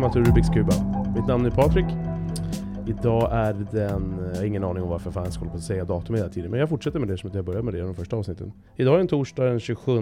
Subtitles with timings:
[0.00, 1.12] Välkomna till Rubiks Kuba.
[1.14, 1.84] Mitt namn är Patrik.
[2.86, 4.18] Idag är den...
[4.32, 6.28] Jag har ingen aning om varför fan jag ska hålla på att säga datum hela
[6.28, 6.50] tiden.
[6.50, 8.52] Men jag fortsätter med det som att jag började med det i de första avsnitten.
[8.76, 9.92] Idag är en torsdag den 27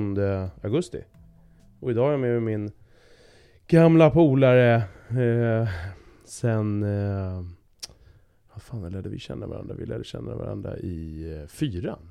[0.63, 1.05] augusti.
[1.81, 2.71] Och idag är jag med min
[3.67, 4.75] gamla polare
[5.09, 5.69] eh,
[6.25, 6.83] sen...
[6.83, 7.43] Eh,
[8.53, 9.75] vad fan lärde vi känna varandra?
[9.79, 12.11] Vi lärde känna varandra i eh, fyran.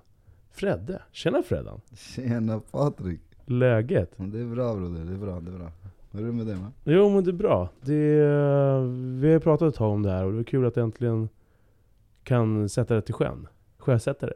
[0.51, 1.01] Fredde.
[1.11, 1.81] Tjena Freddan!
[1.95, 3.21] Tjena Patrik!
[3.45, 4.11] Läget?
[4.17, 5.71] Det är bra broder, det är bra, det är bra.
[6.11, 6.73] Hur är det med dig man?
[6.83, 7.69] Jo men det är bra.
[7.81, 7.93] Det,
[9.21, 11.29] vi har pratat ett tag om det här och det är kul att äntligen
[12.23, 13.47] kan sätta det till sjön.
[13.77, 14.33] Sjösätta det.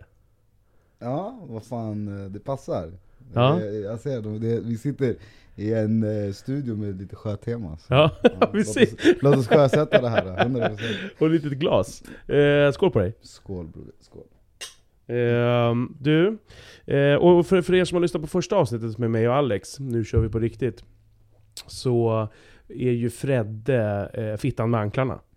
[1.00, 2.92] Ja, vad fan, eh, det passar.
[3.34, 3.62] Ja.
[3.62, 5.16] Jag, jag ser det, det, vi sitter
[5.56, 7.78] i en eh, studio med lite sjötema.
[7.78, 8.94] så- Ja, låt, precis.
[8.94, 10.78] oss, låt oss sjösätta det här, 100%
[11.20, 12.04] Och ett litet glas.
[12.28, 13.14] Eh, skål på dig.
[13.22, 14.24] Skål broder, skål.
[15.08, 16.38] Ehm, du,
[16.86, 19.80] eh, och för, för er som har lyssnat på första avsnittet med mig och Alex,
[19.80, 20.84] nu kör vi på riktigt.
[21.68, 22.28] Så
[22.68, 25.20] är ju Fredde eh, fittan med anklarna.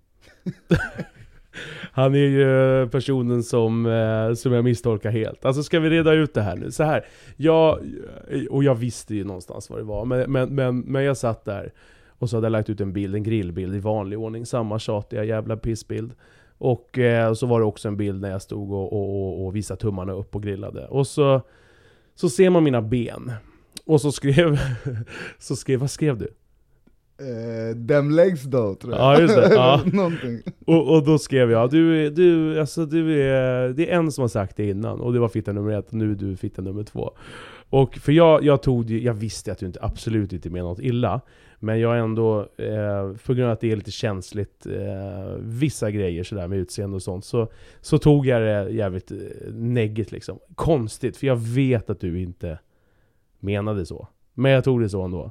[1.93, 5.45] Han är ju personen som, eh, som jag misstolkar helt.
[5.45, 6.71] Alltså ska vi reda ut det här nu?
[6.71, 7.79] Så här, jag,
[8.51, 11.73] och jag visste ju någonstans vad det var, men, men, men, men jag satt där
[12.19, 15.25] och så hade jag lagt ut en bild, en grillbild i vanlig ordning, samma tjatiga
[15.25, 16.13] jävla pissbild.
[16.59, 19.57] Och eh, så var det också en bild när jag stod och, och, och, och
[19.57, 20.87] visade tummarna upp och grillade.
[20.87, 21.41] Och så,
[22.15, 23.33] så ser man mina ben.
[23.87, 24.59] Och så skrev,
[25.39, 26.29] så skrev, vad skrev du?
[27.19, 29.03] Eh, them legs då tror jag.
[29.03, 29.83] Ja, just det, ja.
[29.93, 30.43] Någonting.
[30.67, 34.29] Och, och då skrev jag, du, du, alltså du är, det är en som har
[34.29, 36.83] sagt det innan, och det var fitta nummer ett, och nu är du fitta nummer
[36.83, 37.11] två.
[37.71, 41.21] Och för jag, jag tog jag visste att du inte, absolut inte menar något illa,
[41.59, 46.25] men jag ändå, eh, på grund av att det är lite känsligt, eh, vissa grejer
[46.25, 47.49] sådär med utseende och sånt, så,
[47.81, 49.19] så tog jag det jävligt eh,
[49.53, 50.39] neggigt liksom.
[50.55, 52.59] Konstigt, för jag vet att du inte
[53.45, 54.09] menade så.
[54.35, 55.31] Men jag tog det så ändå.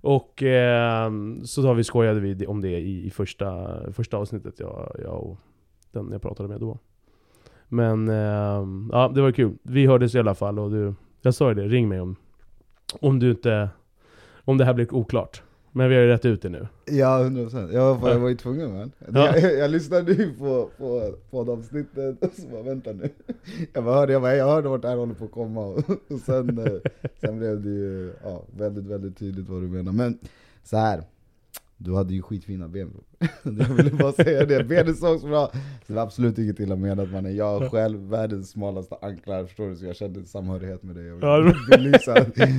[0.00, 1.12] Och eh,
[1.44, 5.38] så har vi skojade vi om det i, i första, första avsnittet, jag, jag och
[5.92, 6.78] den jag pratade med då.
[7.68, 9.58] Men eh, ja, det var kul.
[9.62, 12.16] Vi hördes i alla fall och du, jag sa ju det, ring mig om,
[13.00, 13.68] om du inte,
[14.44, 15.42] om det här blir oklart.
[15.78, 16.66] Men vi har ju rätt ut det nu.
[16.84, 18.92] Ja 100% jag var, jag var ju tvungen man.
[19.12, 19.36] Ja.
[19.36, 23.10] Jag, jag lyssnade ju på, på poddavsnittet och så bara vänta nu.
[23.72, 25.78] Jag bara hörde, jag, bara, jag hörde vart det här håller på att komma och,
[26.12, 26.90] och sen, eh,
[27.20, 29.92] sen blev det ju ja, väldigt väldigt tydligt vad du menar.
[29.92, 30.18] Men
[30.64, 31.02] så här.
[31.80, 33.04] Du hade ju skitfina ben bror.
[33.58, 35.46] Jag ville bara säga det, benen såg så bra.
[35.52, 37.36] Så det var absolut inget illa menat mannen.
[37.36, 39.76] Jag har själv världens smalaste anklar, förstår du?
[39.76, 41.06] Så jag kände samhörighet med dig.
[41.06, 42.14] Jag Ja, vill belysa.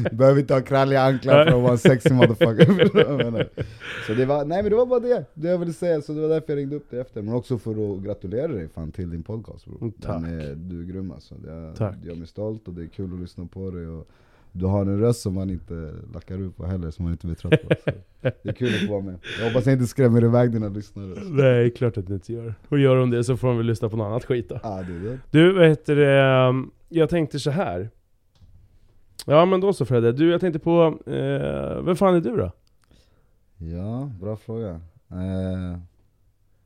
[0.10, 3.50] Du behöver inte ha kralliga anklar för att vara en sexy motherfucker.
[4.08, 6.22] Så det var, nej men det var bara det, det jag ville säga, så det
[6.22, 7.22] var därför jag ringde upp dig efter.
[7.22, 9.92] Men också för att gratulera dig fan till din podcast bror.
[10.02, 10.24] Tack.
[10.24, 11.36] Är, du är grym alltså.
[11.48, 11.96] Jag, Tack.
[12.04, 13.88] jag är stolt och det är kul att lyssna på dig.
[13.88, 14.08] Och
[14.52, 17.36] du har en röst som man inte lackar ut på heller, som man inte blir
[17.36, 17.76] trött på.
[17.86, 19.16] Så det är kul att få vara med.
[19.40, 21.16] Jag hoppas jag inte skrämmer iväg dina lyssnare.
[21.30, 22.54] Nej, klart att du inte gör.
[22.70, 24.60] Och gör de det så får de väl lyssna på något annat skit då.
[24.64, 25.20] Ja, det är det.
[25.32, 26.22] Du, vad heter det?
[26.22, 27.90] ehm, Jag tänkte så här.
[29.26, 32.52] Ja men då så Fredde, du jag tänkte på, eh, vem fan är du då?
[33.58, 34.70] Ja, bra fråga.
[35.12, 35.78] Eh,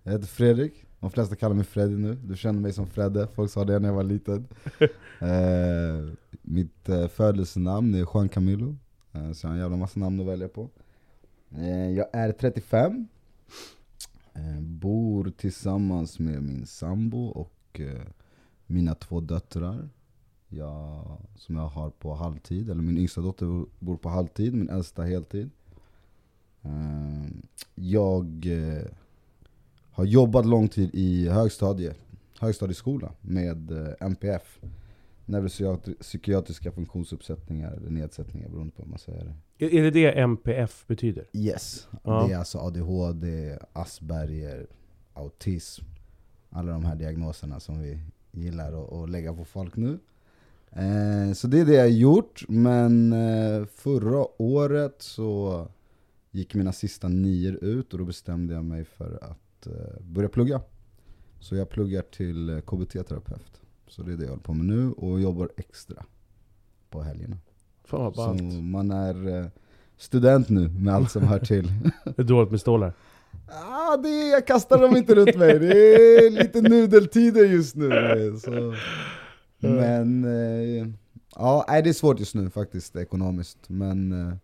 [0.04, 2.18] jag heter Fredrik, de flesta kallar mig Freddy nu.
[2.24, 4.48] Du känner mig som Fredde, folk sa det när jag var liten.
[5.20, 8.76] Eh, mitt eh, födelsenamn är Juan Camilo,
[9.12, 10.70] eh, så jag har en jävla massa namn att välja på.
[11.56, 13.08] Eh, jag är 35,
[14.34, 18.02] eh, bor tillsammans med min sambo och eh,
[18.66, 19.90] mina två döttrar.
[20.48, 25.04] Jag, som jag har på halvtid, eller min yngsta dotter bor på halvtid, min äldsta
[25.04, 25.50] heltid.
[26.62, 27.28] Eh,
[27.76, 28.86] Jag eh,
[29.92, 31.94] har jobbat lång tid i högstadie,
[32.40, 34.60] högstadieskola med eh, NPF.
[35.26, 39.78] Neuropsykiatriska funktionsuppsättningar eller nedsättningar beroende på hur man säger det.
[39.78, 41.26] Är det det MPF betyder?
[41.34, 42.26] Yes, Ja.
[42.28, 44.68] det är alltså ADHD, Asperger,
[45.14, 45.86] autism.
[46.50, 48.00] Alla de här diagnoserna som vi
[48.32, 50.00] gillar att, lägga på folk nu.
[50.72, 55.68] Eh, så det är det jag har gjort, men eh, förra året så
[56.32, 60.62] gick mina sista nior ut och då bestämde jag mig för att eh, börja plugga.
[61.40, 63.62] Så jag pluggar till KBT-terapeut.
[63.88, 66.06] Så det är det jag håller på med nu och jobbar extra
[66.90, 67.38] på helgerna.
[67.84, 68.64] Fan vad Så ballt.
[68.64, 69.48] man är eh,
[69.98, 71.68] student nu med allt som hör till.
[72.04, 72.94] Det är dåligt med stålar.
[73.48, 77.90] ah, det jag kastar dem inte runt mig, det är lite nudeltider just nu.
[78.44, 78.76] Så.
[79.60, 80.88] Men eh,
[81.36, 83.70] ja, nej, det är svårt just nu faktiskt ekonomiskt.
[83.70, 84.36] Men eh,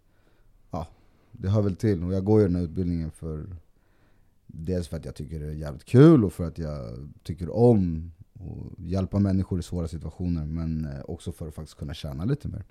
[0.71, 0.87] ja,
[1.31, 2.03] det hör väl till.
[2.03, 3.45] Och jag går ju den här utbildningen för
[4.51, 8.11] Dels för att jag tycker det är jävligt kul och för att jag tycker om
[8.39, 10.45] att hjälpa människor i svåra situationer.
[10.45, 12.63] Men eh, också för att faktiskt kunna tjäna lite mer.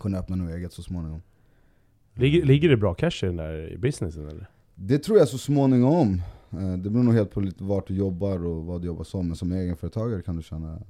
[0.00, 1.22] Kunna öppna något eget så småningom.
[2.14, 4.46] Ligger, ligger det bra cash i den där businessen eller?
[4.74, 6.22] Det tror jag så småningom.
[6.50, 9.26] Eh, Det beror nog helt på lite vart du jobbar och vad du jobbar som.
[9.26, 10.82] Men som egenföretagare kan du tjäna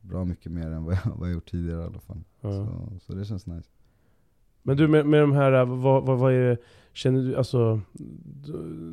[0.00, 2.20] bra mycket mer än vad jag, vad jag gjort tidigare i alla fall.
[2.40, 2.50] Ja.
[2.52, 3.68] Så, så det känns nice.
[4.62, 6.56] Men du med, med de här, vad, vad, vad är det,
[6.92, 7.80] känner du, alltså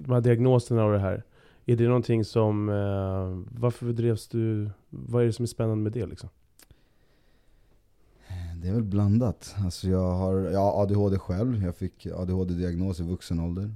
[0.03, 1.23] de här diagnoserna och det här.
[1.65, 5.91] Är det någonting som, eh, varför drevs du, vad är det som är spännande med
[5.91, 6.29] det liksom?
[8.61, 9.55] Det är väl blandat.
[9.57, 11.63] Alltså jag har jag har ADHD själv.
[11.63, 13.75] Jag fick ADHD-diagnos i vuxen ålder.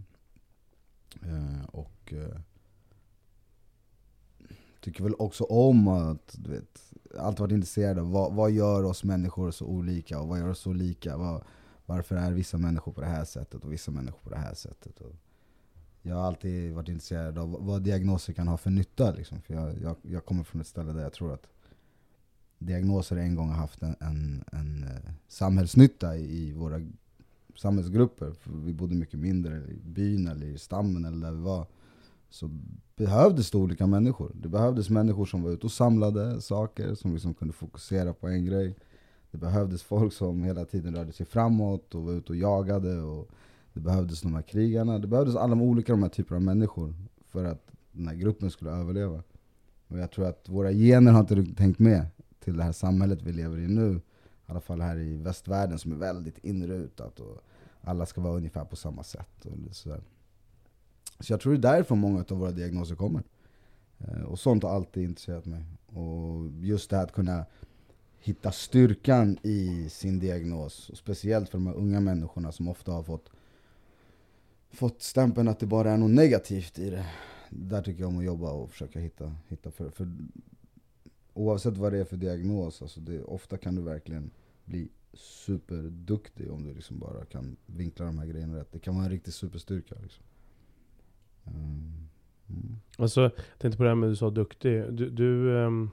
[1.24, 2.40] Eh, och eh,
[4.82, 9.04] tycker väl också om att, du vet, alltid varit intresserad av vad, vad gör oss
[9.04, 11.18] människor så olika och vad gör oss så lika?
[11.18, 11.44] Vad,
[11.86, 15.02] varför är vissa människor på det här sättet och vissa människor på det här sättet?
[15.02, 15.16] Och
[16.08, 19.12] jag har alltid varit intresserad av vad diagnoser kan ha för nytta.
[19.12, 19.42] Liksom.
[19.42, 21.48] För jag, jag, jag kommer från ett ställe där jag tror att
[22.60, 26.82] diagnoser en gång har haft en, en, en eh, samhällsnytta i, i våra
[27.56, 28.32] samhällsgrupper.
[28.32, 31.66] För vi bodde mycket mindre i byn eller i stammen eller där vi var.
[32.30, 32.50] Så
[32.96, 34.32] behövdes det olika människor.
[34.34, 38.46] Det behövdes människor som var ute och samlade saker, som liksom kunde fokusera på en
[38.46, 38.76] grej.
[39.32, 43.02] Det behövdes folk som hela tiden rörde sig framåt och var ute och jagade.
[43.02, 43.30] Och
[43.78, 45.00] det behövdes de här krigarna.
[45.00, 46.94] Det behövdes alla de olika de här typerna av människor
[47.26, 49.24] för att den här gruppen skulle överleva.
[49.88, 52.06] Och jag tror att våra gener har inte tänkt med
[52.40, 53.96] till det här samhället vi lever i nu.
[53.96, 57.42] I alla fall här i västvärlden som är väldigt inrutat och
[57.82, 59.46] alla ska vara ungefär på samma sätt.
[59.46, 60.02] Och sådär.
[61.20, 63.24] Så jag tror det är därifrån många av våra diagnoser kommer.
[63.98, 65.64] Eh, och sånt har alltid intresserat mig.
[65.86, 67.46] Och just det här att kunna
[68.20, 70.90] hitta styrkan i sin diagnos.
[70.90, 73.30] Och speciellt för de här unga människorna som ofta har fått,
[74.72, 77.06] fått stämpeln att det bara är något negativt i det.
[77.50, 80.08] Där tycker jag om att jobba och försöka hitta, hitta för, för
[81.34, 84.30] oavsett vad det är för diagnos, alltså det, ofta kan du verkligen
[84.66, 88.72] bli superduktig om du liksom bara kan vinkla de här grejerna rätt.
[88.72, 89.96] Det kan vara en riktig superstyrka.
[90.02, 90.24] Liksom.
[91.46, 92.08] Mm.
[92.50, 92.80] Mm.
[92.98, 94.94] Alltså, jag tänkte på det här med du sa duktig.
[94.94, 95.90] Du, du ehm,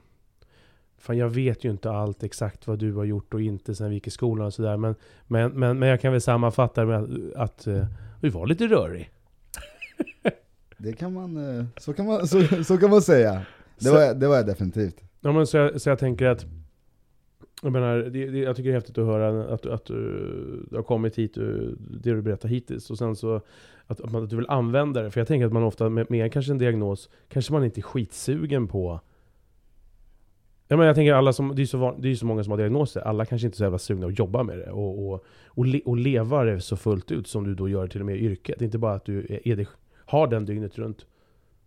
[0.97, 3.95] fan jag vet ju inte allt exakt vad du har gjort och inte sen vi
[3.95, 4.77] gick i skolan och sådär.
[4.77, 4.95] Men,
[5.27, 7.85] men, men, men jag kan väl sammanfatta det med att, att eh,
[8.25, 9.09] du var lite rörig.
[10.77, 13.41] Det kan man, eh, så kan man, så, så kan man säga.
[13.79, 14.95] Det Så- var, jag- det var jag definitivt.
[15.21, 16.45] Ja, men så, jag, så jag tänker att
[17.61, 19.95] jag, menar, det, det, jag tycker det är häftigt att höra att, att du,
[20.69, 22.89] du har kommit hit, du, det du berättar hittills.
[22.89, 23.35] Och sen så
[23.87, 25.11] att, att, man, att du vill använda det.
[25.11, 27.81] För jag tänker att man ofta med, med kanske en diagnos, kanske man inte är
[27.81, 28.99] skitsugen på
[30.67, 32.51] Ja, men jag tänker alla som, det är så, van- det är så många som
[32.51, 35.23] har diagnoser, alla kanske inte är så jävla sugna att jobba med det och, och,
[35.47, 38.15] och, le, och leva det så fullt ut som du då gör till och med
[38.15, 38.61] i yrket.
[38.61, 39.67] Inte bara att du är, är
[40.05, 41.05] har den dygnet runt.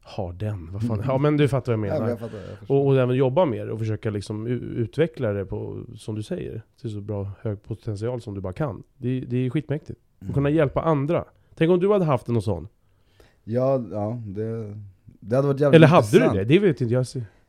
[0.02, 0.72] Har den?
[0.72, 1.02] Vad fan?
[1.06, 2.00] Ja men du fattar vad jag Ja, menar.
[2.00, 2.70] men jag fattar, jag.
[2.76, 6.62] Och, och även jobba med det och försöka liksom utveckla det på, som du säger,
[6.80, 8.82] till så bra hög potential som du bara kan.
[8.96, 10.00] Det, det är skitmäktigt.
[10.20, 10.30] Mm.
[10.30, 11.24] Och kunna hjälpa andra.
[11.54, 12.68] Tänk om du hade haft någon sån?
[13.44, 14.74] Ja, ja det,
[15.20, 16.32] det hade varit jävligt Eller hade intressant.
[16.32, 16.44] du det?
[16.44, 17.06] Det vet inte jag.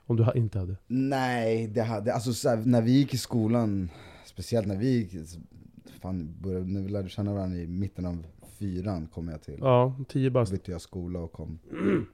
[0.10, 0.76] Om du inte hade.
[0.88, 3.90] Nej, det hade, alltså så här, när vi gick i skolan,
[4.26, 5.12] speciellt när vi gick,
[6.02, 8.26] fan, började, när vi lärde känna varandra i mitten av
[8.58, 9.58] fyran kom jag till.
[9.60, 10.52] Ja, 10 Då bast.
[10.52, 11.60] bytte jag skola och kom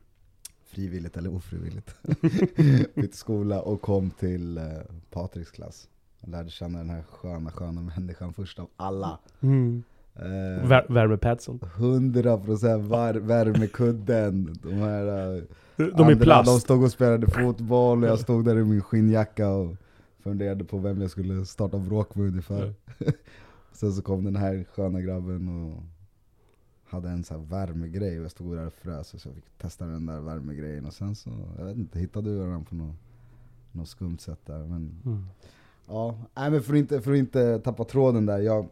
[0.65, 1.95] frivilligt eller ofrivilligt.
[2.95, 4.63] bytte skola och kom till eh,
[5.11, 5.89] Patriks klass.
[6.21, 9.19] Lärde känna den här sköna, sköna människan först av alla.
[9.41, 9.83] Mm.
[10.15, 11.59] Eh, Vär, värmepadsen.
[11.59, 15.43] 100% var, värmekudden, de här eh,
[15.77, 16.61] De är andra, De plast.
[16.61, 19.75] stod och spelade fotboll och jag stod där i min skinnjacka och
[20.19, 22.73] funderade på vem jag skulle starta bråk med ungefär.
[23.71, 25.83] Sen så kom den här sköna grabben och
[26.89, 29.85] hade en sån här värmegrej och jag stod där och frös så jag fick testa
[29.85, 32.95] den där värmegrejen och sen så, jag vet inte, hittade du varandra på något,
[33.71, 34.59] något skumt sätt där.
[34.59, 35.25] Men Mm.
[35.87, 38.39] Ja, nej men för att inte, för att inte tappa tråden där.
[38.39, 38.67] Jag,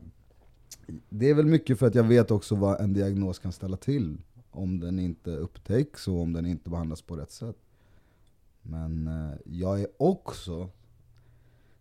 [1.10, 4.18] det är väl mycket för att jag vet också vad en diagnos kan ställa till.
[4.52, 7.58] Om den inte upptäcks och om den inte behandlas på rätt sätt.
[8.62, 10.70] Men eh, jag är också,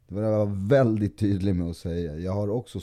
[0.09, 2.81] det var jag var väldigt tydlig med att säga, jag har också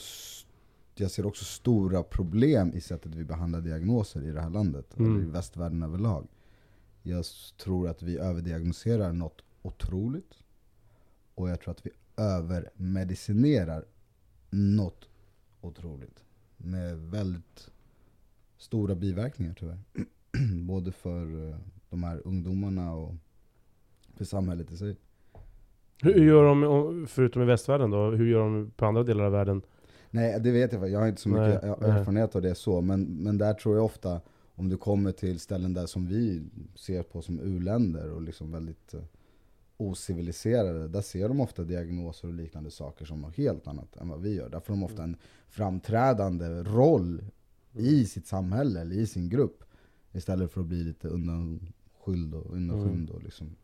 [0.94, 5.12] jag ser också stora problem i sättet vi behandlar diagnoser i det här landet, Mm.
[5.14, 6.28] eller i västvärlden överlag.
[7.02, 7.24] Jag
[7.64, 10.34] tror att vi överdiagnoserar något otroligt.
[11.34, 13.84] Och jag tror att vi övermedicinerar
[14.50, 15.08] något
[15.60, 16.24] otroligt.
[16.56, 17.70] Med väldigt
[18.58, 19.78] stora biverkningar tyvärr.
[20.62, 21.56] Både för eh,
[21.90, 23.14] de här ungdomarna och
[24.16, 24.96] för samhället i sig.
[26.02, 29.62] Hur gör de, förutom i västvärlden då, hur gör de på andra delar av världen?
[30.10, 31.90] Nej det vet jag jag har inte så mycket Nej, er- nej.
[31.90, 32.80] erfarenhet av det så.
[32.80, 34.20] Men, men där tror jag ofta,
[34.54, 36.42] om du kommer till ställen där som vi
[36.74, 39.00] ser på som u-länder och liksom väldigt eh,
[39.76, 44.20] ociviliserade, där ser de ofta diagnoser och liknande saker som något helt annat än vad
[44.20, 44.48] vi gör.
[44.48, 45.16] Där får de ofta en
[45.50, 47.24] framträdande roll
[47.72, 49.64] i sitt samhälle eller i sin grupp.
[50.12, 53.56] Istället för att bli lite undanskylld och undanskymd och liksom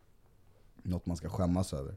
[0.83, 1.97] något man ska skämmas över.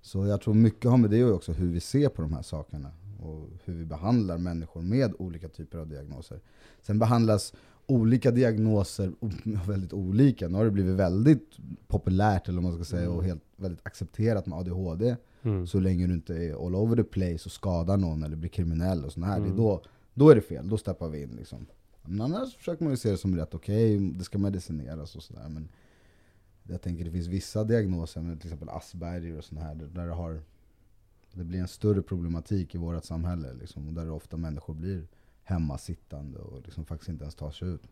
[0.00, 2.92] Så jag tror mycket har med det också, hur vi ser på de här sakerna.
[3.20, 6.40] Och hur vi behandlar människor med olika typer av diagnoser.
[6.82, 7.54] Sen behandlas
[7.86, 9.12] olika diagnoser
[9.66, 10.48] väldigt olika.
[10.48, 14.58] Nu har det blivit väldigt populärt, eller man ska säga, och helt, väldigt accepterat med
[14.58, 15.16] ADHD.
[15.44, 15.66] Mm.
[15.66, 19.04] Så länge du inte är all over the place och skadar någon eller blir kriminell
[19.04, 19.36] och sånt här.
[19.36, 19.56] Mm.
[19.56, 19.82] då,
[20.14, 21.66] då är det fel, då steppar vi in liksom.
[22.02, 25.48] Men annars försöker man ju se det som rätt okej, det ska medicineras och sådär.
[25.48, 25.68] Men
[26.62, 30.42] jag tänker det finns vissa diagnoser, till exempel Asperger och sånt här, där det, har,
[31.32, 33.54] det blir en större problematik i vårt samhälle.
[33.54, 35.06] Liksom, och där ofta människor blir
[35.42, 37.82] hemmasittande och liksom faktiskt inte ens tar sig ut.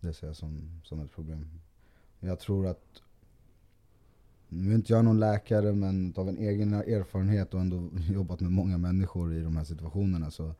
[0.00, 1.60] Det ser jag som, som ett problem.
[2.20, 3.02] Jag tror att,
[4.54, 8.52] nu är inte jag någon läkare, men av en egen erfarenhet och ändå jobbat med
[8.52, 10.54] många människor i de här situationerna så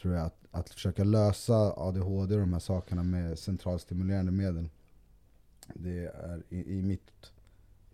[0.00, 4.68] tror jag att, att försöka lösa ADHD och de här sakerna med centralstimulerande medel,
[5.74, 7.32] det är i, i mitt,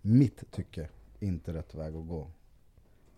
[0.01, 0.89] mitt tycke
[1.21, 2.31] inte rätt väg att gå.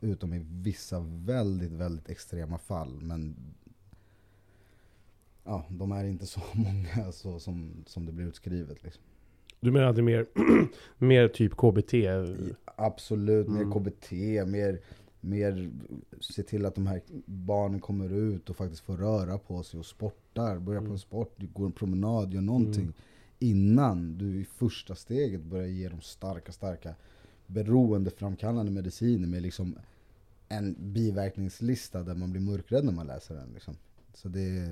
[0.00, 3.00] Utom i vissa väldigt, väldigt extrema fall.
[3.02, 3.36] Men
[5.44, 8.82] ja, de är inte så många så, som, som det blir utskrivet.
[8.82, 9.02] Liksom.
[9.62, 10.26] Du menar att det är mer,
[10.98, 11.94] mer typ KBT?
[12.64, 13.72] Absolut, mer Mm.
[13.72, 14.10] KBT,
[14.46, 14.80] mer,
[15.20, 15.70] mer
[16.20, 19.86] se till att de här barnen kommer ut och faktiskt får röra på sig och
[19.86, 20.58] sportar.
[20.58, 20.92] Börja på Mm.
[20.92, 22.82] en sport, du går en promenad, gör någonting.
[22.82, 22.92] Mm.
[23.38, 26.94] Innan du i första steget börjar ge dem starka, starka
[27.46, 29.74] beroendeframkallande mediciner med liksom
[30.48, 33.48] en biverkningslista där man blir mörkrädd när man läser den.
[33.54, 33.74] Liksom.
[34.14, 34.70] Så det,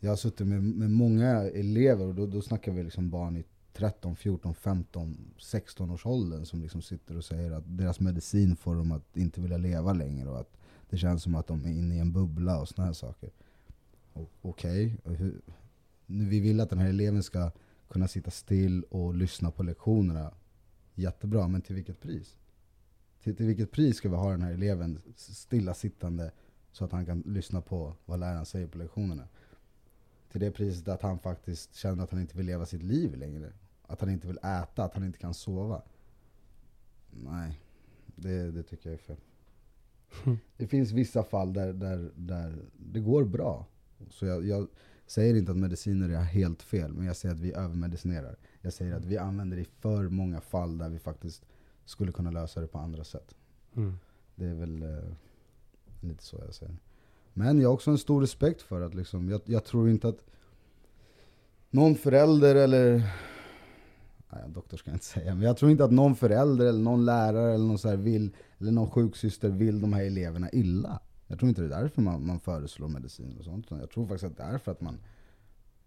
[0.00, 3.44] jag har suttit med, med många elever och då, då snackar vi liksom barn i
[3.72, 8.74] 13, 14, 15, 16 års åldern som liksom sitter och säger att deras medicin får
[8.74, 10.56] dem att inte vilja leva längre och att
[10.90, 13.30] det känns som att de är inne i en bubbla och såna här saker.
[14.42, 15.32] Okej, okay.
[16.06, 17.50] vi vill att den här eleven ska
[17.88, 20.34] kunna sitta still och lyssna på lektionerna.
[20.94, 22.36] Jättebra, men till vilket pris?
[23.22, 26.32] Till, till vilket pris ska vi ha den här eleven stillasittande
[26.72, 29.28] så att han kan lyssna på vad läraren säger på lektionerna?
[30.32, 33.52] Till det priset att han faktiskt känner att han inte vill leva sitt liv längre.
[33.92, 35.82] Att han inte vill äta, att han inte kan sova.
[37.10, 37.60] Nej,
[38.06, 39.16] det, det tycker jag är fel.
[40.56, 43.66] Det finns vissa fall där, där, där det går bra.
[44.10, 44.68] Så jag, jag
[45.06, 48.36] säger inte att mediciner är helt fel, men jag säger att vi övermedicinerar.
[48.60, 51.44] Jag säger att vi använder det i för många fall där vi faktiskt
[51.84, 53.34] skulle kunna lösa det på andra sätt.
[53.76, 53.98] Mm.
[54.34, 55.14] Det är väl eh,
[56.00, 56.76] lite så jag säger.
[57.32, 60.24] Men jag har också en stor respekt för att liksom, jag, jag tror inte att
[61.70, 63.02] någon förälder eller,
[64.32, 67.04] nej doktor ska jag inte säga, men jag tror inte att någon förälder eller någon
[67.04, 71.00] lärare eller någon, så här vill, eller någon sjuksyster vill de här eleverna illa.
[71.26, 73.66] Jag tror inte det är därför man, man föreslår medicin och sånt.
[73.70, 74.98] Jag tror faktiskt att det är för att man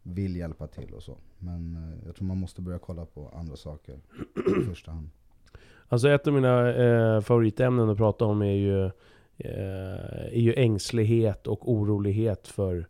[0.03, 1.17] vill hjälpa till och så.
[1.39, 3.99] Men eh, jag tror man måste börja kolla på andra saker
[4.61, 5.09] i första hand.
[5.87, 8.85] Alltså ett av mina eh, favoritämnen att prata om är ju,
[9.37, 12.87] eh, är ju ängslighet och orolighet för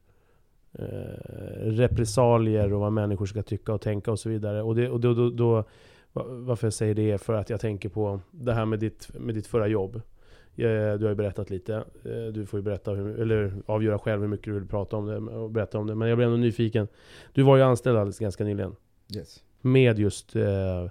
[0.79, 4.61] eh, repressalier och vad människor ska tycka och tänka och så vidare.
[4.61, 5.53] Och, det, och då, då, då,
[6.13, 9.09] va- varför jag säger det är för att jag tänker på det här med ditt,
[9.19, 9.95] med ditt förra jobb.
[9.95, 10.01] Eh,
[10.97, 11.75] Du har ju berättat lite.
[11.75, 15.05] Eh, Du får ju berätta hur, eller avgöra själv hur mycket du vill prata om
[15.05, 15.95] det och berätta om det.
[15.95, 16.87] Men jag blir ändå nyfiken.
[17.33, 18.75] Du var ju anställd alldeles ganska nyligen.
[19.15, 19.43] Yes.
[19.61, 20.35] Med just...
[20.35, 20.89] Eh,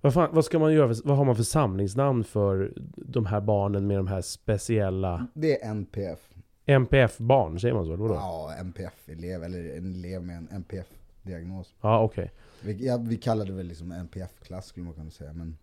[0.00, 0.94] vad, fan, vad ska man göra?
[0.94, 5.26] För, vad har man för samlingsnamn för de här barnen med de här speciella...
[5.34, 6.18] Det är NPF.
[6.66, 7.92] MPF-barn, säger man så?
[7.92, 8.14] Eller vadå?
[8.14, 11.74] Ja, NPF-elev, eller en elev med en NPF-diagnos.
[11.80, 12.32] Ja, okej.
[12.64, 15.32] Vi, ja, vi kallar det väl liksom NPF-klass skulle man kunna säga.
[15.32, 15.56] Men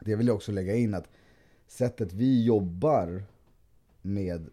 [0.00, 1.08] det vill jag också lägga in att
[1.66, 3.22] sättet vi jobbar
[4.02, 4.48] med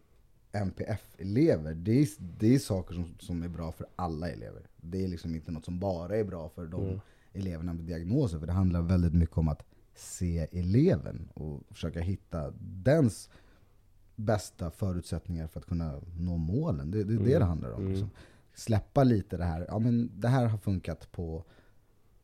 [0.51, 4.62] NPF-elever, det är, det är saker som, som är bra för alla elever.
[4.78, 7.00] Det är liksom inte något som bara är bra för de Mm.
[7.34, 8.40] eleverna med diagnoser.
[8.40, 9.63] För det handlar väldigt mycket om att
[9.96, 13.30] se eleven och försöka hitta dens
[14.25, 16.92] bästa förutsättningar för att kunna nå målen.
[16.92, 17.40] Det, det är det Mm.
[17.40, 17.80] det handlar om.
[17.82, 17.92] Mm.
[17.92, 18.10] Liksom.
[18.54, 21.44] Släppa lite det här, ja men det här har funkat på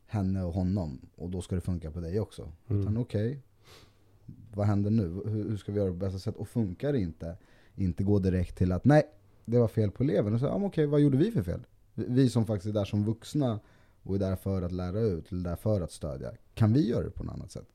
[0.06, 2.52] henne och honom och då ska det funka på dig också.
[2.68, 2.82] Mm.
[2.82, 3.42] Utan okej,
[4.54, 5.08] vad händer nu?
[5.24, 6.36] Hur, hur ska vi göra på bästa sätt?
[6.36, 7.36] Och funkar det inte,
[7.74, 9.02] inte gå direkt till att nej,
[9.44, 10.34] det var fel på eleven.
[10.34, 11.60] Och så, ja, okej, vad gjorde vi för fel?
[11.94, 13.60] Vi, vi som faktiskt är där som vuxna
[14.02, 16.32] och är där för att lära ut, eller där för att stödja.
[16.54, 17.68] Kan vi göra det på något annat sätt?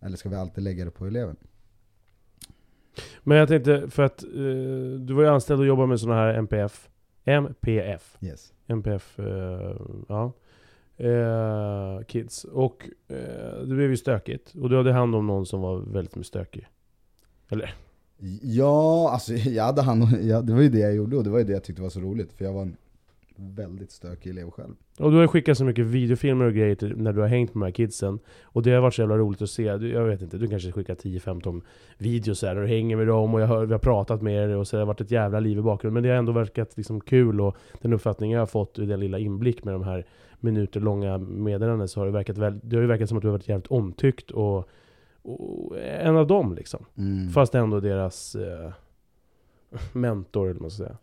[0.00, 1.36] Eller ska vi alltid lägga det på eleven?
[3.22, 4.28] Men jag tänkte, för att eh,
[5.00, 6.88] du var ju anställd och jobbade med sådana här MPF.
[7.24, 8.16] MPF.
[8.20, 8.52] Yes.
[8.66, 9.76] MPF, eh,
[10.08, 10.32] ja.
[10.96, 12.44] eh, kids.
[12.44, 14.54] Och eh, det blev ju stökigt.
[14.54, 16.68] Och du hade hand om någon som var väldigt stökig.
[17.48, 17.74] Eller?
[18.42, 21.38] Ja, alltså jag hade hand ja, det var ju det jag gjorde och det var
[21.38, 22.32] ju det jag tyckte var så roligt.
[22.32, 22.76] För jag var en
[23.36, 24.74] väldigt stökig elev själv.
[24.98, 27.62] Och du har skickat så mycket videofilmer och grejer till, när du har hängt med
[27.62, 28.18] de här kidsen.
[28.42, 29.76] Och det har varit så jävla roligt att se.
[29.76, 31.62] Du, jag vet inte, du kanske skickar 10-15
[31.98, 34.56] videos här och du hänger med dem och jag hör, vi har pratat med er
[34.56, 35.94] och så det har varit ett jävla liv i bakgrunden.
[35.94, 39.00] Men det har ändå verkat liksom kul och den uppfattning jag har fått i den
[39.00, 40.06] lilla inblick med de här
[40.40, 43.28] minuter långa meddelanden så har det verkat väl, det har ju verkat som att du
[43.28, 44.68] har varit jävligt omtyckt och,
[45.22, 46.84] och en av dem liksom.
[46.98, 47.30] Mm.
[47.30, 48.72] Fast ändå deras eh,
[49.92, 50.96] mentor, eller vad man ska säga.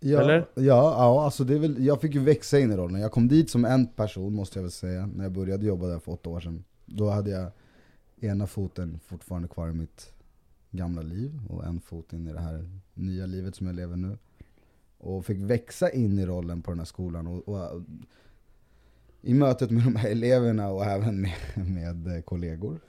[0.00, 0.38] Ja, Eller?
[0.54, 3.00] Ja, ja alltså det är väl, jag fick ju växa in i rollen.
[3.00, 5.98] Jag kom dit som en person måste jag väl säga, när jag började jobba där
[5.98, 6.64] för åtta år sedan.
[6.86, 7.50] Då hade jag
[8.20, 10.12] ena foten fortfarande kvar i mitt
[10.70, 14.18] gamla liv och en fot in i det här nya livet som jag lever nu.
[14.98, 17.26] Och fick växa in i rollen på den här skolan.
[17.26, 17.82] Och, och
[19.22, 22.80] I mötet med de här eleverna och även med, med kollegor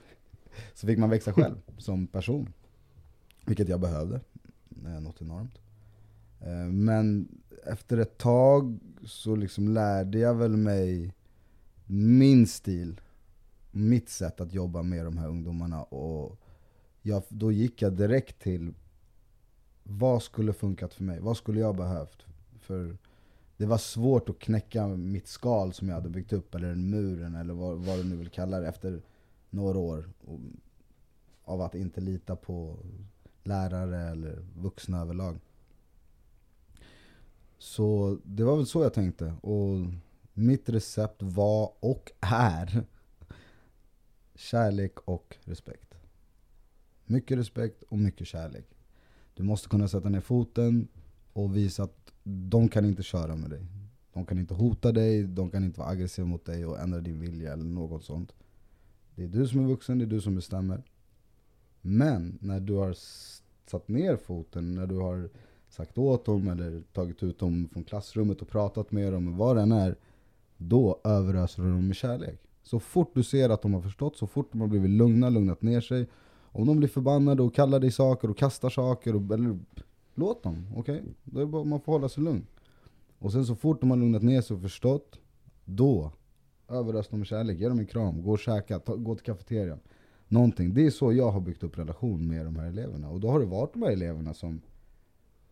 [0.74, 2.52] så fick man växa själv som person.
[3.46, 4.20] Vilket jag behövde,
[5.00, 5.58] något enormt.
[6.40, 7.28] Eh, men
[7.64, 11.14] efter ett tag så liksom lärde jag väl mig
[11.86, 13.00] min stil,
[13.70, 15.82] mitt sätt att jobba med de här ungdomarna.
[15.82, 16.36] Och
[17.02, 18.74] jag, då gick jag direkt till
[19.82, 21.20] vad skulle funkat för mig?
[21.20, 22.26] Vad skulle jag behövt?
[22.60, 22.96] För
[23.56, 27.54] det var svårt att knäcka mitt skal som jag hade byggt upp, eller muren, eller
[27.54, 29.02] vad, vad du nu vill kalla det, efter
[29.50, 30.10] några år
[31.44, 32.76] av att inte lita på
[33.42, 35.38] lärare eller vuxna överlag.
[37.58, 39.34] Så det var väl så jag tänkte.
[39.40, 39.86] Och
[40.32, 42.84] mitt recept var och är
[44.34, 45.94] kärlek och respekt.
[47.04, 48.66] Mycket respekt och mycket kärlek.
[49.34, 50.88] Du måste kunna sätta ner foten
[51.32, 53.66] och visa att de kan inte köra med dig.
[54.12, 57.20] De kan inte hota dig, de kan inte vara aggressiva mot dig och ändra din
[57.20, 58.34] vilja eller något sånt.
[59.14, 60.82] Det är du som är vuxen, det är du som bestämmer.
[61.80, 62.96] Men när du har
[63.66, 65.30] satt ner foten, när du har
[65.68, 69.62] sagt åt dem eller tagit ut dem från klassrummet och pratat med dem, vad det
[69.62, 69.96] än är,
[70.56, 72.40] då överöser du dem med kärlek.
[72.62, 75.62] Så fort du ser att de har förstått, så fort de har blivit lugna, lugnat
[75.62, 76.08] ner sig,
[76.52, 79.58] om de blir förbannade och kallar dig saker och kastar saker, och, eller,
[80.14, 81.02] låt dem, okej?
[81.32, 81.44] Okay?
[81.46, 82.46] Man får hålla sig lugn.
[83.18, 85.18] Och sen så fort de har lugnat ner sig och förstått,
[85.64, 86.12] då
[86.68, 89.80] överös dem med kärlek, ge dem en kram, gå och käka, ta, gå till kafeterian.
[90.28, 90.74] Någonting.
[90.74, 93.10] Det är så jag har byggt upp relation med de här eleverna.
[93.10, 94.60] Och då har det varit de här eleverna som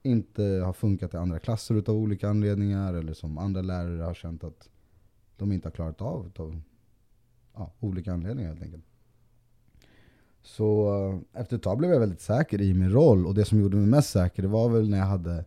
[0.07, 4.45] inte har funkat i andra klasser utav olika anledningar, eller som andra lärare har känt
[4.45, 4.69] att
[5.37, 6.61] de inte har klarat av utav
[7.55, 8.85] ja, olika anledningar helt enkelt.
[10.43, 10.95] Så
[11.35, 13.77] eh, efter ett tag blev jag väldigt säker i min roll, och det som gjorde
[13.77, 15.45] mig mest säker det var väl när jag hade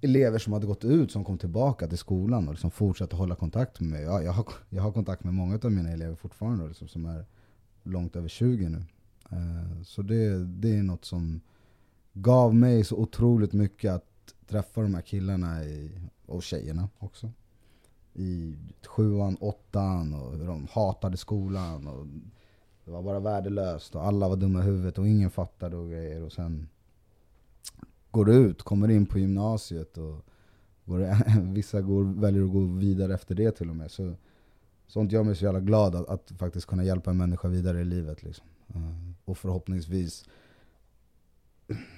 [0.00, 3.80] elever som hade gått ut som kom tillbaka till skolan och liksom fortsatte hålla kontakt
[3.80, 4.02] med mig.
[4.02, 7.24] Jag, jag, har, jag har kontakt med många av mina elever fortfarande liksom, som är
[7.82, 8.84] långt över 20 nu.
[9.32, 11.40] Uh, så det, det är något som
[12.22, 15.90] gav mig så otroligt mycket att träffa de här killarna i,
[16.26, 17.30] och tjejerna också.
[18.14, 21.86] I sjuan, åttan och hur de hatade skolan.
[21.86, 22.06] Och
[22.84, 26.22] det var bara värdelöst och alla var dumma i huvudet och ingen fattade och grejer.
[26.22, 26.68] Och sen
[28.10, 30.24] går du ut, kommer in på gymnasiet och
[30.84, 31.16] går,
[31.52, 33.90] vissa går, väljer att gå vidare efter det till och med.
[33.90, 34.14] Så,
[34.86, 37.84] sånt gör mig så jävla glad att, att faktiskt kunna hjälpa en människa vidare i
[37.84, 38.22] livet.
[38.22, 38.46] Liksom.
[38.68, 40.24] Eh, och förhoppningsvis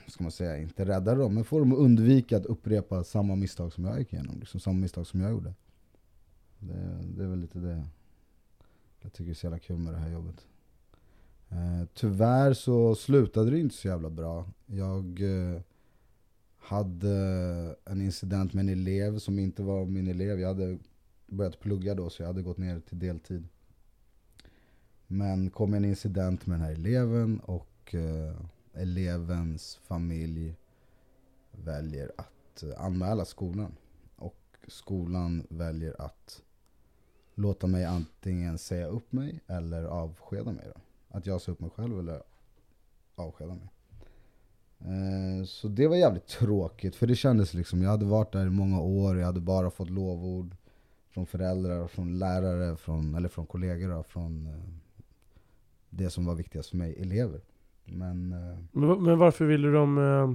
[0.07, 3.73] ska man säga, inte rädda dem, men få dem att undvika att upprepa samma misstag
[3.73, 4.39] som jag gick igenom.
[4.41, 5.55] Liksom, samma misstag som jag gjorde.
[6.59, 7.85] Det, det är väl lite det
[9.01, 10.47] jag tycker det är så jävla kul med det här jobbet.
[11.49, 14.49] Eh, tyvärr så slutade det inte så jävla bra.
[14.67, 15.61] Jag eh,
[16.59, 17.15] hade
[17.85, 20.41] en incident med en elev som inte var min elev.
[20.41, 20.79] Jag hade
[21.27, 23.49] börjat plugga då, så jag hade gått ner till deltid.
[25.07, 28.37] Men kom en incident med den här eleven och eh,
[28.75, 30.55] elevens familj
[31.51, 33.77] väljer att eh, anmäla skolan.
[34.17, 34.37] Och
[34.69, 36.43] skolan väljer att
[37.35, 40.65] låta mig antingen säga upp mig eller avskeda mig.
[40.75, 40.81] Då.
[41.09, 42.23] Att jag sa upp mig själv eller
[43.15, 43.71] avskeda mig.
[44.81, 48.51] Eh, så det var jävligt tråkigt, för det kändes liksom, jag hade varit där i
[48.51, 50.57] många år, jag hade bara fått lovord
[51.11, 54.53] från föräldrar, från lärare, från, eller från kollegor, från eh,
[55.91, 57.41] det som var viktigast för mig, elever.
[57.91, 59.99] Men, eh, men, men varför ville de...
[59.99, 60.35] Eh,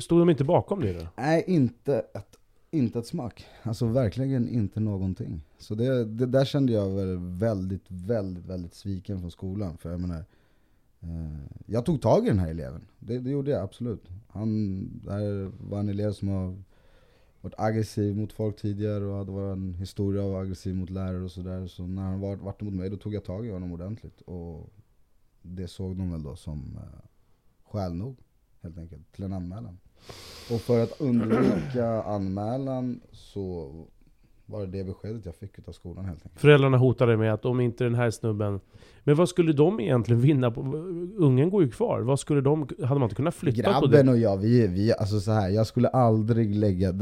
[0.00, 1.06] stod de inte bakom det då?
[1.16, 2.38] Nej, inte ett,
[2.70, 3.46] inte ett smack.
[3.62, 5.42] Alltså verkligen inte någonting.
[5.58, 9.78] Så det, det där kände jag väl väldigt, väldigt, väldigt sviken från skolan.
[9.78, 10.24] För jag menar,
[11.00, 12.86] eh, jag tog tag i den här eleven.
[12.98, 14.08] Det, det gjorde jag absolut.
[14.28, 16.56] Han det här var en elev som har
[17.40, 21.30] varit aggressiv mot folk tidigare och hade varit en historia av aggressiv mot lärare och
[21.30, 21.66] sådär.
[21.66, 24.20] Så när han var, vart mot mig då tog jag tag i honom ordentligt.
[24.20, 24.72] Och
[25.42, 27.08] det såg de väl då som eh,
[27.64, 28.16] skäl nog,
[28.62, 29.78] helt enkelt, till en anmälan.
[30.50, 33.72] Och för att undvika anmälan så
[34.46, 36.40] var det det beskedet jag fick av skolan helt enkelt.
[36.40, 38.60] Föräldrarna hotade med att om inte den här snubben...
[39.04, 40.60] Men vad skulle de egentligen vinna på?
[41.16, 42.00] Ungen går ju kvar.
[42.00, 42.68] Vad skulle de...
[42.82, 43.96] Hade man inte kunnat flytta på det?
[43.96, 46.94] Grabben och jag, vi, vi, alltså så här, jag skulle aldrig lägga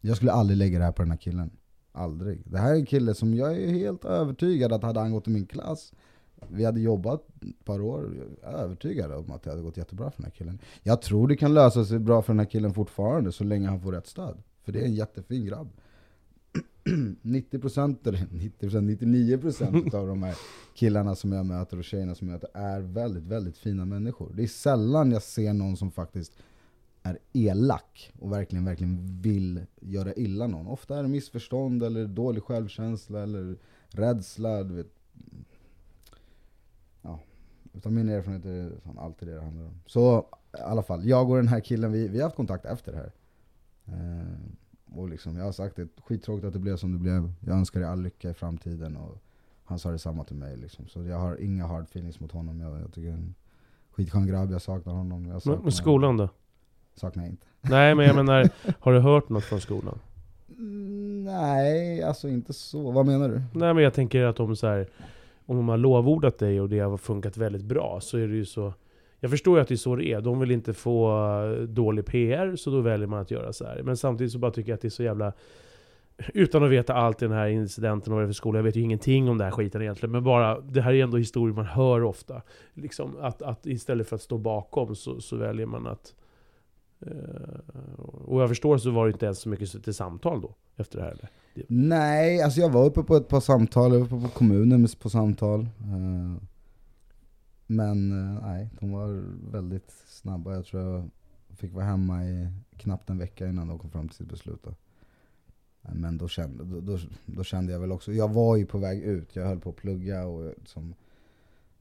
[0.00, 1.50] Jag skulle aldrig lägga det här på den här killen.
[1.92, 2.42] Aldrig.
[2.46, 5.30] Det här är en kille som jag är helt övertygad att hade han gått i
[5.30, 5.92] min klass
[6.50, 10.10] vi hade jobbat ett par år, jag är övertygad om att det hade gått jättebra
[10.10, 10.58] för den här killen.
[10.82, 13.80] Jag tror det kan lösa sig bra för den här killen fortfarande, så länge han
[13.80, 14.42] får rätt stöd.
[14.62, 15.68] För det är en jättefin grabb.
[16.84, 20.36] 90% eller 90%, 99% av de här
[20.74, 24.32] killarna som jag möter och tjejerna som jag möter är väldigt, väldigt fina människor.
[24.34, 26.32] Det är sällan jag ser någon som faktiskt
[27.02, 30.66] är elak och verkligen, verkligen vill göra illa någon.
[30.66, 33.56] Ofta är det missförstånd eller dålig självkänsla eller
[33.88, 34.62] rädsla.
[34.62, 34.94] Du vet.
[37.74, 37.78] Ja.
[37.78, 39.80] Utav min erfarenhet är fan alltid det det handlar om.
[39.86, 40.26] Så
[40.58, 42.98] i alla fall, jag och den här killen, vi, vi har haft kontakt efter det
[42.98, 43.12] här.
[43.86, 47.32] Eh, och liksom, jag har sagt det, skittråkigt att det blev som det blev.
[47.40, 48.96] Jag önskar dig all lycka i framtiden.
[48.96, 49.18] Och
[49.64, 50.56] han sa detsamma till mig.
[50.56, 50.86] Liksom.
[50.88, 52.60] Så jag har inga hard feelings mot honom.
[52.60, 53.34] Jag, jag tycker en
[53.90, 55.26] skitskön grabb, jag saknar honom.
[55.26, 56.28] Jag saknar Men, skolan då?
[56.94, 57.46] Saknar jag inte.
[57.60, 58.48] Nej men jag menar,
[58.80, 59.98] har du hört något från skolan?
[60.48, 62.90] Mm, nej, alltså inte så.
[62.90, 63.42] Vad menar du?
[63.52, 64.88] Nej men jag tänker att om så här,
[65.46, 68.44] om de har lovordat dig och det har funkat väldigt bra så är det ju
[68.44, 68.72] så
[69.24, 70.20] jag förstår ju att det är så det är.
[70.20, 71.10] De vill inte få
[71.44, 73.82] eh, dålig PR, så då väljer man att göra så här.
[73.82, 75.32] Men samtidigt så bara tycker jag att det är så jävla...
[76.34, 78.64] Utan att veta allt i den här incidenten och vad det är för skola, jag
[78.64, 80.12] vet ju ingenting om den här skiten egentligen.
[80.12, 82.42] Men bara, det här är ändå historier man hör ofta.
[82.74, 86.14] Liksom, att, att istället för att stå bakom så, så väljer man att...
[87.06, 90.98] Eh, och jag förstår så var det inte ens så mycket till samtal då, efter
[90.98, 91.30] det här eller?
[91.68, 95.10] Nej, alltså jag var uppe på ett par samtal, jag var uppe på kommunen på
[95.10, 95.60] samtal.
[95.60, 96.42] Eh,
[97.66, 100.54] men eh, nej, de var väldigt snabba.
[100.54, 101.10] Jag tror jag
[101.58, 104.62] fick vara hemma i knappt en vecka innan de kom fram till sitt beslut.
[104.62, 104.70] Då.
[105.82, 108.78] Eh, men då kände, då, då, då, kände jag väl också, jag var ju på
[108.78, 110.94] väg ut, jag höll på att plugga och som,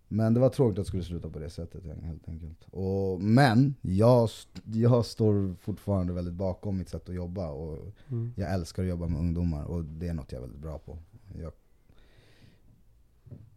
[0.08, 2.68] men det var tråkigt att det skulle sluta på det sättet helt enkelt.
[2.72, 4.30] Och, men jag,
[4.64, 8.34] jag står fortfarande väldigt bakom mitt sätt att jobba och mm.
[8.36, 10.98] jag älskar att jobba med ungdomar och det är något jag är väldigt bra på.
[11.42, 11.52] Jag,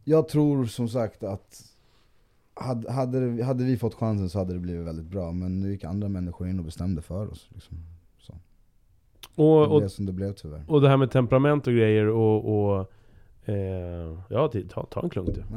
[0.05, 1.73] jag tror som sagt att
[2.55, 5.85] hade, hade, hade vi fått chansen så hade det blivit väldigt bra, men nu gick
[5.85, 7.49] andra människor in och bestämde för oss.
[7.53, 7.77] Liksom.
[8.19, 8.33] Så.
[9.35, 10.65] Och, det blev och, som det blev tyvärr.
[10.69, 12.79] Och det här med temperament och grejer och...
[12.79, 12.93] och
[13.47, 15.41] eh, ja, ta, ta en klunk du.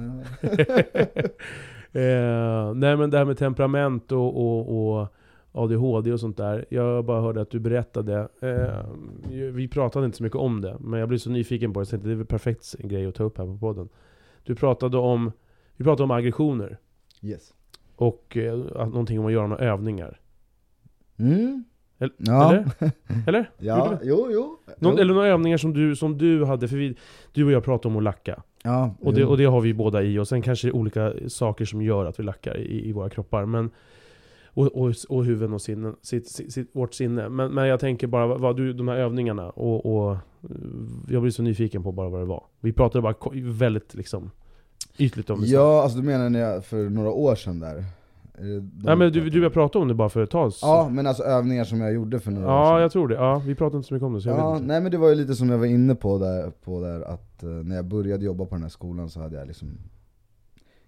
[2.00, 5.08] eh, nej men det här med temperament och, och, och
[5.52, 6.66] ADHD och sånt där.
[6.70, 8.28] Jag bara hörde att du berättade.
[8.40, 11.86] Eh, vi pratade inte så mycket om det, men jag blev så nyfiken på det,
[11.86, 13.90] så det är väl perfekt grej att ta upp här på podden.
[14.44, 15.32] Du pratade om,
[15.76, 16.78] vi pratade om aggressioner.
[17.22, 17.54] Yes.
[17.96, 20.20] Och eh, någonting om att göra några övningar.
[21.18, 21.64] Mm.
[22.00, 22.14] Eller?
[22.18, 22.54] Ja.
[22.54, 22.92] Eller?
[23.28, 23.50] eller?
[23.58, 24.58] ja, jo, jo.
[24.78, 25.02] Någon, jo.
[25.02, 26.96] Eller några övningar som du, som du hade, för vi,
[27.34, 28.44] du och jag pratade om att lacka.
[28.64, 31.14] Ja, och, det, och det har vi båda i, och sen kanske det är olika
[31.28, 33.46] saker som gör att vi lackar i, i våra kroppar.
[33.46, 33.70] Men,
[34.46, 37.30] och, och, och huvuden och sinnen, sitt, sitt, sitt, vårt sinne.
[37.30, 40.18] Men, men jag tänker bara, vad du, de här övningarna, och, och
[41.10, 42.44] jag blir så nyfiken på bara vad det var.
[42.60, 44.32] Vi pratade bara väldigt liksom
[44.98, 47.86] Ytligt om det Ja, alltså du menar när jag, för några år sedan där?
[48.84, 51.24] Nej men du, du har pratat om det bara för ett tag Ja, men alltså
[51.24, 53.16] övningar som jag gjorde för några ja, år sedan Ja, jag tror det.
[53.16, 54.74] Ja, vi pratade inte så mycket om det så jag ja, vet inte.
[54.74, 57.44] Nej men det var ju lite som jag var inne på där, på där att
[57.44, 59.78] uh, när jag började jobba på den här skolan så hade jag liksom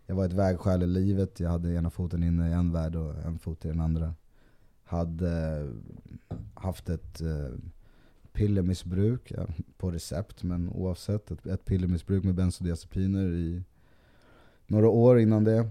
[0.06, 3.16] Jag var ett vägskäl i livet, jag hade ena foten inne i en värld och
[3.26, 4.14] en fot i den andra
[4.84, 5.70] Hade uh,
[6.54, 7.58] haft ett uh,
[8.34, 9.46] pillermissbruk, ja,
[9.78, 13.64] på recept men oavsett, ett, ett pillermissbruk med bensodiazepiner i
[14.68, 15.70] några år innan det.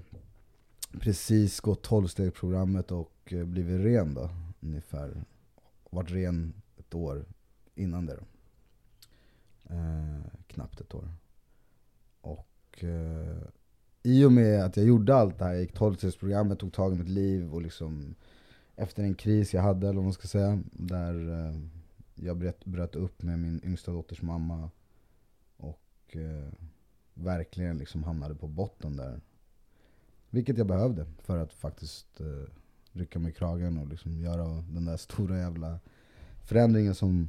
[0.99, 5.25] Precis gått 12-stegsprogrammet och eh, blivit ren då, ungefär.
[5.91, 7.25] Varit ren ett år
[7.75, 8.25] innan det då.
[9.75, 11.09] Eh, knappt ett år.
[12.21, 13.43] Och eh,
[14.03, 16.99] i och med att jag gjorde allt det här, jag gick 12-stegsprogrammet, tog tag i
[16.99, 18.15] mitt liv och liksom
[18.77, 21.61] efter en kris jag hade, eller vad man ska säga, där eh,
[22.15, 24.71] jag bröt, bröt upp med min yngsta dotters mamma
[25.57, 26.53] och eh,
[27.15, 29.21] verkligen liksom hamnade på botten där.
[30.31, 32.45] Vilket jag behövde för att faktiskt uh,
[32.93, 35.79] rycka mig i kragen och liksom göra den där stora jävla
[36.45, 37.29] förändringen som,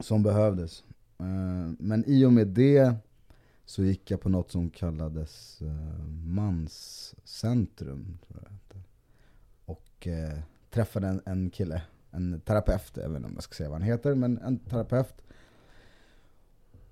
[0.00, 0.84] som behövdes.
[1.20, 2.94] Uh, men i och med det
[3.64, 8.18] så gick jag på något som kallades uh, Manscentrum.
[8.28, 8.52] Tror jag.
[9.64, 11.82] Och uh, träffade en, en kille
[12.14, 15.22] en terapeut, jag vet inte om jag ska säga vad han heter, men en terapeut.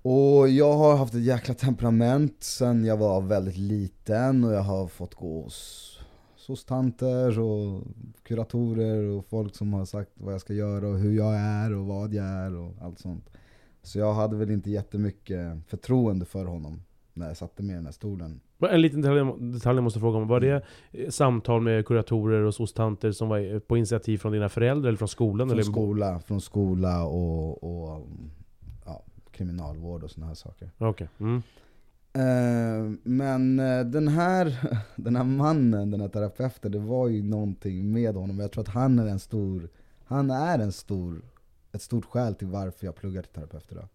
[0.05, 4.87] Och jag har haft ett jäkla temperament sen jag var väldigt liten och jag har
[4.87, 5.89] fått gå hos
[6.47, 7.83] hos tanter och
[8.23, 11.85] kuratorer och folk som har sagt vad jag ska göra och hur jag är och
[11.85, 13.29] vad jag är och allt sånt.
[13.81, 16.81] Så jag hade väl inte jättemycket förtroende för honom
[17.13, 18.39] när jag satte mig i den här stolen.
[18.69, 19.01] En liten
[19.51, 20.27] detalj, jag måste fråga om.
[20.27, 20.63] Var det
[21.09, 25.47] samtal med kuratorer och soc-tanter som var på initiativ från dina föräldrar eller från skolan?
[25.47, 25.71] Från eller?
[25.71, 28.07] skola, från skola och, och
[29.33, 30.71] kriminalvård och sådana här saker.
[30.77, 31.09] Okej.
[31.19, 31.41] Mm.
[32.13, 34.57] Eh, men eh, den här,
[34.95, 38.39] den här mannen, den här terapeuten, det var ju någonting med honom.
[38.39, 39.69] Jag tror att han är en stor,
[40.05, 41.21] han är en stor,
[41.71, 43.87] ett stort skäl till varför jag pluggar till terapeut idag.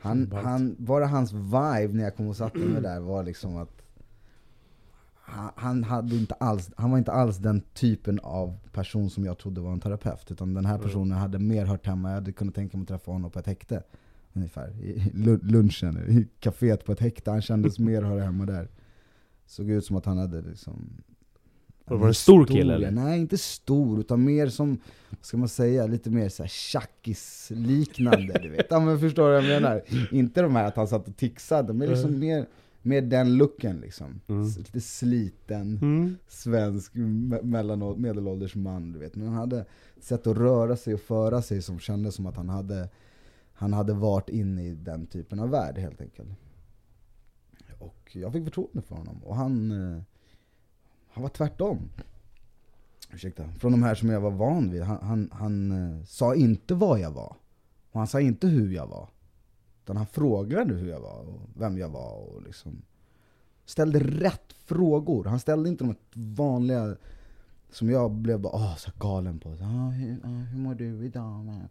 [0.00, 3.82] Han, han, bara hans vibe när jag kom och satte mig där var liksom att
[5.14, 9.38] han, han, hade inte alls, han var inte alls den typen av person som jag
[9.38, 10.30] trodde var en terapeut.
[10.30, 10.86] Utan den här Mm.
[10.86, 13.46] personen hade mer hört hemma, jag hade kunnat tänka mig att träffa honom på ett
[13.46, 13.82] häkte.
[14.32, 17.30] Ungefär, i lu- lunchen, i kaféet på ett häkte.
[17.30, 18.68] Han kändes mer höra hemma där.
[19.46, 21.02] Såg ut som att han hade liksom
[21.84, 22.90] Var det en stor kille, eller?
[22.90, 24.78] Nej, inte stor, utan mer som,
[25.10, 28.66] vad ska man säga, lite mer såhär tjackis-liknande, du vet.
[28.70, 29.82] Ja men förstår du vad jag menar?
[30.10, 32.46] Inte de här att han satt och tixade, men liksom mer,
[32.82, 34.20] mer den looken liksom.
[34.28, 34.46] Mm.
[34.46, 36.16] Lite sliten, Mm.
[36.28, 39.16] svensk me- medelålders man, du vet.
[39.16, 39.64] Men han hade
[40.00, 42.88] sätt att röra sig och föra sig som kändes som att han hade,
[43.62, 46.28] han hade varit inne i den typen av värld helt enkelt.
[47.78, 50.02] Och jag fick förtroende för honom, och han, eh,
[51.08, 51.78] han var tvärtom.
[53.12, 53.48] Ursäkta.
[53.58, 54.82] Från de här som jag var van vid.
[54.82, 57.36] Han, han, han eh, sa inte vad jag var.
[57.90, 59.08] Och han sa inte hur jag var.
[59.82, 62.82] Utan han frågade hur jag var och vem jag var och liksom
[63.64, 65.24] ställde rätt frågor.
[65.24, 65.94] Han ställde inte de
[66.34, 66.96] vanliga
[67.70, 69.56] som jag blev bara oh, så galen på.
[69.56, 71.44] Så, ah, hur, ah, hur mår du idag?
[71.44, 71.68] man?"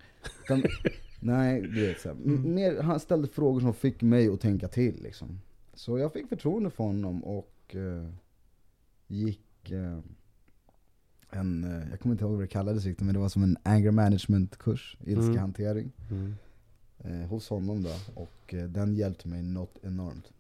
[1.23, 4.67] Nej, du vet så här, m- mer, Han ställde frågor som fick mig att tänka
[4.67, 5.39] till liksom.
[5.73, 8.09] Så jag fick förtroende för honom och eh,
[9.07, 9.99] gick eh,
[11.29, 13.57] en, eh, jag kommer inte ihåg vad det kallades riktigt, men det var som en
[13.63, 16.33] anger management kurs, ilskehantering, Mm.
[16.99, 17.89] eh, hos honom då.
[18.21, 20.31] Och eh, den hjälpte mig något enormt.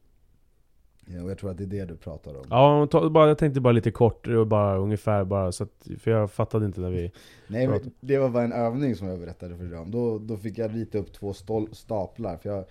[1.15, 2.45] Ja, och jag tror att det är det du pratar om.
[2.49, 6.31] Ja, bara, jag tänkte bara lite kort, och bara ungefär bara, så att, för jag
[6.31, 7.11] fattade inte när vi...
[7.47, 9.91] Nej, men det var bara en övning som jag berättade för dig om.
[9.91, 12.65] Då, då fick jag rita upp två stol- staplar, för jag,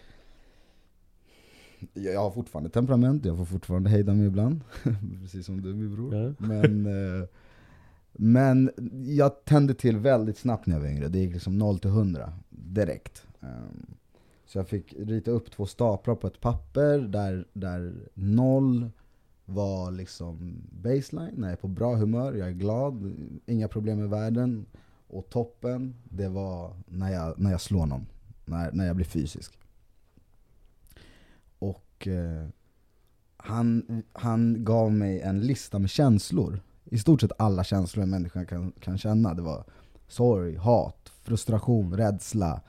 [1.92, 4.60] jag har fortfarande temperament, jag får fortfarande hejda mig ibland.
[5.22, 6.14] Precis som du min bror.
[6.14, 6.34] Ja.
[6.38, 6.86] Men,
[7.20, 7.28] eh,
[8.12, 8.70] men
[9.06, 12.32] jag tände till väldigt snabbt när jag var yngre, det gick liksom 0 till 100
[12.50, 13.26] direkt.
[13.40, 13.86] Ehm,
[14.50, 18.90] så jag fick rita upp två staplar på ett papper där, där noll
[19.44, 23.12] var liksom baseline, när jag är på bra humör, jag är glad,
[23.46, 24.66] inga problem i världen.
[25.08, 28.06] Och toppen, det var när jag, när jag slår någon,
[28.44, 29.58] när, när jag blir fysisk.
[31.58, 32.48] Och eh,
[33.36, 36.60] han, han gav mig en lista med känslor.
[36.84, 39.34] I stort sett alla känslor en människa kan, kan känna.
[39.34, 39.64] Det var
[40.08, 42.60] sorg, hat, frustration, rädsla.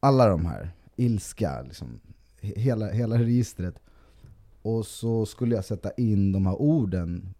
[0.00, 0.72] Alla de här.
[0.96, 2.00] Ilska, liksom.
[2.40, 3.74] He- Hela, hela registret.
[4.62, 7.34] Och så skulle jag sätta in de här orden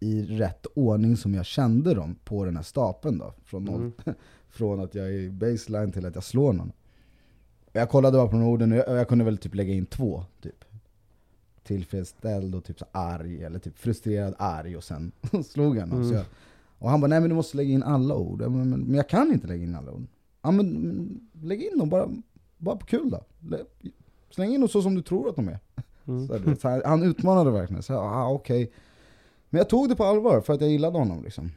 [0.00, 3.34] i rätt ordning som jag kände dem på den här stapeln då.
[3.44, 3.92] Från, noll, Mm.
[4.48, 6.72] från att jag är i baseline till att jag slår någon.
[7.72, 10.24] Jag kollade bara på de orden och jag, jag kunde väl typ lägga in två.
[10.42, 10.64] Typ.
[11.64, 15.12] Tillfredsställd och typ så arg, eller typ frustrerad, arg och sen
[15.44, 15.76] slog.
[15.76, 16.12] Så Mm.
[16.12, 16.24] jag,
[16.78, 18.42] och han bara, nej men du måste lägga in alla ord.
[18.42, 20.06] Jag bara, men, men jag kan inte lägga in alla ord.
[20.42, 22.08] Ja men, men lägg in dem bara,
[22.58, 23.20] bara på kul då.
[23.50, 23.64] Lä-
[24.30, 25.58] Släng in dem så som du tror att de är.
[26.08, 26.28] Mm.
[26.28, 27.82] Så, så här, han utmanade verkligen.
[27.82, 28.72] Så, här, ah, okej.
[29.50, 31.50] Men jag tog det på allvar för att jag gillade honom liksom.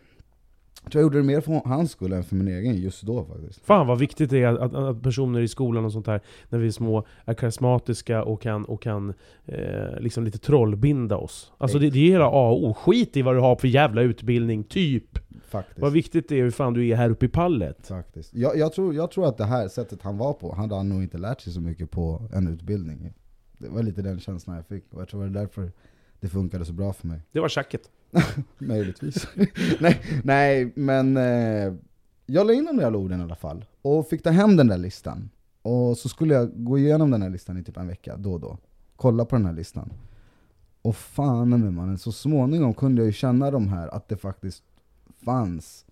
[0.84, 3.26] Jag tror jag gjorde det mer för hans skull än för min egen just då
[3.26, 3.66] faktiskt.
[3.66, 6.68] Fan vad viktigt det är att, att personer i skolan och sånt här, när vi
[6.68, 9.14] är små, är karismatiska och kan, och kan
[9.46, 11.52] eh, liksom lite trollbinda oss.
[11.58, 12.74] Alltså det, det är hela A och O.
[12.74, 15.20] Skit i vad du har för jävla utbildning, typ.
[15.50, 15.80] Faktiskt.
[15.80, 17.88] Vad viktigt det är hur fan du är här uppe i pallet.
[17.88, 18.34] Faktiskt.
[18.34, 21.04] Jag, jag, tror, jag tror att det här sättet han var på, hade han nog
[21.04, 23.14] inte lärt sig så mycket på en utbildning.
[23.58, 25.72] Det var lite den känslan jag fick, och jag tror det var därför
[26.20, 27.22] det funkade så bra för mig.
[27.32, 27.82] Det var tjacket.
[28.58, 29.28] Möjligtvis.
[29.80, 31.74] nej, nej, men eh,
[32.26, 33.66] jag la in de där orden i alla fall.
[33.82, 35.30] Och fick ta hem den där listan.
[35.62, 38.40] Och så skulle jag gå igenom den här listan i typ en vecka, då och
[38.40, 38.58] då.
[38.96, 39.94] Kolla på den här listan.
[40.82, 44.64] Och fan med mannen, så småningom kunde jag ju känna de här, att det faktiskt
[45.26, 45.86] fanns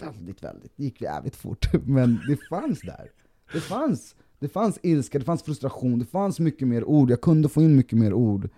[0.00, 3.10] väldigt, väldigt, det gick jävligt fort, men det fanns där.
[3.52, 7.48] Det fanns, det fanns ilska, det fanns frustration, det fanns mycket mer ord, jag kunde
[7.48, 8.48] få in mycket mer ord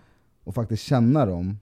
[0.44, 1.58] och faktiskt känna dem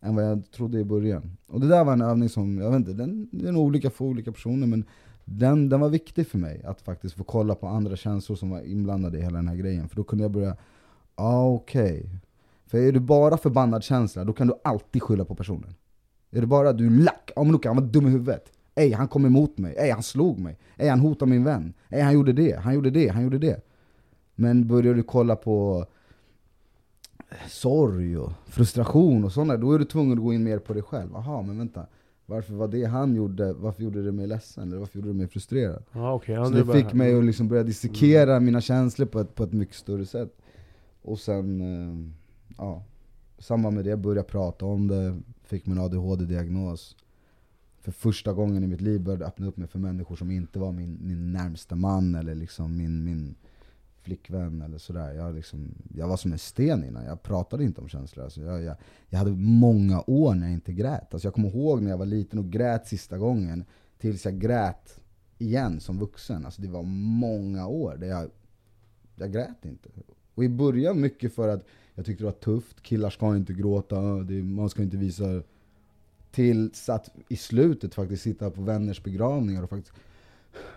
[0.00, 1.36] än vad jag trodde i början.
[1.46, 3.90] Och det där var en övning som, jag vet inte, den, den är nog olika
[3.90, 4.84] för olika personer men
[5.24, 8.60] den, den var viktig för mig, att faktiskt få kolla på andra känslor som var
[8.60, 9.88] inblandade i hela den här grejen.
[9.88, 10.56] För då kunde jag börja,
[11.14, 11.98] ah, okej.
[11.98, 12.10] Okay.
[12.66, 15.74] För är du bara förbannad känsla, då kan du alltid skylla på personen.
[16.30, 18.52] Är det bara du är lack, ja men Luka han var dum i huvudet.
[18.74, 22.02] Ey han kom emot mig, ey han slog mig, ey han hotade min vän, ey
[22.02, 23.66] han gjorde det, han gjorde det, han gjorde det.
[24.34, 25.86] Men börjar du kolla på
[27.48, 30.82] sorg och frustration och sådana, då är du tvungen att gå in mer på dig
[30.82, 31.16] själv.
[31.16, 31.86] Aha, men vänta.
[32.26, 34.68] Varför var det han gjorde, varför gjorde det mig ledsen?
[34.68, 35.84] Eller varför gjorde det mig frustrerad?
[35.92, 36.44] Ah, okay.
[36.44, 38.44] så det fick mig att liksom börja dissekera mm.
[38.44, 40.36] mina känslor på ett, på ett mycket större sätt.
[41.02, 42.12] Och sen, eh,
[42.58, 42.84] ja,
[43.38, 46.96] samband med det började jag prata om det, fick min ADHD-diagnos.
[47.80, 50.58] För första gången i mitt liv började jag öppna upp mig för människor som inte
[50.58, 53.34] var min, min närmsta man eller liksom min, min
[54.02, 55.12] flickvän eller sådär.
[55.12, 58.24] Jag, liksom, jag var som en sten innan, jag pratade inte om känslor.
[58.24, 58.76] Alltså jag, jag,
[59.08, 61.14] jag hade många år när jag inte grät.
[61.14, 63.64] Alltså jag kommer ihåg när jag var liten och grät sista gången,
[63.98, 65.00] tills jag grät
[65.38, 66.44] igen som vuxen.
[66.44, 68.30] Alltså det var många år där jag,
[69.14, 69.88] jag grät inte.
[70.34, 74.00] Och i början mycket för att jag tyckte det var tufft, killar ska inte gråta,
[74.00, 75.42] det, man ska inte visa...
[76.30, 79.96] Tills att i slutet faktiskt sitta på vänners begravningar och faktiskt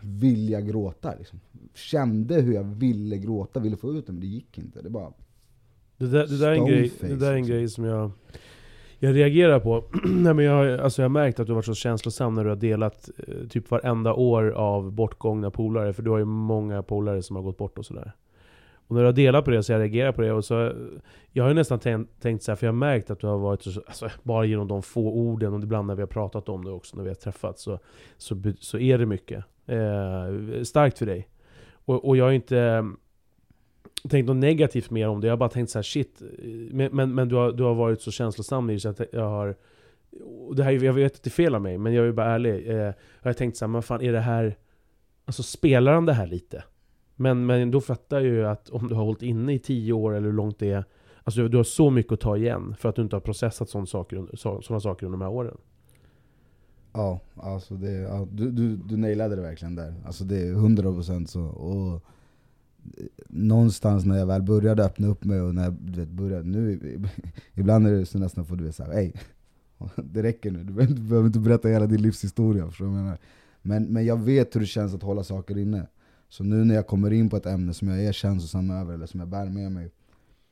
[0.04, 1.14] vilja gråta.
[1.18, 1.40] Liksom.
[1.74, 4.82] Kände hur jag ville gråta, ville få ut det, men det gick inte.
[4.82, 5.14] Det bara...
[5.98, 7.56] Det där, det där är en, grej, det där är en liksom.
[7.56, 8.12] grej som jag,
[9.00, 9.84] jag reagerar på.
[10.06, 12.50] Nej, men jag, alltså jag har märkt att du har varit så känslosam när du
[12.50, 15.94] har delat eh, typ varenda år av bortgångna polare.
[15.94, 18.14] För du har ju många polare som har gått bort och sådär.
[18.94, 20.32] Och när du har delat på det så jag reagerar på det.
[20.32, 20.72] Och så,
[21.32, 23.38] jag har ju nästan tänkt, tänkt så här, för jag har märkt att du har
[23.38, 26.66] varit så, alltså, bara genom de få orden, och ibland när vi har pratat om
[26.66, 27.80] det också, när vi har träffats, så,
[28.18, 29.44] så, så är det mycket.
[29.66, 31.28] Eh, starkt för dig.
[31.86, 32.84] Och, och jag har inte eh,
[34.10, 35.28] tänkt något negativt mer om det.
[35.28, 36.22] Jag har bara tänkt så här: shit.
[36.72, 39.56] Men, men, men du, har, du har varit så känslosam i så att jag har...
[40.56, 42.70] Det här, jag vet att det är fel av mig, men jag är bara ärlig.
[42.70, 44.56] Eh, jag har tänkt såhär, men fan är det här...
[45.26, 46.64] Alltså spelar han det här lite?
[47.16, 50.16] Men, men då fattar jag ju att om du har hållit inne i tio år,
[50.16, 50.86] eller hur långt det är
[51.24, 53.86] Alltså du har så mycket att ta igen för att du inte har processat sådana
[53.86, 55.58] saker, sådana saker under de här åren.
[56.94, 59.94] Ja, alltså det, ja, du, du, du nailade det verkligen där.
[60.06, 61.42] Alltså det är 100% så.
[61.42, 66.10] Och eh, någonstans när jag väl började öppna upp mig och när jag du vet,
[66.10, 66.80] började, nu,
[67.54, 69.12] ibland är det så nästan får du vet såhär, ey,
[69.96, 72.72] det räcker nu, du behöver, du behöver inte berätta hela din livshistoria.
[72.72, 73.18] För jag menar.
[73.62, 75.88] Men, men jag vet hur det känns att hålla saker inne.
[76.34, 79.06] Så nu när jag kommer in på ett ämne som jag är känslosam över, eller
[79.06, 79.92] som jag bär med mig,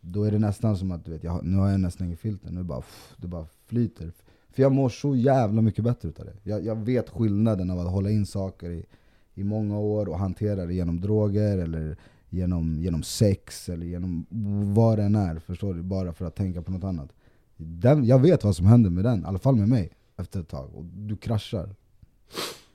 [0.02, 2.52] då är det nästan som att du vet, jag, nu har jag nästan ingen filter,
[2.52, 2.84] nu bara,
[3.18, 4.12] det bara flyter.
[4.50, 6.34] För jag mår så jävla mycket bättre utav det.
[6.44, 8.86] Jag, jag vet skillnaden av att hålla in saker i,
[9.34, 11.98] i många år och hantera det genom droger, eller
[12.30, 14.26] genom, genom sex, eller genom
[14.74, 15.84] vad det än är, förstår du?
[15.84, 17.10] Bara för att tänka på något annat.
[17.58, 20.50] Den, jag vet vad som händer med den, i alla fall med mig, efter ett
[20.50, 20.76] tag.
[20.76, 21.76] Och du kraschar.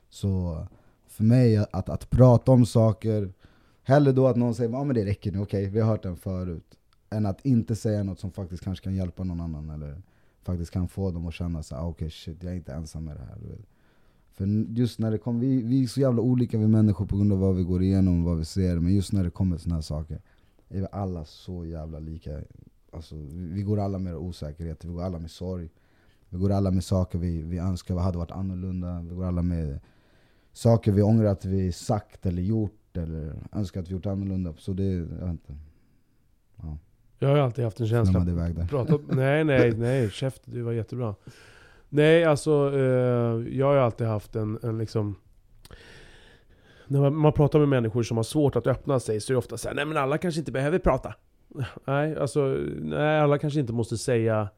[0.08, 0.66] Så
[1.16, 3.32] för mig, att, att prata om saker,
[3.82, 5.88] hellre då att någon säger ja ah, men det räcker nu, okej, okay, vi har
[5.88, 6.78] hört den förut.
[7.10, 10.02] Än att inte säga något som faktiskt kanske kan hjälpa någon annan, eller
[10.42, 13.04] faktiskt kan få dem att känna så ah, okej okay, shit, jag är inte ensam
[13.04, 13.58] med det här.
[14.32, 14.46] För
[14.78, 17.38] just när det kommer, vi, vi är så jävla olika vi människor på grund av
[17.38, 20.20] vad vi går igenom, vad vi ser, men just när det kommer såna här saker,
[20.68, 22.42] är vi alla så jävla lika.
[22.92, 25.70] Alltså, vi går alla med osäkerhet, vi går alla med sorg.
[26.28, 29.00] Vi går alla med saker vi, vi önskar hade varit annorlunda.
[29.08, 29.80] Vi går alla med
[30.56, 34.54] saker vi ångrar att vi sagt eller gjort, eller önskar att vi gjort annorlunda.
[34.58, 34.84] Så det,
[35.20, 35.54] jag inte.
[36.56, 36.78] Ja.
[37.18, 38.26] Jag har alltid haft en känsla...
[38.68, 40.10] Pratat, nej, nej, nej.
[40.10, 41.14] Käft, det var jättebra.
[41.88, 45.16] Nej, alltså eh, jag har alltid haft en, en liksom...
[46.86, 49.38] När man, man, pratar med människor som har svårt att öppna sig så är det
[49.38, 51.14] ofta så här, nej men alla kanske inte behöver prata.
[51.84, 52.40] Nej, alltså,
[52.80, 54.48] nej, alla kanske inte måste säga...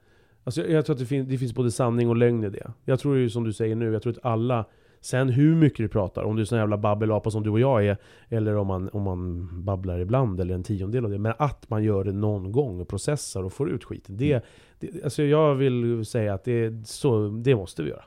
[0.44, 2.72] Alltså, jag tror att det, fin det finns både sanning och lögn i det.
[2.84, 4.64] Jag tror ju som du säger nu, jag tror att alla
[5.00, 7.86] Sen hur mycket du pratar, om du är sån jävla babbelapa som du och jag
[7.86, 7.96] är,
[8.28, 11.18] eller om man, om man babblar ibland, eller en tiondel av det.
[11.18, 14.16] Men att man gör det någon gång, och processar och får ut skiten.
[14.16, 14.42] Det, mm.
[14.78, 18.04] det, alltså jag vill säga att det, så, det måste vi göra.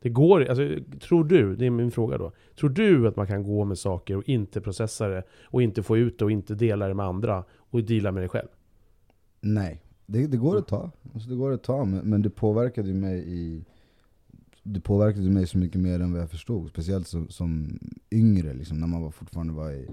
[0.00, 0.68] Det går alltså,
[1.00, 2.32] tror du, det är min fråga då.
[2.58, 5.96] Tror du att man kan gå med saker och inte processa det, och inte få
[5.96, 8.48] ut det och inte dela det med andra, och deala med det själv?
[9.40, 10.90] Nej, det, det går att ta.
[11.14, 13.64] Alltså det går att ta, men, men det påverkade ju mig i
[14.62, 16.70] det påverkade mig så mycket mer än vad jag förstod.
[16.70, 17.78] Speciellt som, som
[18.10, 19.88] yngre, liksom, när man var fortfarande var i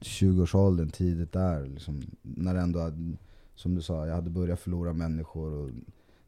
[0.00, 1.66] 20-årsåldern, tidigt där.
[1.66, 3.16] Liksom, när ändå hade,
[3.54, 5.70] som du sa, jag hade börjat förlora människor och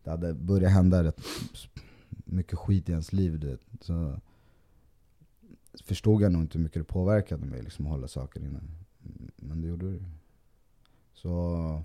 [0.05, 1.21] det hade börjat hända rätt
[2.09, 3.41] mycket skit i ens liv.
[3.41, 3.61] Du vet.
[3.81, 4.21] Så
[5.85, 8.61] förstod jag nog inte hur mycket det påverkade mig liksom, att hålla saker inne.
[9.37, 10.05] Men det gjorde det.
[11.15, 11.85] Så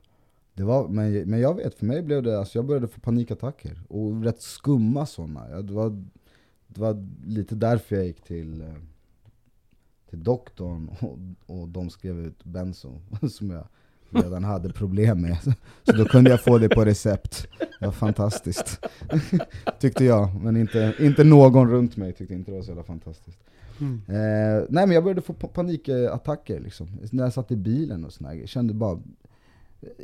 [0.59, 3.81] det var, men, men jag vet, för mig blev det, alltså jag började få panikattacker.
[3.87, 5.61] Och rätt skumma sådana.
[5.61, 6.05] Det, var,
[6.67, 8.67] det var lite därför jag gick till, eh,
[10.09, 11.17] till doktorn och,
[11.55, 13.67] och de skrev ut benzo, som jag
[14.09, 15.37] redan hade problem med.
[15.83, 17.47] Så då kunde jag få det på recept.
[17.79, 18.85] Det var fantastiskt.
[19.79, 23.39] Tyckte jag, men inte, inte någon runt mig tyckte inte det var så jävla fantastiskt.
[23.79, 24.01] Mm.
[24.07, 26.87] Eh, nej men jag började få pa- panikattacker liksom.
[27.11, 28.33] När jag satt i bilen och sådär.
[28.33, 28.99] Jag kände bara,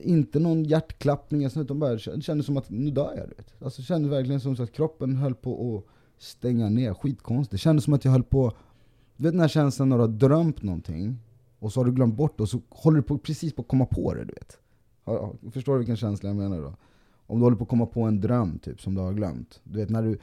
[0.03, 3.29] inte någon hjärtklappning, utan bara det kändes som att nu dör jag.
[3.29, 3.63] Du vet.
[3.63, 7.51] Alltså, det kändes verkligen som att kroppen höll på att stänga ner, skitkonstigt.
[7.51, 8.51] Det kändes som att jag höll på,
[9.17, 11.19] du vet den här känslan när du har drömt någonting,
[11.59, 13.67] och så har du glömt bort det, och så håller du på, precis på att
[13.67, 14.25] komma på det.
[14.25, 14.57] Du vet.
[15.53, 16.73] Förstår du vilken känsla jag menar då?
[17.27, 19.61] Om du håller på att komma på en dröm typ, som du har glömt.
[19.63, 20.17] Du vet när du,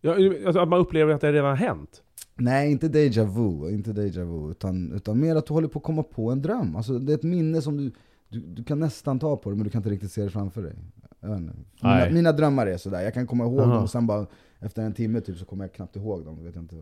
[0.00, 0.14] Ja,
[0.46, 2.02] alltså att man upplever att det redan har hänt.
[2.34, 5.84] Nej, inte deja vu, inte deja vu utan, utan mer att du håller på att
[5.84, 6.76] komma på en dröm.
[6.76, 7.92] Alltså, det är ett minne som du,
[8.28, 10.62] du, du kan nästan ta på det, men du kan inte riktigt se det framför
[10.62, 10.74] dig.
[11.20, 13.74] Mina, mina drömmar är sådär, jag kan komma ihåg Aha.
[13.74, 14.26] dem, och sen bara
[14.60, 16.44] efter en timme typ så kommer jag knappt ihåg dem.
[16.44, 16.76] Vet jag inte.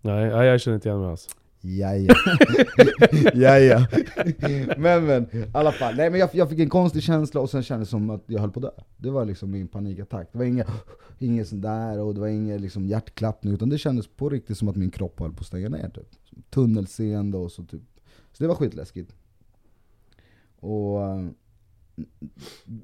[0.00, 1.28] Nej, nej, jag känner inte igen mig alls.
[1.64, 2.14] Jaja.
[3.34, 3.88] Jaja.
[4.76, 5.94] Men men, i alla fall.
[5.96, 8.40] Nej men jag, jag fick en konstig känsla och sen kändes det som att jag
[8.40, 8.82] höll på att dö.
[8.96, 10.28] Det var liksom min panikattack.
[10.32, 10.66] Det var inget,
[11.18, 14.68] inget sånt där och det var ingen liksom hjärtklappning, utan det kändes på riktigt som
[14.68, 15.88] att min kropp höll på att stänga ner.
[15.88, 16.08] Typ.
[16.50, 17.82] Tunnelseende och så typ.
[18.32, 19.12] Så det var skitläskigt.
[20.62, 21.28] Och eh,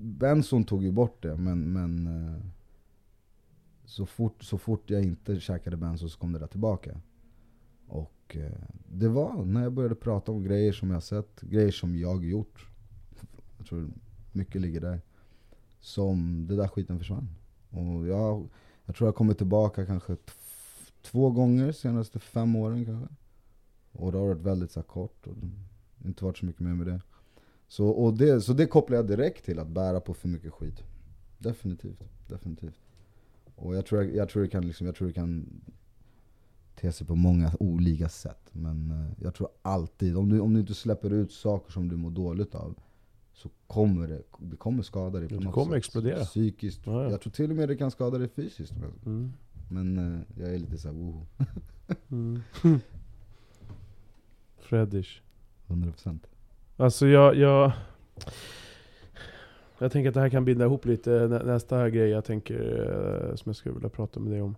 [0.01, 2.41] Benson tog ju bort det, men, men eh,
[3.85, 7.01] så, fort, så fort jag inte käkade Benson så kom det där tillbaka.
[7.87, 11.97] Och eh, det var när jag började prata om grejer som jag sett, grejer som
[11.97, 12.67] jag gjort.
[13.59, 13.91] Jag tror
[14.33, 15.01] mycket ligger där.
[15.81, 17.29] Som det där skiten försvann.
[17.71, 18.49] Och jag,
[18.85, 20.17] jag tror jag kommit tillbaka kanske
[21.03, 23.15] två gånger senaste fem åren kanske.
[23.93, 25.35] Och det har varit väldigt så kort och
[25.99, 27.01] det inte varit så mycket mer med det.
[27.69, 28.41] Så, och det.
[28.41, 30.83] så det kopplar jag direkt till att bära på för mycket skit.
[31.39, 32.81] Definitivt, definitivt.
[33.55, 35.61] Och jag tror, jag, tror det kan liksom, jag tror det kan
[36.75, 38.49] te sig på många olika sätt.
[38.53, 41.97] Men eh, jag tror alltid, om du, om du inte släpper ut saker som du
[41.97, 42.75] mår dåligt av,
[43.33, 45.79] så kommer det, det kommer skada dig på Det något kommer sätt.
[45.79, 46.25] explodera.
[46.25, 46.81] Psykiskt.
[46.87, 47.11] Ja, ja.
[47.11, 48.73] Jag tror till och med det kan skada dig fysiskt.
[49.07, 49.33] Mm.
[49.71, 51.27] Men eh, jag är lite såhär, woho.
[52.11, 52.41] Mm.
[54.59, 55.23] Freddish.
[55.67, 56.19] 100%.
[56.81, 57.73] Alltså jag, jag...
[59.79, 61.11] Jag tänker att det här kan binda ihop lite
[61.45, 62.61] nästa grej jag tänker,
[63.31, 64.57] eh, som jag skulle vilja prata med dig om.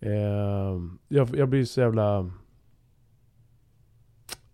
[0.00, 2.30] Ehm, jag, jag blir så jävla...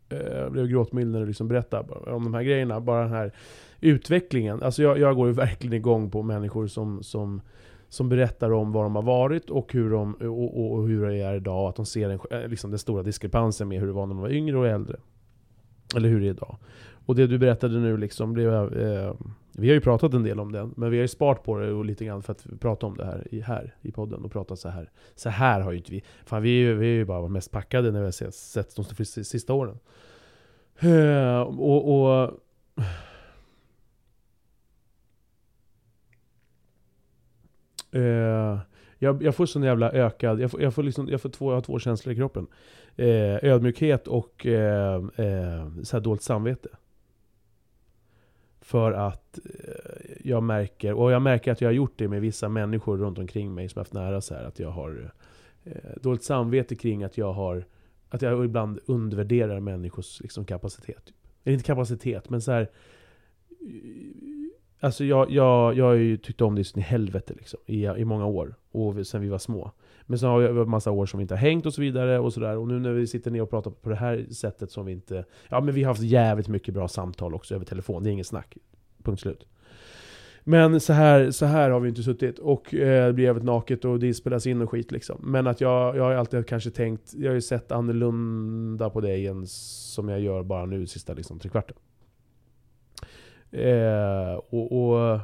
[0.08, 2.80] Eh, jag blev gråtmild när du liksom berättar om de här grejerna.
[2.80, 3.32] Bara den här
[3.80, 4.62] utvecklingen.
[4.62, 7.40] Alltså jag, jag går ju verkligen igång på människor som, som,
[7.88, 11.16] som berättar om vad de har varit och hur, de, och, och, och hur det
[11.16, 11.68] är idag.
[11.68, 14.22] Att de ser den, eh, liksom den stora diskrepansen med hur det var när de
[14.22, 14.96] var yngre och äldre.
[15.96, 16.56] Eller hur det är idag.
[17.06, 18.52] Och det du berättade nu liksom blev...
[18.52, 19.14] Eh,
[19.54, 21.72] vi har ju pratat en del om det, men vi har ju sparat på det
[21.72, 24.56] och lite grann för att prata om det här i, här i podden och prata
[24.56, 24.90] så här.
[25.14, 26.04] Så här har ju inte vi...
[26.24, 28.76] Fan vi är ju, vi är ju bara mest packade när vi har sett, sett
[28.76, 29.78] de sista- sista åren.
[30.78, 32.02] Eh, och...
[32.02, 32.30] och
[37.92, 38.58] eh,
[38.98, 40.40] jag, jag får sån jävla ökad...
[40.40, 42.46] Jag får, jag får, liksom, jag får två, jag har två känslor i kroppen.
[42.96, 46.68] Eh, ödmjukhet och eh, eh, så här dåligt samvete.
[48.62, 52.48] För att eh, jag märker, och jag märker att jag har gjort det med vissa
[52.48, 55.12] människor runt omkring mig som har haft nära så här, att jag har
[55.64, 57.64] eh, dåligt samvete kring att jag har
[58.12, 61.04] att jag ibland undervärderar människors liksom, kapacitet.
[61.04, 61.16] Typ.
[61.44, 62.70] Eller inte kapacitet, men så här.
[64.80, 68.26] Alltså jag, jag, jag har ju tyckt om det i helvete liksom, i, i många
[68.26, 68.54] år.
[68.70, 69.72] Och sen vi var små.
[70.06, 72.18] Men sen har vi en massa år som vi inte har hängt och så vidare.
[72.18, 72.56] Och, så där.
[72.56, 75.24] och nu när vi sitter ner och pratar på det här sättet som vi inte...
[75.48, 78.02] Ja men vi har haft jävligt mycket bra samtal också över telefon.
[78.02, 78.56] Det är inget snack.
[79.02, 79.46] Punkt slut.
[80.44, 82.38] Men så här, så här har vi inte suttit.
[82.38, 85.20] Och eh, det blir jävligt naket och det spelas in och skit liksom.
[85.22, 87.14] Men att jag, jag har alltid kanske tänkt...
[87.14, 91.38] Jag har ju sett annorlunda på dig än som jag gör bara nu sista liksom,
[91.38, 91.76] tre kvarten.
[93.50, 95.20] Eh, och, och...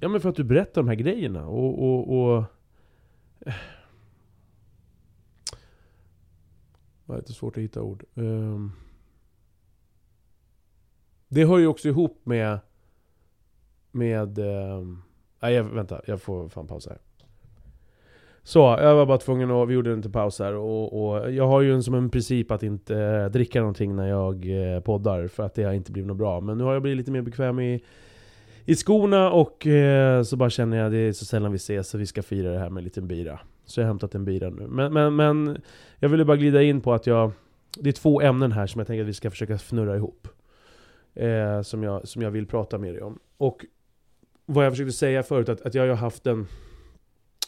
[0.00, 1.82] Ja men för att du berättar de här grejerna och...
[1.82, 2.44] och, och
[7.06, 8.04] det är lite svårt att hitta ord.
[8.14, 8.72] Ehm.
[11.28, 12.58] Det hör ju också ihop med...
[13.90, 14.38] Med...
[14.38, 15.02] Ehm.
[15.40, 16.00] nej, jag, vänta.
[16.06, 16.98] Jag får fan pausa här.
[18.42, 19.68] Så, jag var bara tvungen att...
[19.68, 20.54] Vi gjorde en liten paus här.
[20.54, 24.08] Och, och jag har ju en, som en princip att inte eh, dricka någonting när
[24.08, 25.26] jag eh, poddar.
[25.26, 26.40] För att det har inte blivit något bra.
[26.40, 27.84] Men nu har jag blivit lite mer bekväm i,
[28.64, 29.30] i skorna.
[29.30, 31.88] Och eh, så bara känner jag det är så sällan vi ses.
[31.88, 33.40] Så vi ska fira det här med en liten bira.
[33.64, 34.66] Så jag har hämtat en bira nu.
[34.66, 35.60] Men, men, men
[35.98, 37.32] jag ville bara glida in på att jag...
[37.78, 40.28] Det är två ämnen här som jag tänker att vi ska försöka fnurra ihop.
[41.14, 43.18] eh, som, jag, som jag vill prata med dig om.
[43.36, 43.64] Och
[44.46, 46.46] vad jag försökte säga förut, att, att jag har haft en,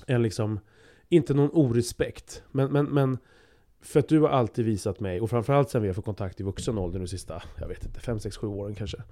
[0.07, 0.61] en liksom,
[1.09, 3.19] inte någon orespekt, men, men, men
[3.81, 6.43] för att du har alltid visat mig, och framförallt sen vi har fått kontakt i
[6.43, 9.03] vuxen ålder nu sista, jag vet inte, 5, 6, 7 åren kanske.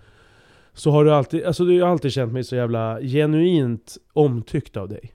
[0.72, 4.88] Så har du alltid, alltså du har alltid känt mig så jävla genuint omtyckt av
[4.88, 5.12] dig.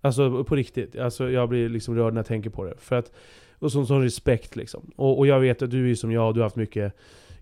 [0.00, 0.98] Alltså på riktigt.
[0.98, 2.74] Alltså jag blir liksom rörd när jag tänker på det.
[2.78, 3.12] För att,
[3.58, 4.90] och sån, sån respekt liksom.
[4.96, 6.94] Och, och jag vet att du är som jag, du har haft mycket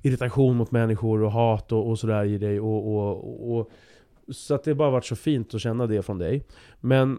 [0.03, 2.61] irritation mot människor och hat och, och sådär i dig.
[2.61, 3.71] Och, och, och,
[4.29, 6.45] så att det har bara varit så fint att känna det från dig.
[6.81, 7.19] Men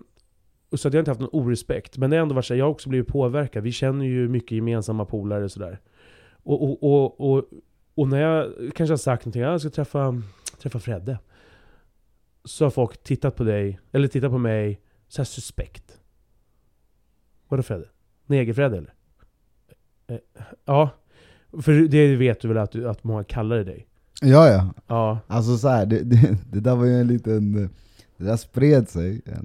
[0.71, 1.97] så att jag har inte haft någon orespekt.
[1.97, 3.63] Men det har ändå varit så här, jag har också blivit påverkad.
[3.63, 5.79] Vi känner ju mycket gemensamma polare och sådär.
[6.43, 7.43] Och, och, och, och,
[7.97, 10.21] och när jag kanske har sagt någonting, jag ska träffa,
[10.61, 11.19] träffa Fredde.
[12.45, 15.99] Så har folk tittat på dig, eller tittat på mig, så här suspekt.
[17.47, 17.85] Vadå Fredde?
[18.25, 18.93] Negerfredde eller?
[20.07, 20.17] Eh,
[20.65, 20.89] ja,
[21.61, 23.87] för det vet du väl att, du, att många kallar dig?
[24.21, 25.19] Ja ja, Ja.
[25.27, 27.53] alltså så här, det, det, det där var ju en liten,
[28.17, 29.21] det där spred sig.
[29.25, 29.37] Eh,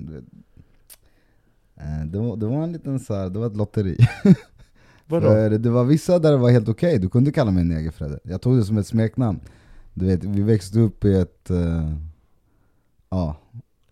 [2.07, 3.97] Det var, det var en liten så här, det var ett lotteri.
[5.13, 5.27] Vadå?
[5.27, 8.19] För det var vissa där det var helt okej, du kunde kalla mig negerfredde.
[8.25, 9.41] Jag tog det som ett smeknamn.
[9.95, 11.95] Du vet, vi växte upp i ett, eh,
[13.11, 13.37] ja,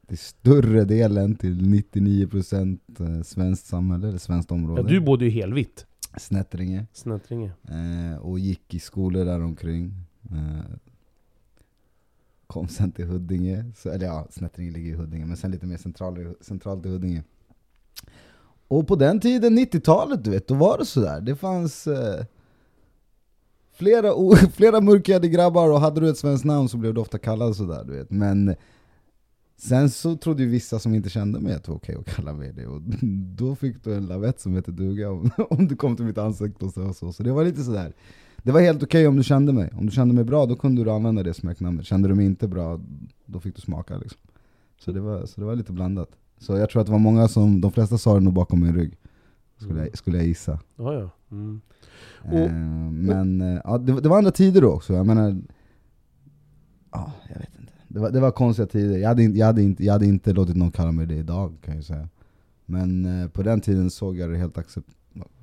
[0.06, 4.82] till större delen till 99% eh, svenskt samhälle, eller svenskt område.
[4.82, 5.86] Ja, du bodde ju helvitt.
[6.16, 6.86] Snättringe.
[6.92, 7.52] Snöttringe.
[7.68, 9.94] Eh, och gick i skolor där omkring.
[10.30, 10.76] Eh,
[12.46, 15.76] kom sen till Huddinge, så, eller ja, Snättringe ligger i Huddinge, men sen lite mer
[15.76, 17.22] central, centralt i Huddinge.
[18.70, 21.20] Och på den tiden, 90-talet, du vet, då var det sådär.
[21.20, 22.24] Det fanns eh,
[23.72, 24.12] flera,
[24.52, 27.84] flera mörkhyade grabbar, och hade du ett svenskt namn så blev du ofta kallad sådär,
[27.84, 28.10] du vet.
[28.10, 28.54] Men
[29.56, 32.32] sen så trodde ju vissa som inte kände mig att det var okej att kalla
[32.32, 32.80] mig det, och
[33.36, 36.64] då fick du en lavett som hette duga om, om du kom till mitt ansikte
[36.64, 36.82] och så.
[36.82, 37.12] Och så.
[37.12, 37.92] så det var lite sådär.
[38.42, 39.70] Det var helt okej om du kände mig.
[39.78, 41.86] Om du kände mig bra, då kunde du använda det smeknamnet.
[41.86, 42.80] Kände du mig inte bra,
[43.26, 44.20] då fick du smaka liksom.
[44.78, 46.10] Så det var, så det var lite blandat.
[46.40, 48.74] Så jag tror att det var många som, de flesta sa det nog bakom min
[48.74, 48.96] rygg.
[49.58, 50.58] Skulle jag, skulle jag gissa.
[50.76, 51.10] Ja, ja.
[51.30, 51.60] Mm.
[52.24, 52.50] Eh,
[52.92, 55.36] men eh, ja, det, var- det var andra tider då också, jag menar...
[56.92, 57.72] Ja, jag vet inte.
[57.88, 58.98] Det var, det var konstiga tider.
[58.98, 61.56] Jag hade, inte- jag, hade inte, jag hade inte låtit någon kalla mig det idag
[61.64, 62.08] kan jag säga.
[62.66, 64.88] Men eh, på den tiden såg jag det helt accept,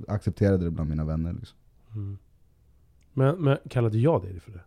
[0.07, 1.33] accepterade det bland mina vänner.
[1.33, 1.57] Liksom.
[1.95, 2.17] Mm.
[3.13, 4.61] Men, men kallade jag dig för det?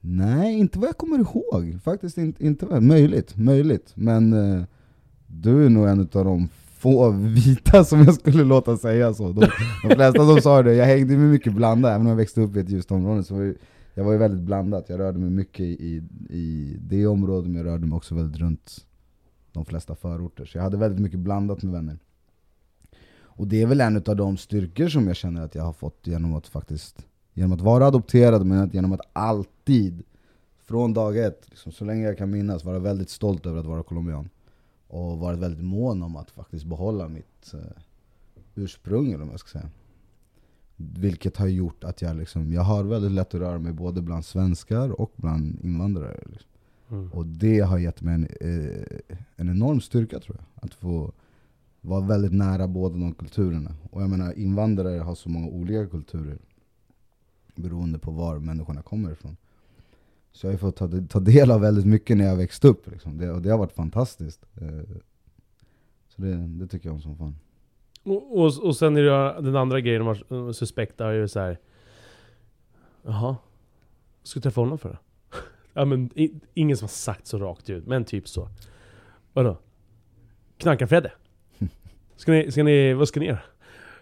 [0.00, 1.78] Nej, inte vad jag kommer ihåg.
[1.82, 3.92] Faktiskt inte, inte vad- möjligt, möjligt.
[3.96, 4.64] Men eh,
[5.30, 9.32] du är nog en av de få vita som jag skulle låta säga så.
[9.32, 9.46] De,
[9.88, 12.56] de flesta som sa det, jag hängde med mycket blandat, även om jag växte upp
[12.56, 13.54] i ett ljust område så var ju,
[13.94, 14.88] jag var ju väldigt blandat.
[14.88, 18.86] Jag rörde mig mycket i, i det området, men jag rörde mig också väldigt runt
[19.52, 20.44] de flesta förorter.
[20.44, 21.98] Så jag hade väldigt mycket blandat med vänner.
[23.22, 26.06] Och det är väl en av de styrkor som jag känner att jag har fått
[26.06, 30.02] genom att faktiskt Genom att vara adopterad, men genom att alltid,
[30.64, 33.82] från dag ett, liksom, så länge jag kan minnas, vara väldigt stolt över att vara
[33.82, 34.28] colombian.
[34.90, 37.82] Och varit väldigt mån om att faktiskt behålla mitt eh,
[38.54, 39.70] ursprung, eller vad jag ska säga.
[40.76, 44.24] Vilket har gjort att jag, liksom, jag har väldigt lätt att röra mig både bland
[44.24, 46.20] svenskar och bland invandrare.
[46.26, 46.50] Liksom.
[46.90, 47.12] Mm.
[47.12, 50.64] Och det har gett mig en, eh, en enorm styrka tror jag.
[50.64, 51.12] Att få
[51.80, 53.74] vara väldigt nära båda de kulturerna.
[53.90, 56.38] Och jag menar, invandrare har så många olika kulturer.
[57.54, 59.36] Beroende på var människorna kommer ifrån.
[60.32, 62.90] Så jag har fått ta, ta del av väldigt mycket när jag växte upp.
[62.90, 63.18] Liksom.
[63.18, 64.46] Det, och det har varit fantastiskt.
[64.60, 64.96] Eh,
[66.08, 67.36] så det, det tycker jag om som fan.
[68.02, 71.40] Och, och, och sen är det den andra grejen de eh, suspekta är ju så
[71.40, 71.58] här.
[73.02, 73.36] Jaha,
[74.22, 74.98] ska du träffa honom för det?
[75.72, 78.48] ja men i, ingen som har sagt så rakt ut, men typ så.
[79.32, 79.58] Vadå?
[80.58, 81.12] Knarkar-Fredde?
[82.16, 83.40] Ska ni, ska ni, vad ska ni göra?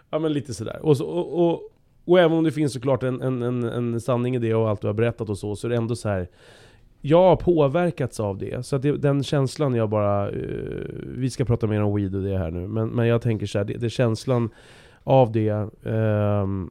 [0.09, 0.79] Ja men lite sådär.
[0.85, 1.71] Och, så, och, och,
[2.09, 4.81] och även om det finns såklart en, en, en, en sanning i det och allt
[4.81, 6.27] du har berättat och så, så är det ändå så här.
[7.01, 10.31] Jag har påverkats av det, så att det, den känslan jag bara...
[10.31, 10.85] Uh,
[11.17, 13.57] vi ska prata mer om weed och det här nu, men, men jag tänker så
[13.57, 14.49] här, det, det känslan
[15.03, 15.69] av det.
[15.85, 16.69] ehm,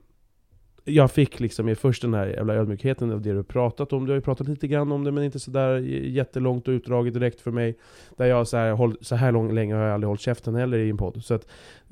[0.89, 4.05] jag fick liksom först den här jävla ödmjukheten av det du pratat om.
[4.07, 5.77] Du har ju pratat lite grann om det, men inte sådär
[6.07, 7.79] jättelångt och utdraget direkt för mig.
[8.17, 10.79] Där jag så här, håll, så här lång, länge har jag aldrig hållit käften heller
[10.79, 11.25] i en podd.
[11.25, 11.47] Så att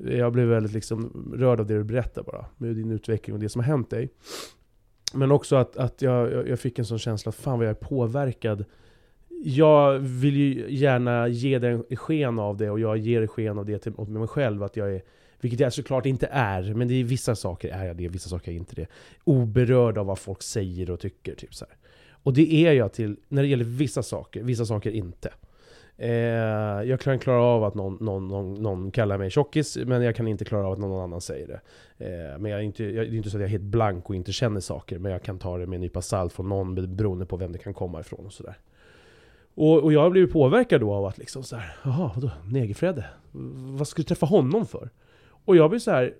[0.05, 2.45] eh, jag blev väldigt liksom rörd av det du berättar bara.
[2.57, 4.09] Med din utveckling och det som har hänt dig.
[5.13, 7.87] Men också att, att jag, jag- fick en sån känsla att fan vad jag är
[7.87, 8.65] påverkad.
[9.43, 13.77] Jag vill ju gärna ge dig sken av det och jag ger sken av det
[13.79, 14.63] till åt mig själv.
[14.63, 15.01] Att jag är,
[15.41, 18.51] vilket jag såklart inte är, men det är vissa saker är jag det, vissa saker
[18.51, 18.87] är jag inte det.
[19.23, 21.35] Oberörd av vad folk säger och tycker.
[21.35, 21.75] Typ så här.
[22.23, 25.33] Och det är jag till, när det gäller vissa saker, vissa saker inte.
[25.97, 26.09] Eh,
[26.89, 30.27] jag kan klara av att någon, någon, någon, någon kallar mig tjockis, men jag kan
[30.27, 31.59] inte klara av att någon annan säger det.
[32.05, 34.09] Eh, men jag är inte, jag, det är inte så att jag är helt blank
[34.09, 36.95] och inte känner saker, men jag kan ta det med en nypa salt från någon
[36.95, 38.57] beroende på vem det kan komma ifrån och sådär.
[39.55, 43.05] Och, och jag har blivit påverkad då av att liksom så här, jaha vadå, Negerfredde?
[43.77, 44.89] Vad ska du träffa honom för?
[45.47, 46.13] Och jag blir så här,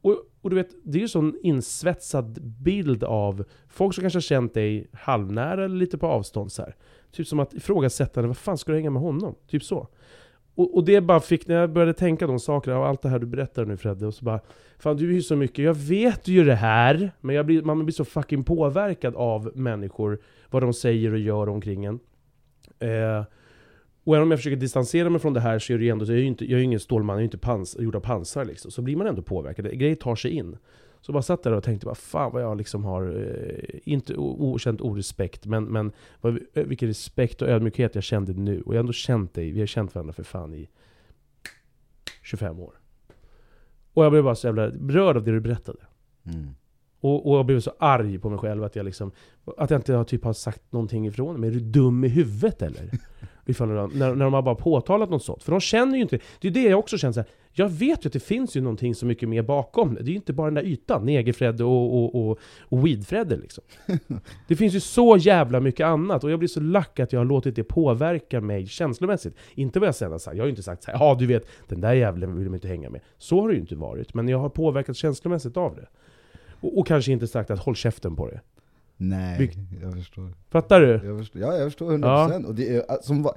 [0.00, 4.22] och, och du vet, det är ju sån insvetsad bild av folk som kanske har
[4.22, 6.76] känt dig halvnära eller lite på avstånd så här.
[7.12, 9.34] Typ som att ifrågasätta, vad fan ska du hänga med honom?
[9.46, 9.88] Typ så.
[10.54, 13.18] Och, och det bara fick, när jag började tänka de sakerna, och allt det här
[13.18, 14.40] du berättar nu Fredde, och så bara
[14.78, 17.84] Fan du är ju så mycket, jag vet ju det här, men jag blir, man
[17.84, 22.00] blir så fucking påverkad av människor, vad de säger och gör omkring en.
[22.78, 23.24] Eh,
[24.04, 26.06] och även om jag försöker distansera mig från det här så är det ju ändå,
[26.06, 28.00] så jag är ju inte, jag är ingen stålman, jag är inte pans, gjord av
[28.00, 28.70] pansar liksom.
[28.70, 30.56] Så blir man ändå påverkad, grejer tar sig in.
[31.00, 34.80] Så bara satt där och tänkte bara, fan vad jag liksom har, eh, inte okänt
[34.80, 38.62] orespekt, men, men vad, eh, vilken respekt och ödmjukhet jag kände nu.
[38.62, 40.68] Och jag har ändå känt dig, vi har känt varandra för fan i
[42.22, 42.74] 25 år.
[43.92, 45.78] Och jag blev bara så jävla berörd av det du berättade.
[46.24, 46.48] Mm.
[47.00, 49.12] Och, och jag blev så arg på mig själv att jag liksom,
[49.56, 51.50] att jag inte har, typ har sagt någonting ifrån mig.
[51.50, 52.90] Är du dum i huvudet eller?
[53.46, 55.42] Ifall de, när, när de har bara påtalat något sånt.
[55.42, 58.04] För de känner ju inte, det är det jag också känner så här, Jag vet
[58.04, 59.94] ju att det finns ju någonting så mycket mer bakom.
[59.94, 63.64] Det är ju inte bara den där ytan, negerfredde och, och, och, och weedfredde liksom.
[64.48, 67.24] Det finns ju så jävla mycket annat, och jag blir så lack att jag har
[67.24, 69.34] låtit det påverka mig känslomässigt.
[69.54, 71.46] Inte vad jag sen har sagt, jag har ju inte sagt såhär, ja du vet,
[71.68, 73.00] den där jävlen vill man inte hänga med.
[73.18, 75.86] Så har det ju inte varit, men jag har påverkats känslomässigt av det.
[76.60, 78.40] Och, och kanske inte sagt att håll käften på det.
[79.02, 79.58] Nej, Bygg.
[79.82, 80.30] jag förstår.
[80.48, 81.00] Fattar du?
[81.04, 82.02] Jag förstår, ja, jag förstår 100%.
[82.02, 82.48] Ja.
[82.48, 83.30] Och, det är, som,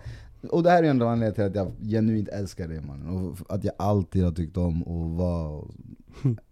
[0.50, 3.08] och det här är ändå anledningen till att jag genuint älskar dig mannen.
[3.08, 5.64] Och att jag alltid har tyckt om att vara,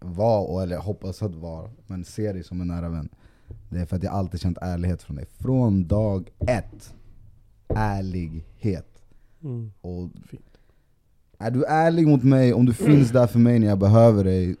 [0.00, 3.08] var, eller hoppas att vara, men ser dig som en nära vän.
[3.68, 5.26] Det är för att jag alltid känt ärlighet från dig.
[5.38, 6.94] Från dag ett.
[7.68, 9.02] Ärlighet.
[9.42, 9.72] Mm.
[9.80, 10.08] Och
[11.38, 14.56] är du ärlig mot mig, om du finns där för mig när jag behöver dig,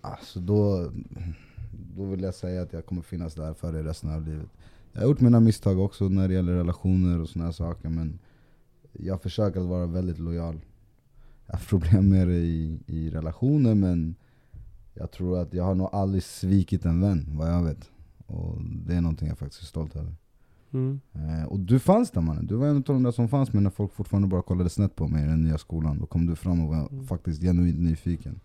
[0.00, 0.90] alltså då
[1.96, 4.48] då vill jag säga att jag kommer finnas där för dig resten av livet.
[4.92, 8.18] Jag har gjort mina misstag också när det gäller relationer och såna här saker, men
[8.92, 10.60] jag försöker att vara väldigt lojal.
[11.46, 14.14] Jag har problem med det i, i relationer, men
[14.94, 17.90] jag tror att jag har nog aldrig svikit en vän, vad jag vet.
[18.26, 20.14] Och det är någonting jag faktiskt är stolt över.
[20.72, 21.00] Mm.
[21.14, 23.62] Eh, och du fanns där mannen, du var en av de där som fanns med
[23.62, 25.98] när folk fortfarande bara kollade snett på mig i den nya skolan.
[25.98, 27.06] Då kom du fram och var mm.
[27.06, 28.40] faktiskt genuint nyfiken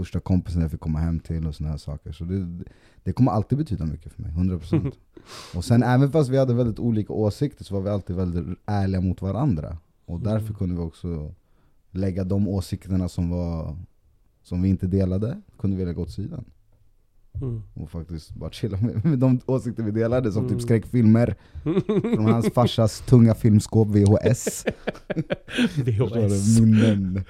[0.00, 2.12] första kompisen jag fick komma hem till och såna här saker.
[2.12, 2.64] Så det,
[3.02, 4.92] det kommer alltid betyda mycket för mig, 100%
[5.54, 9.00] Och sen även fast vi hade väldigt olika åsikter så var vi alltid väldigt ärliga
[9.00, 9.78] mot varandra.
[10.04, 10.28] Och mm.
[10.32, 11.34] därför kunde vi också
[11.90, 13.76] lägga de åsikterna som, var,
[14.42, 16.44] som vi inte delade, kunde vi lägga åt sidan.
[17.34, 17.62] Mm.
[17.74, 20.58] Och faktiskt bara chilla med, med de åsikter vi delade, som typ mm.
[20.58, 21.34] typ skräckfilmer.
[22.14, 24.64] Från hans farsas tunga filmskåp VHS
[25.84, 27.24] VHS Minnen.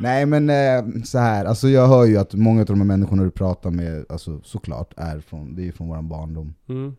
[0.00, 3.24] Nej men eh, så här, alltså jag hör ju att många av de här människorna
[3.24, 6.54] du pratar med, alltså, såklart, är från, det är från vår barndom.
[6.68, 6.96] Mm.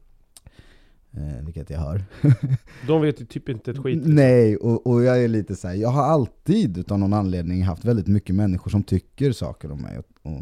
[1.12, 2.04] eh, Vilket jag hör.
[2.88, 5.76] De vet ju typ inte ett skit Nej, och, och jag är lite så här,
[5.76, 9.98] jag har alltid utan någon anledning haft väldigt mycket människor som tycker saker om mig
[9.98, 10.42] och, och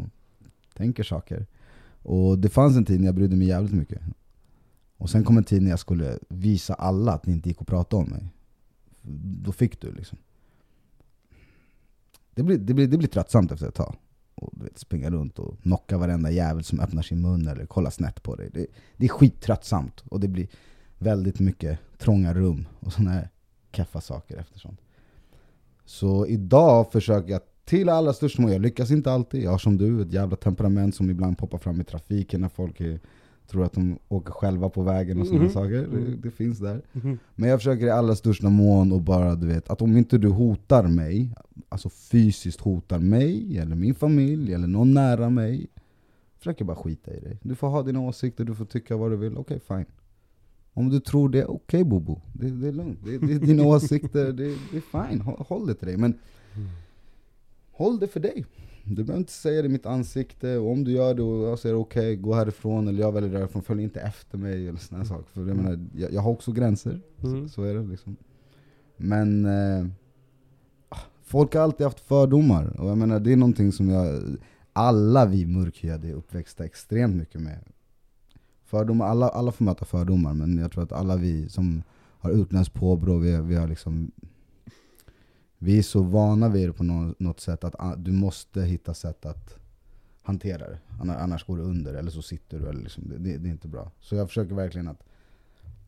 [0.74, 1.46] tänker saker
[2.02, 4.02] och det fanns en tid när jag brydde mig jävligt mycket.
[4.96, 7.66] Och sen kom en tid när jag skulle visa alla att det inte gick att
[7.66, 8.28] prata om mig.
[9.42, 10.18] Då fick du liksom.
[12.34, 13.96] Det blir, det blir, det blir tröttsamt efter ett tag.
[14.34, 17.90] Och du vet, springa runt och knocka varenda jävel som öppnar sin mun eller kolla
[17.90, 18.50] snett på dig.
[18.52, 20.00] Det, det är skittröttsamt.
[20.00, 20.48] Och det blir
[20.98, 23.28] väldigt mycket trånga rum och sådana här
[23.72, 24.80] keffa saker efter sånt.
[25.84, 29.42] Så idag försöker jag till allra största mån, jag lyckas inte alltid.
[29.42, 32.80] Jag har som du ett jävla temperament som ibland poppar fram i trafiken när folk
[32.80, 33.00] är,
[33.46, 35.52] tror att de åker själva på vägen och sådana mm.
[35.52, 35.86] saker.
[35.90, 36.20] Det, mm.
[36.22, 36.82] det, finns där.
[37.02, 37.18] Mm.
[37.34, 40.28] Men jag försöker i allra största mån och bara du vet, att om inte du
[40.28, 41.34] hotar mig,
[41.68, 45.66] alltså fysiskt hotar mig, eller min familj, eller någon nära mig,
[46.38, 47.38] försöker bara skita i dig.
[47.42, 49.94] Du får ha dina åsikter, du får tycka vad du vill, okej okay, fine.
[50.74, 52.20] Om du tror det, okej okay, Bobo.
[52.32, 52.98] Det, det är lugnt.
[53.04, 55.20] Det, det är dina åsikter, det, det är fine.
[55.20, 55.96] Håll, håll det till dig.
[55.96, 56.18] Men
[56.54, 56.68] mm
[57.82, 58.44] håll det för dig.
[58.84, 61.58] Du behöver inte säga det i mitt ansikte, och om du gör det och jag
[61.58, 65.04] säger okej, okay, gå härifrån, eller jag väljer därifrån, följ inte efter mig eller såna
[65.04, 65.30] saker.
[65.32, 67.48] För jag, menar, jag, jag, har också gränser, mm.
[67.48, 68.16] så, så, är det liksom.
[68.96, 69.86] Men eh,
[71.22, 74.22] folk har alltid haft fördomar, och jag menar det är någonting som jag,
[74.72, 77.58] alla vi mörkhyade är uppväxta extremt mycket med.
[78.64, 81.82] Fördomar, alla, alla får möta fördomar, men jag tror att alla vi som
[82.18, 84.12] har utländskt påbrå, vi, vi har liksom
[85.62, 86.84] vi är så vana vid det på
[87.18, 89.58] något sätt att ah, du måste hitta sätt att
[90.22, 90.78] hantera det.
[91.00, 92.68] Annars går du under, eller så sitter du.
[92.68, 93.90] Eller liksom, det, det, är inte bra.
[94.00, 95.02] Så jag försöker verkligen att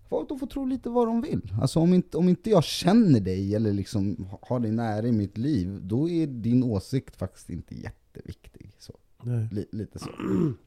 [0.08, 1.52] Folk de får tro lite vad de vill.
[1.60, 5.38] Alltså om inte, om inte jag känner dig eller liksom har dig nära i mitt
[5.38, 8.72] liv, då är din åsikt faktiskt inte jätteviktig.
[8.78, 8.92] Så.
[9.72, 10.08] Lite så.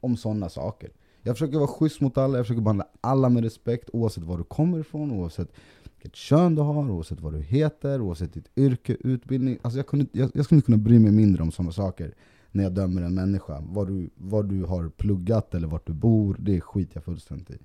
[0.00, 0.90] Om sådana saker.
[1.22, 4.44] Jag försöker vara schysst mot alla, jag försöker behandla alla med respekt oavsett var du
[4.44, 5.52] kommer ifrån, oavsett
[5.98, 9.58] vilket kön du har, oavsett vad du heter, oavsett ditt yrke, utbildning.
[9.62, 12.14] Alltså jag, kunde, jag, jag skulle inte kunna bry mig mindre om sådana saker
[12.50, 13.60] när jag dömer en människa.
[13.60, 17.58] Vad du, vad du har pluggat eller vart du bor, det skiter jag fullständigt i.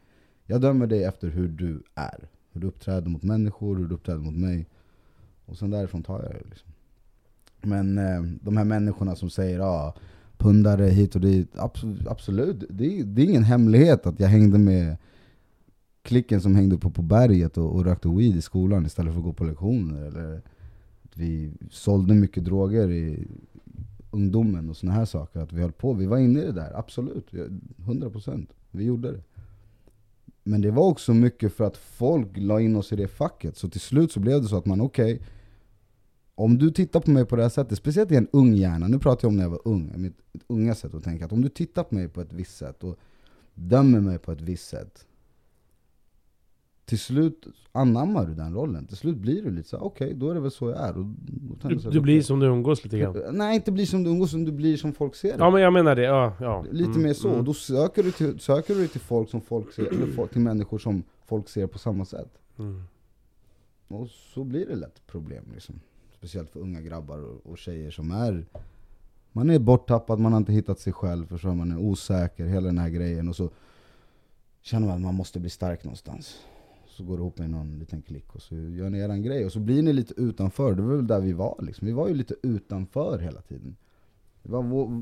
[0.45, 2.29] Jag dömer dig efter hur du är.
[2.51, 4.67] Hur du uppträder mot människor, hur du uppträder mot mig.
[5.45, 6.49] Och sen därifrån tar jag det.
[6.49, 6.69] Liksom.
[7.61, 9.95] Men eh, de här människorna som säger ah,
[10.37, 12.63] pundare hit och dit, absolut, absolut.
[12.69, 14.97] Det, är, det är ingen hemlighet att jag hängde med
[16.03, 19.25] klicken som hängde uppe på berget och, och rökte weed i skolan istället för att
[19.25, 20.05] gå på lektioner.
[20.05, 20.41] Eller
[21.03, 23.27] att vi sålde mycket droger i
[24.11, 25.39] ungdomen och såna här saker.
[25.39, 27.31] Att vi höll på, vi var inne i det där, absolut.
[27.31, 29.23] 100% vi gjorde det.
[30.43, 33.57] Men det var också mycket för att folk la in oss i det facket.
[33.57, 35.27] Så till slut så blev det så att man, okej, okay,
[36.35, 38.99] om du tittar på mig på det här sättet, speciellt i en ung hjärna, nu
[38.99, 41.49] pratar jag om när jag var ung, mitt unga sätt att tänka, att om du
[41.49, 42.99] tittar på mig på ett visst sätt och
[43.53, 45.05] dömer mig på ett visst sätt,
[46.85, 48.85] till slut anammar du den rollen.
[48.85, 50.97] Till slut blir du lite så okej, okay, då är det väl så jag är.
[50.97, 51.05] Och,
[51.63, 53.23] och du, du blir som du umgås lite grann?
[53.31, 55.37] Nej, inte blir som du umgås, som du blir som folk ser dig.
[55.39, 56.33] Ja men jag menar det, ja.
[56.39, 56.65] ja.
[56.71, 57.27] Lite mm, mer så.
[57.27, 57.39] Mm.
[57.39, 60.41] Och då söker du, till, söker du till folk som folk ser, eller folk, till
[60.41, 62.39] människor som folk ser på samma sätt.
[62.59, 62.83] Mm.
[63.87, 65.79] Och så blir det lätt problem liksom.
[66.13, 68.45] Speciellt för unga grabbar och, och tjejer som är
[69.35, 72.77] man är borttappad, man har inte hittat sig själv, förstår man är osäker, hela den
[72.77, 73.27] här grejen.
[73.29, 73.49] Och så
[74.61, 76.37] känner man att man måste bli stark någonstans
[76.93, 79.45] så går det ihop med någon liten klick och så gör ni eran grej.
[79.45, 81.87] Och så blir ni lite utanför, det var väl där vi var liksom.
[81.87, 83.75] Vi var ju lite utanför hela tiden.
[84.43, 85.01] Det var vår,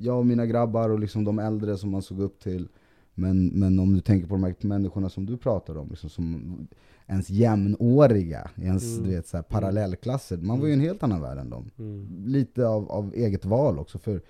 [0.00, 2.68] jag och mina grabbar och liksom de äldre som man såg upp till.
[3.14, 6.56] Men, men om du tänker på de här människorna som du pratar om, liksom som
[7.06, 9.04] ens jämnåriga, ens mm.
[9.04, 10.36] du vet, så här, parallellklasser.
[10.36, 11.70] Man var ju en helt annan värld än dem.
[11.78, 12.24] Mm.
[12.26, 13.98] Lite av, av eget val också.
[13.98, 14.22] För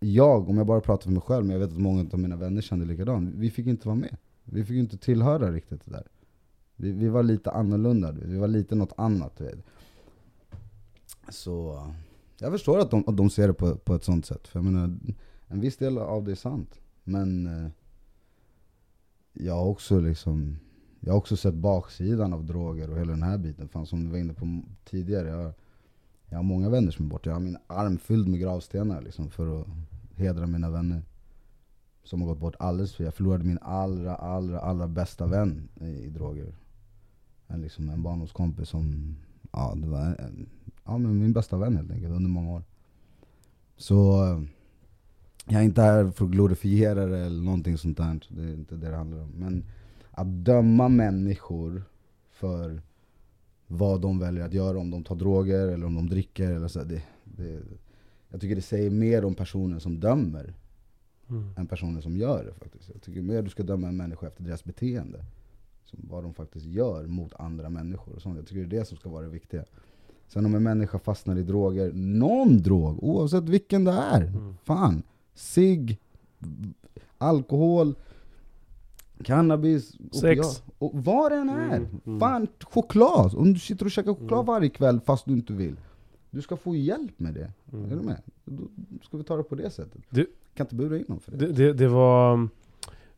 [0.00, 2.36] jag, om jag bara pratar för mig själv, men jag vet att många av mina
[2.36, 3.34] vänner kände likadant.
[3.34, 4.16] Vi fick inte vara med.
[4.44, 6.06] Vi fick ju inte tillhöra riktigt det där.
[6.76, 9.40] Vi, vi var lite annorlunda, vi var lite något annat.
[11.28, 11.86] Så
[12.38, 14.48] jag förstår att de, att de ser det på, på ett sånt sätt.
[14.48, 14.98] För jag menar,
[15.46, 16.80] en viss del av det är sant.
[17.04, 17.70] Men eh,
[19.32, 20.56] jag har också liksom
[21.00, 23.68] jag har också sett baksidan av droger och hela den här biten.
[23.68, 25.28] Fan, som du var inne på tidigare.
[25.28, 25.52] Jag,
[26.28, 27.30] jag har många vänner som är borta.
[27.30, 29.66] Jag har min arm fylld med gravstenar liksom, för att
[30.16, 31.02] hedra mina vänner
[32.04, 35.86] som har gått bort alldeles för Jag förlorade min allra, allra, allra bästa vän i,
[35.86, 36.54] i droger.
[37.46, 39.16] En, liksom, en barndomskompis som,
[39.52, 40.48] ja det var en,
[40.84, 42.62] ja, men min bästa vän helt enkelt under många år.
[43.76, 43.94] Så
[45.46, 48.20] jag är inte här för att glorifiera det eller någonting sånt där.
[48.28, 49.30] Det är inte det det handlar om.
[49.30, 49.64] Men
[50.10, 51.82] att döma människor
[52.30, 52.82] för
[53.66, 56.50] vad de väljer att göra, om de tar droger eller om de dricker.
[56.50, 57.60] Eller så, det, det,
[58.28, 60.54] jag tycker det säger mer om personen som dömer
[61.28, 61.50] mm.
[61.56, 62.90] än personer som gör det faktiskt.
[62.92, 65.24] Jag tycker mer du ska döma en människa efter deras beteende.
[65.84, 68.14] Som vad de faktiskt gör mot andra människor.
[68.14, 68.36] Och sånt.
[68.36, 69.64] Jag tycker det är det som ska vara det viktiga.
[70.28, 74.22] Sen om en människa fastnar i droger, någon drog, oavsett vilken det är.
[74.22, 74.56] Mm.
[74.64, 75.02] Fan.
[75.34, 75.98] Cigg,
[77.18, 77.94] alkohol,
[79.22, 80.62] cannabis, sex.
[80.78, 81.76] Och vad det än är.
[81.76, 82.20] Mm, mm.
[82.20, 83.34] Fan, choklad.
[83.34, 84.46] Om du sitter och käkar choklad mm.
[84.46, 85.76] varje kväll fast du inte vill.
[86.30, 87.52] Du ska få hjälp med det.
[87.72, 87.92] Mm.
[87.92, 88.22] Är du med?
[88.44, 88.62] Då
[89.02, 90.02] ska vi ta det på det sättet.
[90.10, 91.46] Du, kan inte bura in någon för det.
[91.46, 92.32] Det, det, det var,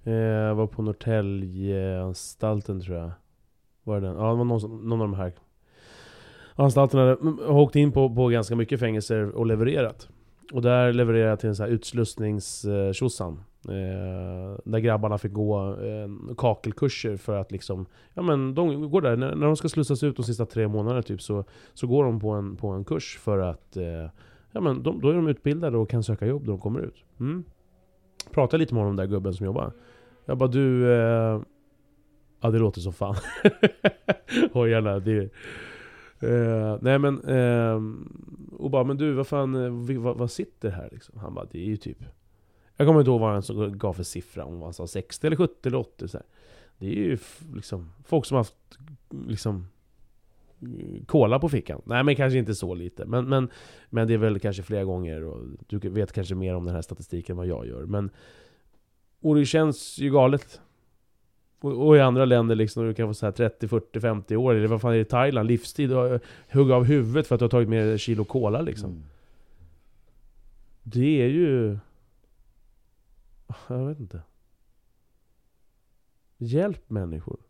[0.05, 3.11] eh, var på Norrtäljeanstalten tror jag.
[3.83, 4.17] Var det den?
[4.17, 5.33] Ja, det var någon, någon av de här
[6.55, 7.17] anstalterna.
[7.47, 10.09] har åkt in på, på ganska mycket fängelser och levererat.
[10.53, 13.41] Och där levererade jag till en sån här utslussningstjosan.
[13.69, 17.87] Eh, där grabbarna fick gå eh, kakelkurser för att liksom...
[18.15, 21.03] Ja men de går där, när, när de ska slussas ut de sista tre månaderna
[21.03, 23.77] typ så, så går de på en, på en kurs för att...
[23.77, 24.11] Eh,
[24.57, 27.05] ja men de, då är de utbildade och kan söka jobb när de kommer ut.
[27.21, 27.45] Mm.
[28.31, 29.73] Pratade lite med honom den där gubben som jobbar.
[30.25, 30.93] Jag bara du...
[30.93, 31.41] Eh,
[32.41, 33.15] ja det låter som fan.
[34.53, 35.31] Hojarna, det...
[36.21, 37.81] Eh, nej men, Eh,
[38.59, 41.19] och bara men du vad fan, eh, vad, vad, sitter här liksom?
[41.19, 41.99] Han bara, det är ju typ
[42.77, 45.69] Jag kommer inte ihåg vad han gav för siffra, om han sa 60 eller 70
[45.69, 46.27] eller 80 så här.
[46.79, 47.19] Det är ju
[47.55, 48.79] liksom folk som har haft
[49.27, 49.67] liksom
[51.07, 51.83] kola på fickan.
[51.85, 53.05] Nej men kanske inte så lite.
[53.05, 53.51] Men, men,
[53.91, 56.83] men det är väl kanske flera gånger och du vet kanske mer om den här
[56.83, 57.87] statistiken än vad jag gör.
[57.87, 58.11] Men,
[59.21, 60.61] och det känns ju galet.
[61.61, 64.55] Och, och i andra länder liksom, du kan få så här 30, 40, 50 år,
[64.55, 65.49] eller vad fan är det i Thailand?
[65.49, 66.21] Livstid, och
[66.53, 68.91] hugga av huvudet för att du har tagit med kilo kola liksom.
[68.91, 69.05] Mm.
[70.83, 71.79] Det är ju...
[73.69, 74.23] Jag vet inte.
[76.39, 77.41] Hjälp människor.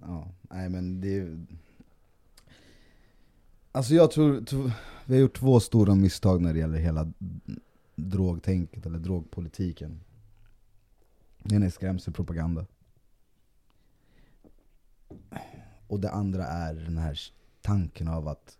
[0.00, 0.34] Ja,
[0.68, 1.46] nej men det...
[3.72, 4.72] Alltså jag tror, tror,
[5.04, 7.12] vi har gjort två stora misstag när det gäller hela
[7.94, 10.00] drogtänket, eller drogpolitiken.
[11.42, 12.66] Det ena är skrämselpropaganda.
[15.86, 17.20] Och det andra är den här
[17.60, 18.58] tanken av att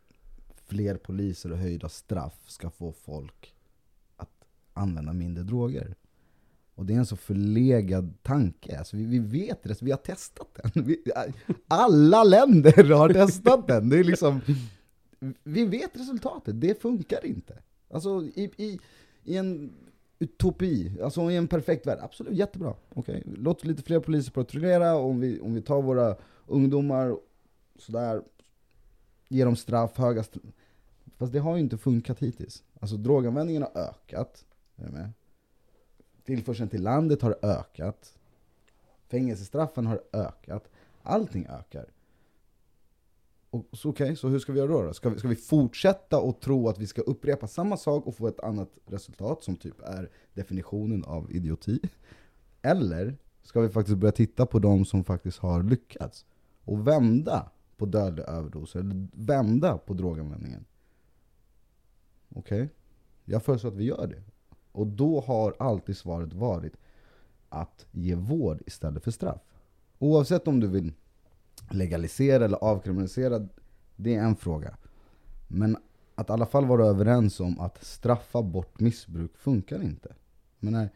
[0.66, 3.54] fler poliser och höjda straff ska få folk
[4.16, 5.94] att använda mindre droger.
[6.76, 8.78] Och det är en så förlegad tanke.
[8.78, 10.84] Alltså vi, vi vet det, vi har testat den.
[10.84, 11.02] Vi,
[11.68, 13.88] alla länder har testat den.
[13.88, 14.40] Det är liksom,
[15.44, 17.62] vi vet resultatet, det funkar inte.
[17.90, 18.80] Alltså i, i,
[19.24, 19.72] i en
[20.18, 22.74] utopi, alltså i en perfekt värld, absolut jättebra.
[22.94, 23.22] Okay.
[23.26, 26.16] Låt lite fler poliser patrullera, om vi, om vi tar våra
[26.46, 27.16] ungdomar
[27.78, 28.22] sådär,
[29.28, 30.42] ger dem straff, höga straff.
[31.16, 32.62] Fast det har ju inte funkat hittills.
[32.80, 34.44] Alltså droganvändningen har ökat.
[34.76, 35.12] Är med?
[36.26, 38.18] Tillförseln till landet har ökat.
[39.08, 40.70] Fängelsestraffen har ökat.
[41.02, 41.86] Allting ökar.
[43.50, 44.94] Okej, okay, så hur ska vi göra då?
[44.94, 48.28] Ska vi, ska vi fortsätta och tro att vi ska upprepa samma sak och få
[48.28, 51.80] ett annat resultat som typ är definitionen av idioti?
[52.62, 56.26] Eller ska vi faktiskt börja titta på de som faktiskt har lyckats
[56.64, 60.64] och vända på dödliga överdoser, eller vända på droganvändningen?
[62.34, 62.62] Okej?
[62.62, 62.68] Okay?
[63.24, 64.22] Jag föreslår att vi gör det.
[64.76, 66.72] Och då har alltid svaret varit
[67.48, 69.40] att ge vård istället för straff.
[69.98, 70.92] Oavsett om du vill
[71.70, 73.48] legalisera eller avkriminalisera,
[73.96, 74.76] det är en fråga.
[75.48, 75.76] Men
[76.14, 80.14] att i alla fall vara överens om att straffa bort missbruk funkar inte.
[80.58, 80.88] Men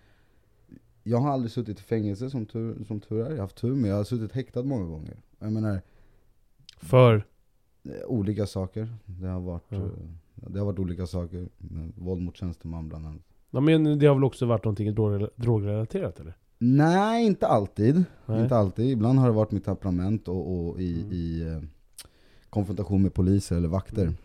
[1.02, 3.74] jag har aldrig suttit i fängelse som tur, som tur är, jag har haft tur,
[3.74, 5.22] men jag har suttit häktad många gånger.
[5.38, 5.80] Jag menar,
[6.76, 7.26] För?
[7.82, 8.96] Eh, olika saker.
[9.04, 9.72] Det har varit.
[9.72, 9.88] Eh,
[10.34, 11.48] det har varit olika saker.
[11.94, 13.29] Våld mot tjänsteman bland annat.
[13.50, 14.94] Ja, men det har väl också varit någonting
[15.36, 16.34] drogrelaterat eller?
[16.58, 18.04] Nej, inte alltid.
[18.26, 18.42] Nej.
[18.42, 18.90] Inte alltid.
[18.90, 21.12] Ibland har det varit mitt temperament och, och i, mm.
[21.12, 21.68] i eh,
[22.50, 24.02] konfrontation med poliser eller vakter.
[24.02, 24.16] Mm.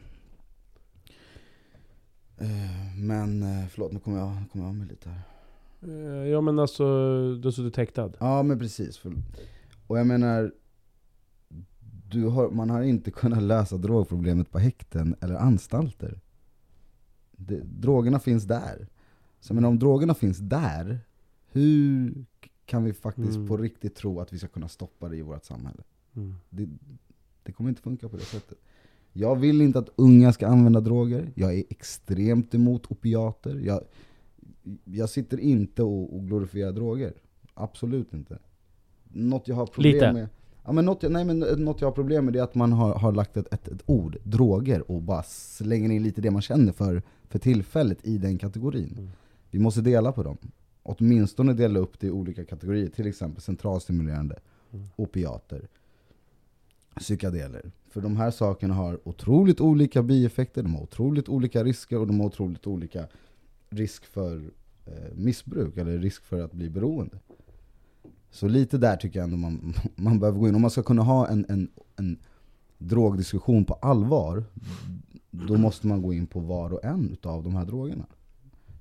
[2.38, 5.22] Eh, men, eh, förlåt nu kommer jag, kommer jag av mig lite här.
[6.26, 6.84] Ja men alltså,
[7.36, 8.12] du har suttit häktad?
[8.20, 9.02] Ja men precis.
[9.88, 10.52] Och jag menar,
[12.10, 16.20] du har, man har inte kunnat lösa drogproblemet på häkten eller anstalter.
[17.32, 18.88] Det, drogerna finns där.
[19.46, 21.00] Så men om drogerna finns där,
[21.52, 22.26] hur
[22.66, 23.48] kan vi faktiskt mm.
[23.48, 25.84] på riktigt tro att vi ska kunna stoppa det i vårt samhälle?
[26.16, 26.36] Mm.
[26.50, 26.68] Det,
[27.44, 28.58] det kommer inte funka på det sättet.
[29.14, 31.32] Jag vill inte att unga ska använda droger.
[31.36, 33.56] Jag är extremt emot opiater.
[33.56, 33.82] Jag,
[34.84, 37.14] jag sitter inte och, och glorifierar droger.
[37.54, 38.40] Absolut inte.
[39.04, 40.14] Något jag har problem Lite.
[40.14, 40.28] med
[40.66, 43.12] Ja, men något, nej, men något jag har problem med är att man har, har
[43.12, 47.04] lagt ett, ett, ett, ord, droger, och bara slänger in lite det man känner för,
[47.30, 48.96] för tillfället i den kategorin.
[48.98, 49.10] Mm.
[49.56, 50.38] Vi måste dela på dem.
[50.84, 54.40] Åtminstone dela upp det i olika kategorier, till exempel centralstimulerande,
[54.74, 54.86] mm.
[54.96, 55.68] opiater,
[56.96, 57.72] psykadeler.
[57.90, 62.20] För de här sakerna har otroligt olika bieffekter, de har otroligt olika risker och de
[62.20, 63.08] har otroligt olika
[63.70, 64.52] risk för
[64.86, 67.20] eh, missbruk, eller risk för att bli beroende.
[68.32, 70.56] Så lite där tycker jag ändå man, man behöver gå in.
[70.56, 72.20] Om man ska kunna ha en, en, en
[72.78, 74.44] drogdiskussion på allvar,
[75.32, 78.06] då måste man gå in på var och en av de här drogerna.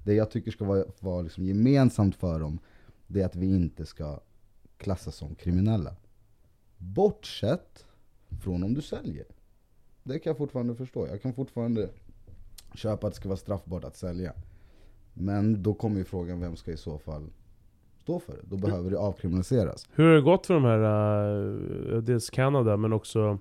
[0.05, 2.59] Det jag tycker ska vara, vara liksom gemensamt för dem,
[3.07, 4.21] det är att vi inte ska
[4.77, 5.97] klassas som kriminella.
[6.79, 7.85] Bortsett
[8.43, 9.27] från om du säljer.
[10.03, 11.07] Det kan jag fortfarande förstå.
[11.07, 11.89] Jag kan fortfarande
[12.75, 14.33] köpa att det ska vara straffbart att sälja.
[15.15, 17.31] Men då kommer ju frågan, vem ska i så fall
[17.99, 18.43] stå för det.
[18.43, 19.89] Då behöver det avkriminaliseras.
[19.95, 20.81] Hur har det gått för de här,
[21.93, 23.39] uh, dels Kanada men också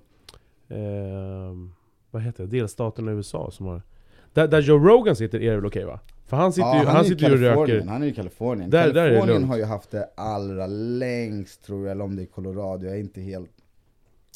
[0.70, 1.68] uh,
[2.10, 3.82] vad heter det, delstaterna i USA som har
[4.32, 6.00] där, där Joe Rogan sitter är det väl okej va?
[6.26, 7.86] För han sitter ja, ju, han, han sitter ju och röker.
[7.86, 8.70] Han är i Kalifornien.
[8.70, 12.26] Där, Kalifornien där har ju haft det allra längst tror jag, eller om det är
[12.26, 12.84] Colorado.
[12.84, 13.50] Jag är inte helt...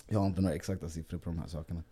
[0.08, 1.82] Jag har inte några exakta siffror på de här sakerna.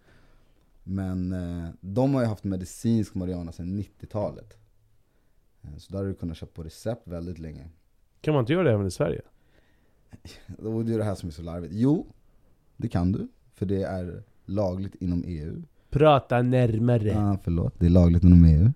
[0.85, 4.57] Men eh, de har ju haft medicinsk marijuana sedan 90-talet.
[5.63, 7.69] Eh, så där har du kunnat köpa på recept väldigt länge.
[8.21, 9.23] Kan man inte göra det även i Sverige?
[10.59, 11.75] det är det här som är så larvigt.
[11.77, 12.07] Jo,
[12.77, 13.29] det kan du.
[13.55, 15.63] För det är lagligt inom EU.
[15.99, 17.19] Prata närmare.
[17.19, 17.75] ah, förlåt.
[17.79, 18.73] Det är lagligt inom EU.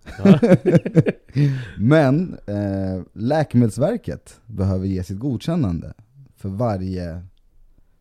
[1.79, 5.95] Men eh, Läkemedelsverket behöver ge sitt godkännande
[6.37, 7.23] för varje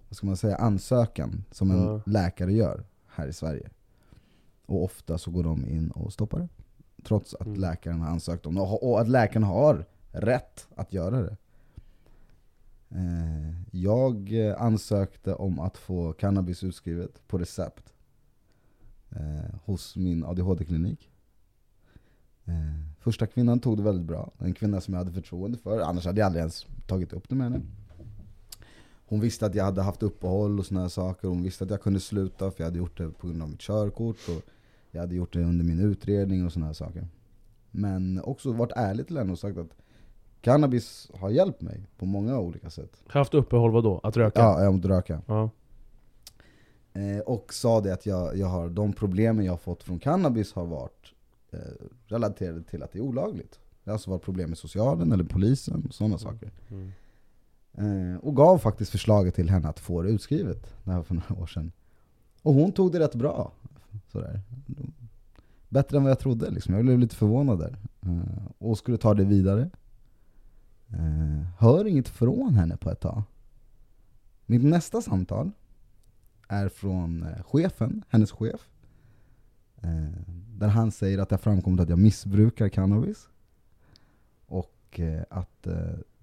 [0.10, 2.02] vad ska man säga, ansökan som en ja.
[2.06, 3.70] läkare gör här i Sverige.
[4.66, 6.48] Och ofta så går de in och stoppar det.
[7.04, 7.60] Trots att mm.
[7.60, 8.62] läkaren har ansökt om det.
[8.62, 11.38] Och att läkaren har rätt att göra det.
[12.90, 17.94] Eh, jag ansökte om att få cannabis utskrivet på recept
[19.12, 21.10] eh, hos min ADHD-klinik.
[22.46, 22.54] Eh,
[23.00, 26.22] första kvinnan tog det väldigt bra, en kvinna som jag hade förtroende för, annars hade
[26.22, 27.66] jag aldrig ens tagit upp det med henne.
[29.06, 31.82] Hon visste att jag hade haft uppehåll och såna här saker, hon visste att jag
[31.82, 34.44] kunde sluta för jag hade gjort det på grund av mitt körkort och
[34.92, 37.08] jag hade gjort det under min utredning och såna här saker.
[37.72, 39.76] Men också varit ärlig till henne och sagt att
[40.42, 43.04] cannabis har hjälpt mig på många olika sätt.
[43.08, 44.00] Haft uppehåll vadå?
[44.04, 44.40] Att röka?
[44.40, 45.22] Ja, jag måste röka.
[45.28, 45.50] Ja.
[47.00, 50.54] Eh, och sa det att jag, jag har, de problemen jag har fått från cannabis
[50.54, 51.14] har varit
[51.52, 51.60] eh,
[52.06, 53.60] relaterade till att det är olagligt.
[53.84, 56.52] Det har alltså varit problem med socialen eller polisen och sådana saker.
[56.70, 56.92] Mm.
[57.74, 61.16] Eh, och gav faktiskt förslaget till henne att få det utskrivet, det här var för
[61.16, 61.72] några år sedan.
[62.42, 63.52] Och hon tog det rätt bra.
[64.12, 64.42] Sådär.
[65.70, 66.74] Bättre än vad jag trodde, liksom.
[66.74, 67.78] jag blev lite förvånad där.
[68.02, 69.70] Eh, och skulle ta det vidare.
[70.90, 73.24] Eh, hör inget från henne på ett tag.
[74.46, 75.52] Mitt nästa samtal
[76.50, 78.70] är från eh, chefen, hennes chef.
[79.82, 80.22] Eh,
[80.58, 83.30] där han säger att det har framkommit att jag missbrukar cannabis.
[84.46, 85.68] Och eh, att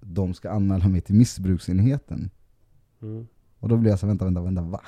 [0.01, 2.31] de ska anmäla mig till missbruksenheten.
[3.03, 3.27] Mm.
[3.59, 4.81] Och då blir jag så vänta, vänta, vänta, va?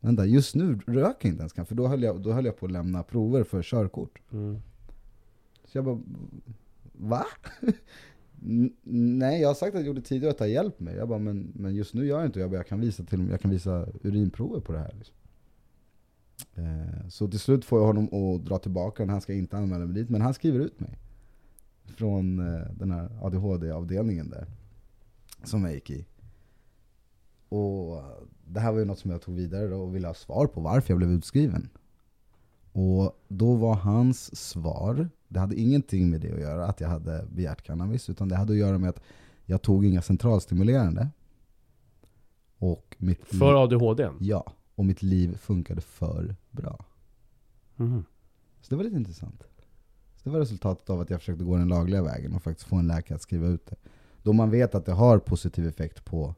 [0.00, 2.66] Vänta, just nu röker jag inte ens för då höll, jag, då höll jag på
[2.66, 4.18] att lämna prover för körkort.
[4.32, 4.62] Mm.
[5.64, 6.00] Så jag bara,
[6.92, 7.26] va?
[8.82, 10.96] Nej, jag har sagt att jag gjorde tidigare att det har hjälpt mig.
[10.96, 12.42] Jag bara, men, men just nu gör jag inte det.
[12.42, 14.94] Jag, bara, jag, kan visa till, jag kan visa urinprover på det här.
[14.98, 15.14] Liksom.
[16.54, 19.86] Eh, så till slut får jag honom att dra tillbaka den, han ska inte anmäla
[19.86, 20.08] mig dit.
[20.08, 20.98] Men han skriver ut mig.
[21.84, 24.46] Från eh, den här ADHD-avdelningen där.
[25.44, 26.06] Som jag gick i.
[27.48, 28.02] Och
[28.46, 30.60] det här var ju något som jag tog vidare då och ville ha svar på
[30.60, 31.68] varför jag blev utskriven.
[32.72, 37.26] Och då var hans svar, det hade ingenting med det att göra, att jag hade
[37.32, 39.00] begärt cannabis, utan det hade att göra med att
[39.44, 41.08] jag tog inga centralstimulerande.
[42.58, 44.08] Och mitt För ADHD?
[44.20, 46.84] ja, och mitt liv funkade för bra.
[47.78, 48.04] Mm.
[48.60, 49.42] Så det var lite intressant.
[50.16, 52.76] Så det var resultatet av att jag försökte gå den lagliga vägen och faktiskt få
[52.76, 53.76] en läkare att skriva ut det.
[54.22, 56.34] Då man vet att det har positiv effekt på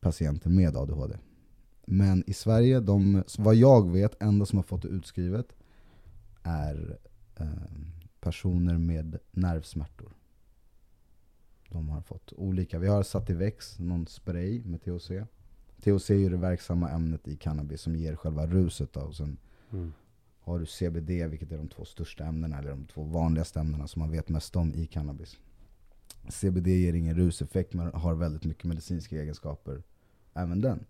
[0.00, 1.16] patienter med ADHD.
[1.86, 5.46] Men i Sverige, de, vad jag vet, enda som har fått det utskrivet
[6.42, 6.98] är
[8.20, 10.12] personer med nervsmärtor.
[11.68, 12.78] De har fått olika.
[12.78, 15.10] Vi har Sativex, någon spray med THC.
[15.80, 18.92] THC är ju det verksamma ämnet i cannabis som ger själva ruset.
[18.92, 19.00] Då.
[19.00, 19.36] Och sen
[19.72, 19.92] Mm.
[20.40, 24.00] har du CBD, vilket är de två största ämnena, eller de två vanligaste ämnena som
[24.00, 25.38] man vet mest om i cannabis.
[26.28, 29.82] CBD ger ingen ruseffekt, men har väldigt mycket medicinska egenskaper,
[30.34, 30.84] även den.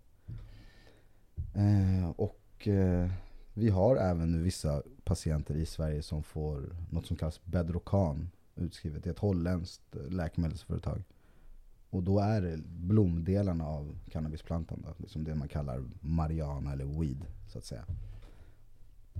[1.55, 3.11] Eh, och eh,
[3.53, 9.03] vi har även nu vissa patienter i Sverige som får något som kallas Bedrocan utskrivet.
[9.03, 11.03] Det är ett holländskt eh, läkemedelsföretag.
[11.89, 17.25] Och då är det blomdelarna av cannabisplantan, då, liksom det man kallar marijuana eller weed,
[17.47, 17.85] så att säga.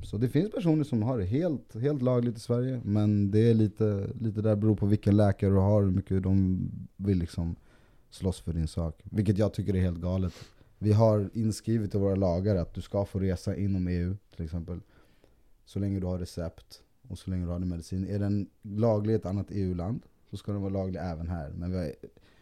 [0.04, 3.54] Så det finns personer som har det helt, helt lagligt i Sverige, men det är
[3.54, 6.60] lite, lite där beror på vilken läkare du har, hur mycket de
[6.96, 7.56] vill liksom
[8.10, 9.02] slåss för din sak.
[9.04, 10.34] Vilket jag tycker är helt galet.
[10.78, 14.80] Vi har inskrivet i våra lagar att du ska få resa inom EU till exempel.
[15.66, 18.08] Så länge du har recept och så länge du har din medicin.
[18.08, 21.50] Är den laglig i ett annat EU-land så ska den vara laglig även här.
[21.50, 21.92] Men vi har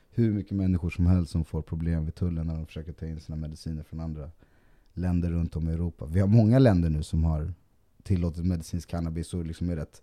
[0.10, 3.20] hur mycket människor som helst som får problem vid tullen när de försöker ta in
[3.20, 4.32] sina mediciner från andra
[4.94, 6.06] länder runt om i Europa.
[6.06, 7.54] Vi har många länder nu som har
[8.04, 10.02] tillåtit medicinsk cannabis och liksom är rätt,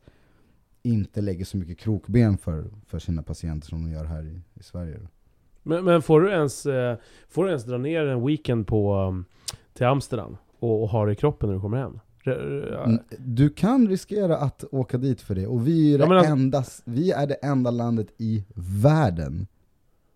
[0.83, 4.63] inte lägger så mycket krokben för, för sina patienter som de gör här i, i
[4.63, 5.01] Sverige.
[5.63, 6.97] Men, men får, du ens, eh,
[7.29, 9.25] får du ens dra ner en weekend på, um,
[9.73, 12.01] till Amsterdam och, och ha det i kroppen när du kommer hem?
[12.27, 16.33] Mm, Du kan riskera att åka dit för det, och vi är, det Ja, alltså-
[16.33, 19.47] enda, vi är det enda landet i världen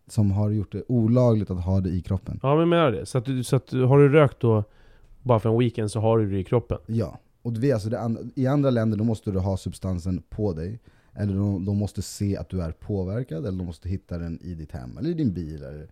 [0.06, 2.40] som har gjort det olagligt att ha det i kroppen.
[2.42, 3.06] Ja men jag menar det.
[3.06, 4.64] Så, att så att har du rökt då
[5.22, 6.78] bara för en weekend så har du det i kroppen?
[6.86, 10.80] Ja, och vi, alltså det, i andra länder då måste du ha substansen på dig,
[11.14, 14.54] eller de, de måste se att du är påverkad, eller de måste hitta den i
[14.54, 15.86] ditt hem, eller i din bil, eller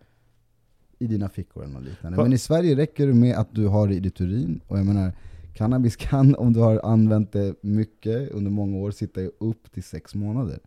[0.99, 2.17] i dina fickor eller något liknande.
[2.19, 4.79] Va- Men i Sverige räcker det med att du har det i ditt urin, och
[4.79, 5.13] jag menar,
[5.61, 9.83] cannabis kan, om du har använt det mycket under många år, sitta i upp till
[9.83, 10.59] sex månader.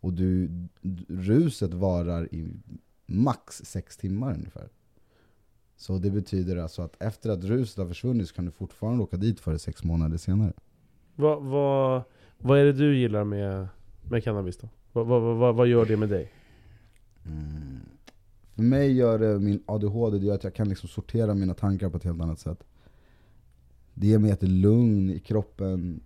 [0.00, 0.50] Och du,
[1.08, 2.48] ruset varar i
[3.06, 4.68] max sex timmar ungefär.
[5.76, 9.16] Så det betyder alltså att efter att ruset har försvunnit så kan du fortfarande åka
[9.16, 10.52] dit för det sex månader senare.
[11.16, 12.02] Vad, vad,
[12.38, 13.68] vad är det du gillar med,
[14.10, 14.68] med cannabis då?
[14.92, 16.32] Vad, vad, vad, vad gör det med dig?
[17.26, 17.80] Mm.
[18.54, 21.90] För mig gör det min ADHD, det gör att jag kan liksom sortera mina tankar
[21.90, 22.64] på ett helt annat sätt.
[24.00, 26.00] Det ger mig ett lugn i kroppen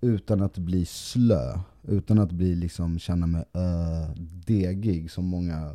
[0.00, 1.58] utan att bli slö.
[1.88, 5.74] Utan att bli liksom, känna mig uh, degig som många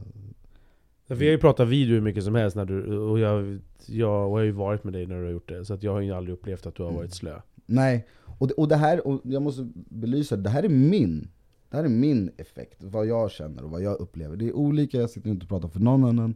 [1.08, 3.60] Vi har ju pratat video hur mycket som helst när du, och jag, jag, och
[3.96, 5.66] jag har ju varit med dig när du har gjort det.
[5.66, 6.98] Så att jag har ju aldrig upplevt att du har Mm.
[6.98, 7.40] varit slö.
[7.66, 8.08] Nej,
[8.40, 11.28] och det, och det här, och jag måste belysa, det här är min
[11.70, 14.36] det här är min effekt, vad jag känner och vad jag upplever.
[14.36, 16.36] Det är olika, jag sitter inte och pratar för någon annan.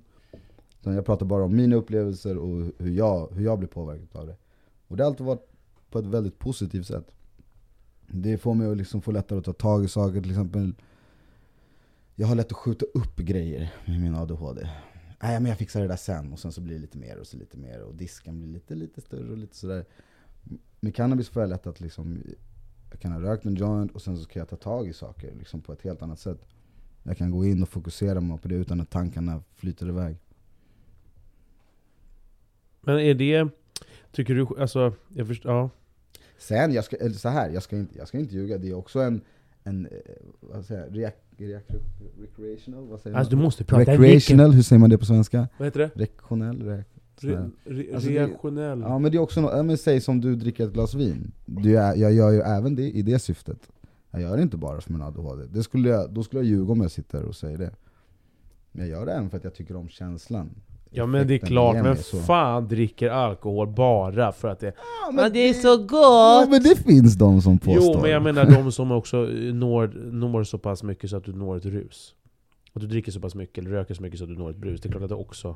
[0.82, 4.28] Utan jag pratar bara om mina upplevelser och hur jag, hur jag blir påverkad av
[4.28, 4.36] det.
[4.88, 5.48] Och det har alltid varit
[5.90, 7.12] på ett väldigt positivt sätt.
[8.08, 10.74] Det får mig att liksom få lättare att ta tag i saker, till exempel
[12.16, 14.70] Jag har lätt att skjuta upp grejer med min ADHD.
[15.24, 17.28] Nej men jag fixar det där sen, och sen så blir det lite mer och
[17.28, 19.86] så lite mer och disken blir lite, lite större och lite sådär.
[20.80, 22.24] Med cannabis får jag lätt att liksom
[22.92, 25.36] jag kan ha rökt en joint och sen så kan jag ta tag i saker
[25.36, 26.46] liksom på ett helt annat sätt.
[27.04, 30.18] Jag kan gå in och fokusera mig på det utan att tankarna flyter iväg.
[32.82, 33.48] Men är det,
[34.12, 35.70] tycker du, alltså, jag förstår, ja.
[36.38, 38.74] Sen, jag ska, eller så här, jag ska, inte, jag ska inte ljuga, det är
[38.74, 39.22] också en,
[39.64, 39.92] en eh,
[40.40, 41.64] vad säger jag, reak, reak,
[42.22, 42.88] recreational?
[42.88, 45.48] Vad säger Alltså du måste prata Recreational, hur säger man det på svenska?
[45.58, 45.92] Vad heter det?
[45.96, 46.62] Rektionell?
[46.64, 46.84] Re,
[47.22, 48.80] Re, re, Alltså det- reaktionell.
[48.80, 51.32] ja men det är också något, men säg som du dricker ett glas vin.
[51.46, 53.72] Du, är- jag gör ju även det i det syftet.
[54.12, 55.46] Jag gör det inte bara för min ADHD.
[55.46, 57.72] Det skulle jag, då skulle jag ljuga om jag sitter och säger det.
[58.72, 60.50] Men jag gör det även för att jag tycker om känslan.
[60.94, 62.18] Ja men det är klart, men så.
[62.18, 64.74] fan dricker alkohol bara för att det...
[65.06, 66.50] Ja, Men det är så Ja, gott!
[66.50, 67.94] men det finns de som påstår.
[67.96, 69.18] Jo men jag menar de som också
[69.54, 72.16] når, når så pass mycket så att du når ett rus.
[72.74, 74.58] Att du dricker så pass mycket, eller röker så mycket så att du når ett
[74.58, 74.82] brus.
[74.82, 75.56] Det är klart att det också...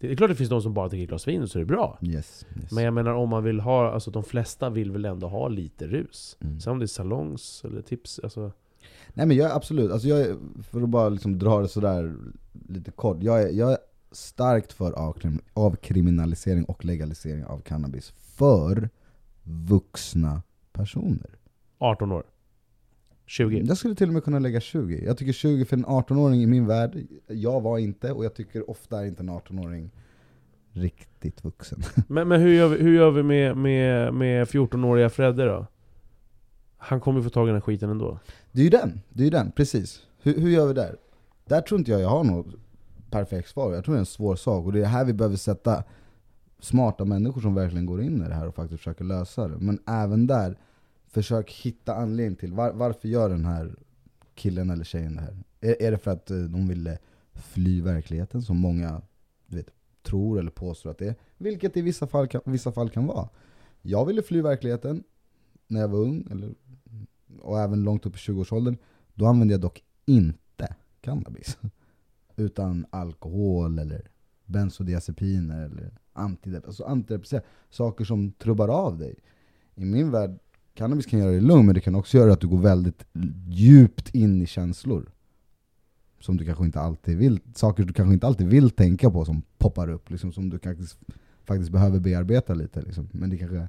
[0.00, 1.98] Det är klart det finns de som bara dricker glas vin så är det bra.
[2.02, 2.70] Yes, yes.
[2.72, 5.86] Men jag menar om man vill ha, alltså de flesta vill väl ändå ha lite
[5.86, 6.36] rus.
[6.40, 6.60] Mm.
[6.60, 8.52] Sen om det är salongs eller tips, alltså...
[9.14, 10.36] Nej men jag absolut, alltså jag är,
[10.70, 12.14] för att bara liksom dra det sådär
[12.68, 13.22] lite kort.
[13.22, 13.76] Jag jag
[14.16, 18.90] starkt för avkrim, avkriminalisering och legalisering av cannabis för
[19.42, 20.42] vuxna
[20.72, 21.30] personer.
[21.78, 22.24] 18 år.
[23.26, 23.60] 20.
[23.60, 25.04] Jag skulle till och med kunna lägga 20.
[25.04, 28.70] Jag tycker 20 för en 18-åring i min värld, jag var inte, och jag tycker
[28.70, 29.90] ofta är inte en 18-åring
[30.72, 31.82] riktigt vuxen.
[32.08, 35.66] Men, men hur, gör vi, hur gör vi med, med, med 14-åriga Fredde då?
[36.78, 38.18] Han kommer ju få tag i den här skiten ändå.
[38.52, 40.02] Det är ju den, det är ju den, precis.
[40.22, 40.96] Hur, hur gör vi där?
[41.44, 42.54] Där tror inte jag jag har något
[43.10, 44.66] perfekt svar, jag tror det är en svår sak.
[44.66, 45.84] Och det är här vi behöver sätta
[46.60, 49.58] smarta människor som verkligen går in i det här och faktiskt försöker lösa det.
[49.58, 50.58] Men även där,
[51.06, 53.76] försök hitta anledning till var, varför gör den här
[54.34, 55.36] killen eller tjejen det här?
[55.60, 56.98] Är, är det för att eh, de ville
[57.34, 59.02] fly verkligheten, som många
[59.46, 59.70] du vet,
[60.02, 61.14] tror eller påstår att det är?
[61.38, 63.28] Vilket i vissa fall kan, vissa fall kan vara.
[63.82, 65.02] Jag ville fly verkligheten
[65.66, 66.54] när jag var ung, eller,
[67.40, 68.76] och även långt upp i 20-årsåldern.
[69.14, 71.58] Då använde jag dock inte cannabis.
[72.36, 74.10] Utan alkohol eller
[74.44, 76.68] bensodiazepiner eller antidepressiva.
[76.68, 77.42] alltså antidepressiva.
[77.70, 79.14] Saker som trubbar av dig.
[79.74, 80.38] I min värld,
[80.74, 83.06] cannabis kan göra dig lugn men det kan också göra att du går väldigt
[83.48, 85.10] djupt in i känslor.
[86.20, 89.42] Som du kanske inte alltid vill, saker du kanske inte alltid vill tänka på som
[89.58, 90.98] poppar upp, liksom, som du faktiskt,
[91.44, 92.82] faktiskt behöver bearbeta lite.
[92.82, 93.08] Liksom.
[93.12, 93.68] Men det kanske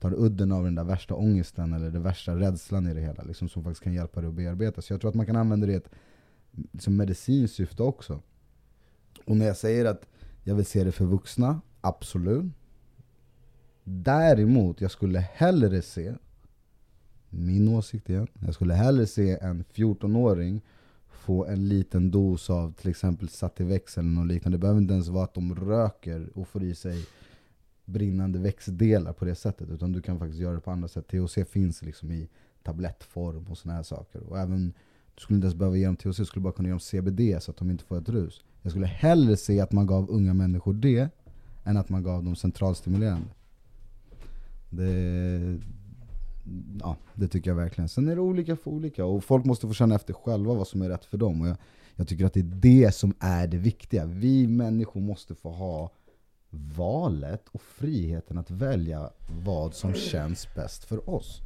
[0.00, 3.48] tar udden av den där värsta ångesten eller den värsta rädslan i det hela, liksom,
[3.48, 4.82] som faktiskt kan hjälpa dig att bearbeta.
[4.82, 5.90] Så jag tror att man kan använda det i ett
[6.78, 8.20] som medicinskt syfte också.
[9.24, 10.08] Och när jag säger att
[10.42, 12.52] jag vill se det för vuxna, absolut.
[13.84, 16.14] Däremot, jag skulle hellre se,
[17.30, 20.62] min åsikt igen, jag skulle hellre se en 14-åring
[21.26, 24.58] få en liten dos av till exempel Sativex eller något liknande.
[24.58, 27.06] Det behöver inte ens vara att de röker och får i sig
[27.84, 31.08] brinnande växtdelar på det sättet, utan du kan faktiskt göra det på andra sätt.
[31.08, 32.28] THC finns liksom i
[32.62, 34.22] tablettform och såna här saker.
[34.22, 34.72] Och även,
[35.16, 37.42] du skulle inte ens behöva ge dem THC, du skulle bara kunna ge dem CBD
[37.42, 38.44] så att de inte får ett rus.
[38.62, 41.08] Jag skulle hellre se att man gav unga människor det,
[41.64, 43.28] än att man gav dem centralstimulerande.
[44.70, 45.60] Det,
[46.80, 47.88] ja, det tycker jag verkligen.
[47.88, 50.82] Sen är det olika för olika, och folk måste få känna efter själva vad som
[50.82, 51.40] är rätt för dem.
[51.40, 51.56] Och jag,
[51.96, 54.06] jag tycker att det är det som är det viktiga.
[54.06, 55.92] Vi människor måste få ha
[56.50, 59.10] valet och friheten att välja
[59.44, 61.40] vad som känns bäst för oss.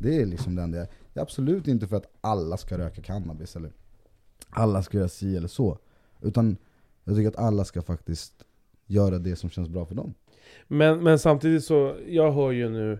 [0.00, 3.56] Det är liksom den det det är absolut inte för att alla ska röka cannabis
[3.56, 3.72] eller
[4.50, 5.78] alla ska göra si eller så.
[6.20, 6.56] Utan
[7.04, 8.44] jag tycker att alla ska faktiskt
[8.86, 10.14] göra det som känns bra för dem.
[10.68, 12.98] Men, men samtidigt så, jag hör ju nu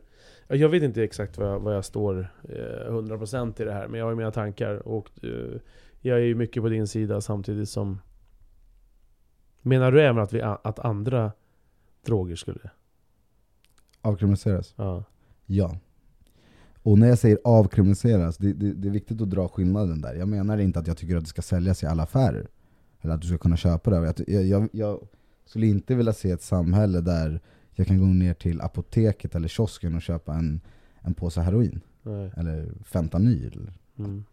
[0.49, 3.99] Jag vet inte exakt vad jag, vad jag står eh, 100% i det här, men
[3.99, 5.61] jag har ju mina tankar och eh,
[6.01, 7.99] Jag är ju mycket på din sida samtidigt som
[9.63, 11.33] Menar du även att, vi, att andra
[12.05, 12.71] droger skulle?
[14.01, 14.75] Avkriminaliseras?
[14.77, 15.05] Ja.
[15.47, 15.79] Ja.
[16.85, 20.15] Och när jag säger avkriminaliseras, det, det, det är viktigt att dra skillnaden där.
[20.15, 22.49] Jag menar inte att jag tycker att det ska säljas i alla affärer.
[23.01, 24.25] Eller att du ska kunna köpa det.
[24.27, 25.09] Jag, jag, jag,
[25.47, 27.41] skulle inte vilja se ett samhälle där
[27.73, 30.61] jag kan gå ner till apoteket eller kiosken och köpa en,
[31.01, 31.81] en påse heroin.
[32.03, 32.31] Nej.
[32.37, 33.71] Eller fentanyl.
[33.99, 34.25] Mm.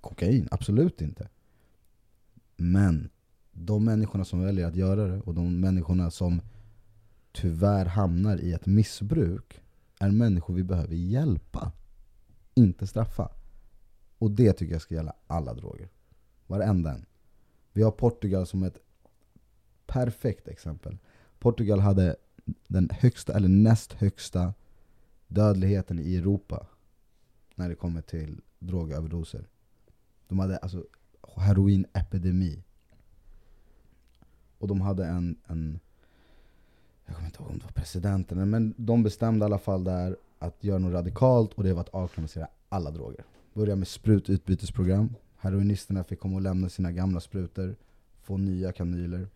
[0.00, 1.28] Kokain, absolut inte.
[2.56, 3.08] Men
[3.52, 6.40] de människorna som väljer att göra det och de människorna som
[7.32, 9.62] tyvärr hamnar i ett missbruk
[10.00, 11.72] är människor vi behöver hjälpa.
[12.54, 13.32] Inte straffa.
[14.18, 15.88] Och det tycker jag ska gälla alla droger.
[16.46, 17.06] Varenda en.
[17.72, 18.78] Vi har Portugal som ett
[19.86, 20.98] perfekt exempel.
[21.38, 22.16] Portugal hade
[22.68, 24.54] den högsta, eller näst högsta
[25.28, 26.66] dödligheten i Europa
[27.54, 29.48] när det kommer till drogöverdoser.
[30.28, 30.84] De hade alltså
[31.36, 32.64] heroinepidemi.
[34.58, 35.80] Och de hade en, en
[37.10, 40.16] jag kommer inte ihåg om det var presidenten, men de bestämde i alla fall där
[40.38, 43.24] att göra något radikalt och det var att avkriminalisera alla droger.
[43.54, 45.14] Börja med sprututbytesprogram.
[45.38, 47.76] Heroinisterna fick komma och lämna sina gamla sprutor,
[48.22, 49.28] få nya kanyler.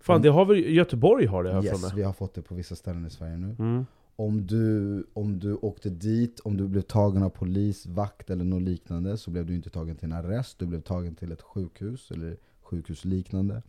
[0.00, 2.54] Fan, det har väl Göteborg har det här Yes, yes, vi har fått det på
[2.54, 3.56] vissa ställen i Sverige nu.
[3.58, 3.86] mm.
[4.16, 8.62] Om du, om du åkte dit, om du blev tagen av polis, vakt eller något
[8.62, 12.10] liknande så blev du inte tagen till en arrest, du blev tagen till ett sjukhus
[12.10, 13.62] eller sjukhusliknande.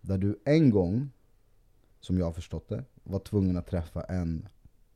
[0.00, 1.10] Där du en gång,
[2.04, 4.48] som jag har förstått det, var tvungen att träffa en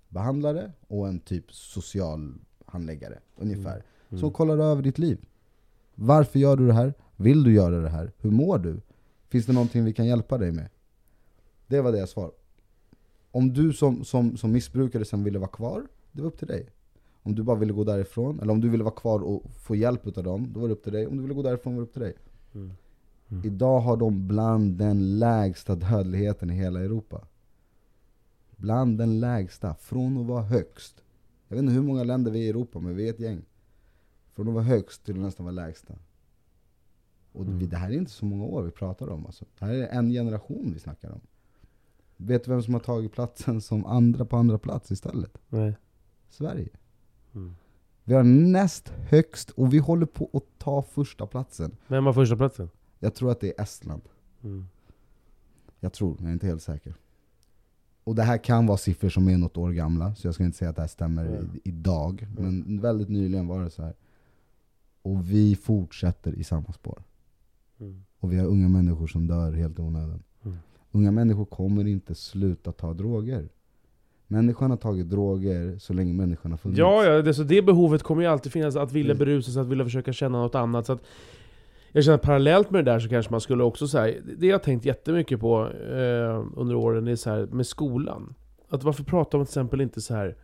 [0.08, 3.82] behandlare och en typ socialhandläggare ungefär.
[4.08, 4.20] Mm.
[4.20, 5.18] Som kollar över ditt liv.
[5.94, 6.94] Varför gör du det här?
[7.16, 8.12] Vill du göra det här?
[8.18, 8.80] Hur mår du?
[9.28, 10.68] Finns det någonting vi kan hjälpa dig med?
[11.66, 12.32] Det var deras svar.
[13.30, 16.68] Om du som, som, som missbrukare sen ville vara kvar, det var upp till dig.
[17.22, 20.06] Om du bara ville gå därifrån, eller om du ville vara kvar och få hjälp
[20.18, 21.06] av dem, då var det upp till dig.
[21.06, 22.14] Om du ville gå därifrån var det upp till dig.
[22.54, 22.72] Mm.
[23.30, 23.44] Mm.
[23.46, 27.26] Idag har de bland den lägsta dödligheten i hela Europa.
[28.56, 31.02] Bland den lägsta, från att vara högst.
[31.48, 33.42] Jag vet inte hur många länder vi är i Europa, men vi är ett gäng.
[34.34, 35.94] Från att vara högst till att nästan vara lägsta.
[37.32, 37.68] Och vi, Mm.
[37.68, 39.26] det här är inte så många år vi pratar om.
[39.26, 39.44] Alltså.
[39.58, 41.20] Det här är en generation vi snackar om.
[42.16, 45.38] Vet du vem som har tagit platsen som andra på andra plats istället?
[45.48, 45.76] Nej.
[46.30, 46.68] Sverige.
[47.34, 47.54] Mm.
[48.04, 51.76] Vi har näst högst och vi håller på att ta första platsen.
[51.86, 52.70] Vem har första platsen?
[52.98, 54.02] Jag tror att det är Estland.
[54.44, 54.66] Mm.
[55.80, 56.94] Jag tror, jag är inte helt säker.
[58.04, 60.58] Och det här kan vara siffror som är något år gamla, så jag ska inte
[60.58, 61.50] säga att det här stämmer Mm.
[61.64, 62.26] i, idag.
[62.38, 63.94] Men väldigt nyligen var det så här.
[65.02, 67.02] Och vi fortsätter i samma spår.
[67.80, 68.04] Mm.
[68.18, 70.22] Och vi har unga människor som dör helt i onödan.
[70.44, 70.56] Mm.
[70.92, 73.48] Unga människor kommer inte sluta ta droger.
[74.26, 76.78] Människan har tagit droger så länge människan har funnits.
[76.78, 79.18] Ja, ja det, så det behovet kommer ju alltid finnas, att vilja Mm.
[79.18, 80.86] berusa sig, att vilja försöka känna något annat.
[80.86, 81.02] Så att
[81.92, 84.54] jag känner att parallellt med det där så kanske man skulle också säga det jag
[84.54, 88.34] har tänkt jättemycket på eh, under åren, är så här med skolan.
[88.68, 90.36] Att varför pratar man till exempel inte så här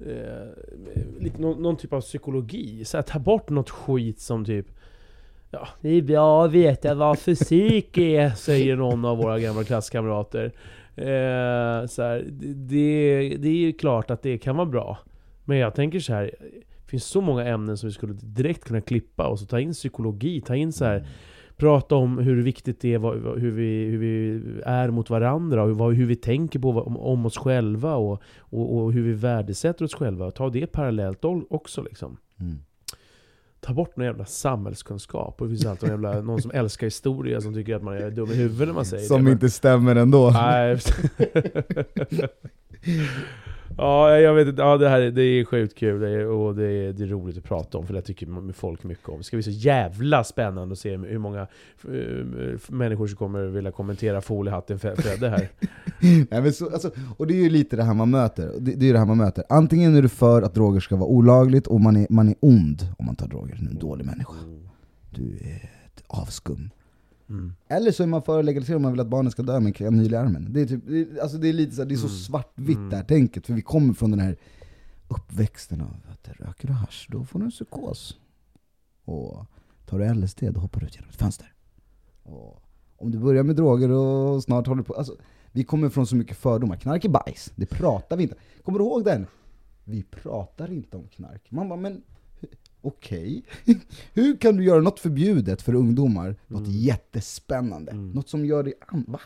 [0.00, 2.84] eh, lite, någon, någon typ av psykologi?
[2.84, 4.66] Så här, ta bort något skit som typ
[5.50, 10.44] Ja, det är bra att veta vad fysik är, säger någon av våra gamla klasskamrater.
[10.96, 14.98] Eh, så här, det, det, det är ju klart att det kan vara bra.
[15.44, 16.30] Men jag tänker så här.
[16.84, 19.72] Det finns så många ämnen som vi skulle direkt kunna klippa och så ta in
[19.72, 21.06] psykologi, ta in så här,
[21.56, 25.68] prata om hur viktigt det är, vad, hur, vi, hur vi är mot varandra, och
[25.68, 29.12] hur, vad, hur vi tänker på om, om oss själva och, och, och hur vi
[29.12, 30.30] värdesätter oss själva.
[30.30, 32.16] Ta det parallellt också liksom.
[32.40, 32.58] Mm.
[33.60, 35.40] Ta bort någon jävla samhällskunskap.
[35.40, 38.10] Och det finns alltid någon, jävla, någon som älskar historia som tycker att man är
[38.10, 39.08] dum i huvudet när man säger det.
[39.08, 40.30] Som inte stämmer ändå.
[40.30, 40.78] Nej.
[43.76, 44.62] ja, jag vet inte.
[44.62, 47.06] Ja, det här är- det är sjukt kul det är, och det är, det är
[47.06, 49.18] roligt att prata om för det tycker folk mycket om.
[49.18, 53.72] Det ska bli så jävla spännande att se hur många eh, människor som kommer vilja
[53.72, 55.48] kommentera foliehatten Fre- Fredde här.
[56.30, 58.52] Nej, men så, alltså, och det är ju lite det här man möter.
[58.58, 59.44] Det, det är det här man möter.
[59.48, 62.82] Antingen är du för att droger ska vara olagligt och man är, man är ond
[62.98, 63.54] om man tar droger.
[63.60, 64.32] Du är en dålig människa.
[65.10, 66.70] Du är ett avskum.
[67.34, 67.52] Mm.
[67.68, 69.66] Eller så är man för att legalisera om man vill att barnen ska dö med
[69.66, 70.52] en kanyl i armen.
[70.52, 72.18] Det är, typ, det är, alltså det är lite så, det är så Mm.
[72.18, 72.90] svartvitt Mm.
[72.90, 74.36] det här tänket, för vi kommer från den här
[75.08, 78.16] uppväxten av att röker du hasch, då får du en psykos.
[79.04, 79.46] Och
[79.86, 81.52] tar du LSD, då hoppar du ut genom ett fönster.
[82.22, 82.62] Och
[82.96, 84.94] om du börjar med droger och snart håller du på...
[84.94, 85.16] Alltså,
[85.52, 86.76] vi kommer från så mycket fördomar.
[86.76, 88.34] Knark är bajs, det pratar vi inte.
[88.64, 89.26] Kommer du ihåg den?
[89.84, 91.50] Vi pratar inte om knark.
[91.50, 92.02] Man bara, men
[92.84, 93.42] okej.
[94.14, 96.70] Hur kan du göra något förbjudet för ungdomar, något Mm.
[96.72, 97.92] jättespännande?
[97.92, 98.10] Mm.
[98.10, 98.72] Något som gör dig.
[99.06, 99.20] Va?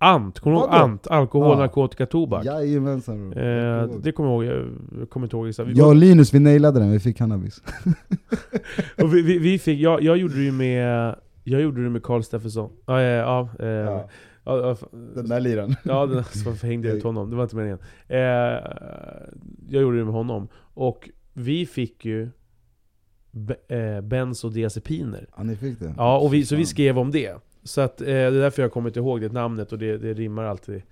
[0.00, 0.70] Ant, kommer du ihåg?
[0.74, 1.06] Ant?
[1.06, 1.58] Alkohol, Ja.
[1.58, 2.44] narkotika, tobak.
[2.44, 3.32] Jajamensan.
[3.32, 4.66] Eh, Jag det kommer jag ihåg,
[5.00, 5.70] jag kommer inte ihåg exakt.
[5.76, 7.62] Jag och Linus, vi nailade den, vi fick cannabis.
[9.02, 11.14] Och vi, vi, vi fick, jag, jag gjorde det ju med,
[11.44, 12.70] jag gjorde det med Carl Steffensson.
[12.86, 14.08] Ja, ja, ja, eh, ja.
[14.44, 14.76] ja,
[15.14, 15.74] Den där liran.
[15.84, 16.16] Ja, den,
[16.46, 17.30] varför hängde jag ut honom?
[17.30, 17.78] Det var inte meningen.
[18.08, 18.18] Eh,
[19.68, 20.48] jag gjorde det med honom.
[20.74, 22.28] Och vi fick ju
[23.68, 25.26] eh, bensodiazepiner.
[25.36, 25.94] Ja ni fick det?
[25.96, 27.34] Ja, och vi, så vi skrev om det.
[27.62, 30.14] Så att, eh, det är därför jag kommer inte ihåg det namnet och det, det
[30.14, 30.82] rimmar alltid.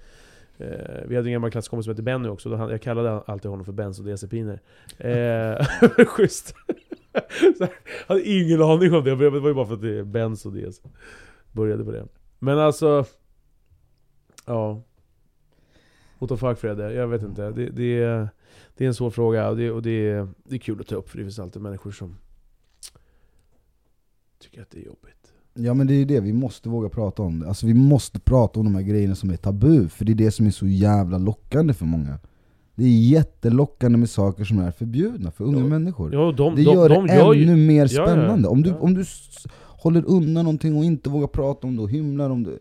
[0.59, 0.69] Eh,
[1.07, 3.65] vi hade en gammal klasskompis som hette Benny också, då han, jag kallade alltid honom
[3.65, 4.61] för bensodiazepiner.
[4.99, 5.67] Eh,
[6.07, 6.55] schysst.
[7.59, 7.69] Jag
[8.07, 10.81] hade ingen aning om det, det var ju bara för att det är bensodiaz.
[11.53, 12.07] Började på det.
[12.39, 13.05] Men alltså...
[14.47, 14.83] Ja.
[16.19, 16.93] What the fuck Fredde?
[16.93, 17.51] Jag vet inte.
[17.51, 18.29] Det, det, är,
[18.77, 21.09] det är en svår fråga och, det, och det, det är kul att ta upp
[21.09, 22.17] för det finns alltid människor som
[24.39, 25.33] tycker att det är jobbigt.
[25.55, 27.49] Ja men det är det, vi måste våga prata om det.
[27.49, 30.31] Alltså vi måste prata om de här grejerna som är tabu, för det är det
[30.31, 32.19] som är så jävla lockande för många.
[32.75, 35.65] Det är jättelockande med saker som är förbjudna för unga Ja.
[35.67, 36.15] människor.
[36.15, 38.49] Ja, de, det de, gör de det ännu ju, mer Ja, ja, spännande.
[38.49, 39.05] Om du, om du
[39.63, 42.59] håller undan någonting och inte vågar prata om det och hymlar om det.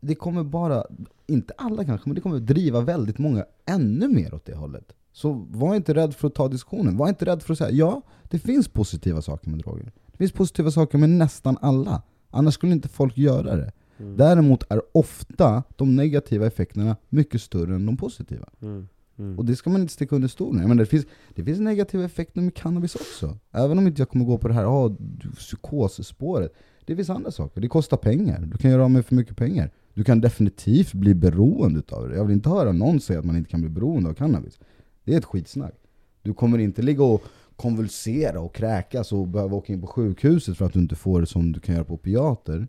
[0.00, 0.84] Det kommer bara,
[1.26, 4.92] inte alla kanske, men det kommer driva väldigt många ännu mer åt det hållet.
[5.12, 6.96] Så var inte rädd för att ta diskussionen.
[6.96, 9.92] Var inte rädd för att säga ja, det finns positiva saker med droger.
[10.14, 12.02] Det finns positiva saker med nästan alla.
[12.30, 13.72] Annars skulle inte folk göra det.
[13.98, 14.16] Mm.
[14.16, 18.48] Däremot är ofta de negativa effekterna mycket större än de positiva.
[18.62, 18.88] Mm.
[19.18, 19.38] Mm.
[19.38, 20.68] Och det ska man inte sticka under stolen med.
[20.68, 23.38] Men det finns, det finns negativa effekter med cannabis också.
[23.52, 26.54] Även om inte jag kommer gå på det här ah, du- psykosspåret.
[26.84, 27.60] Det finns andra saker.
[27.60, 28.40] Det kostar pengar.
[28.40, 29.70] Du kan göra av med för mycket pengar.
[29.94, 32.16] Du kan definitivt bli beroende utav det.
[32.16, 34.58] Jag vill inte höra någon säga att man inte kan bli beroende av cannabis.
[35.04, 35.74] Det är ett skitsnack.
[36.22, 37.22] Du kommer inte ligga och
[37.56, 41.26] konvulsera och kräkas och behöva åka in på sjukhuset för att du inte får det
[41.26, 42.68] som du kan göra på opiater.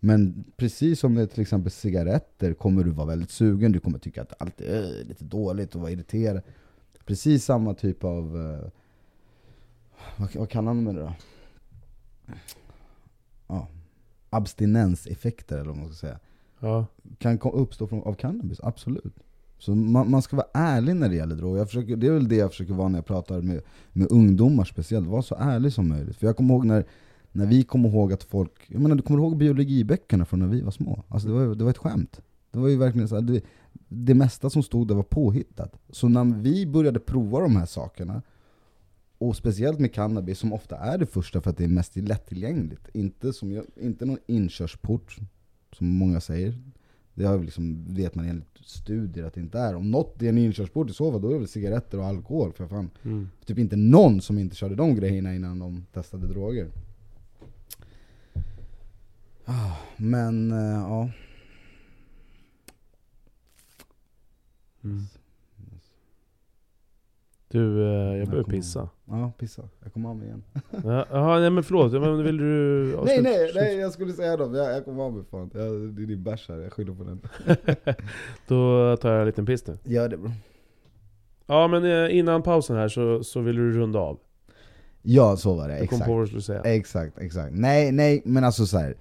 [0.00, 4.22] Men precis som med till exempel cigaretter kommer du vara väldigt sugen, du kommer tycka
[4.22, 6.42] att allt är lite dåligt och vara irriterad.
[7.04, 8.36] Precis samma typ av...
[8.36, 8.70] eh,
[10.16, 11.12] vad, vad kallar man det då?
[13.46, 13.68] Ja,
[14.30, 16.18] abstinenseffekter eller vad man ska säga.
[16.60, 16.86] Ja.
[17.18, 19.14] Kan uppstå från, av cannabis, absolut.
[19.60, 21.58] Så man, man ska vara ärlig när det gäller droger.
[21.58, 23.62] Jag försöker, det är väl det jag försöker vara när jag pratar med,
[23.92, 25.08] med ungdomar speciellt.
[25.08, 26.16] Var så ärlig som möjligt.
[26.16, 26.84] För jag kommer ihåg när,
[27.32, 28.52] när vi kom ihåg att folk...
[28.66, 31.04] Jag menar, du kommer ihåg biologiböckerna från när vi var små?
[31.08, 32.20] Alltså det var, det var ett skämt.
[32.50, 33.42] Det var ju verkligen så här, det,
[33.88, 35.76] det mesta som stod där var påhittat.
[35.90, 38.22] Så när vi började prova de här sakerna,
[39.18, 42.88] och speciellt med cannabis som ofta är det första för att det är mest lättillgängligt.
[42.94, 45.16] Inte, som jag, inte någon inkörsport,
[45.72, 46.58] som många säger.
[47.20, 49.74] Det har liksom, vet man enligt studier att det inte är.
[49.74, 52.52] Om något är en inkörsport i så fall, då är det väl cigaretter och alkohol.
[52.52, 53.28] För fan, Mm.
[53.44, 56.70] typ inte någon som inte körde de grejerna innan de testade droger.
[59.44, 61.10] Ah, Men, eh, ja.
[64.84, 65.04] Mm.
[67.52, 68.88] Du, eh, jag kommer- pissa.
[69.04, 69.62] Ja, pissa.
[69.82, 70.42] Jag kommer av mig igen.
[70.84, 72.96] Ja, Jaha, nej men förlåt, men vill du...
[73.04, 74.54] nej, nej, nej, jag skulle säga dem.
[74.54, 75.50] Jag, jag kommer av mig fan.
[75.54, 77.20] Jag, det är din bärs här, jag skyller på den.
[78.48, 79.78] Då tar jag en liten piss nu.
[79.84, 80.30] Gör det bro.
[81.46, 84.18] Ja men eh, innan pausen här så, så vill du runda av.
[85.02, 85.78] Ja, så var det.
[85.78, 86.06] Jag kom Exakt.
[86.06, 86.60] på vad du skulle säga.
[86.60, 87.52] Exakt, exakt.
[87.54, 88.94] Nej, nej, men alltså så här.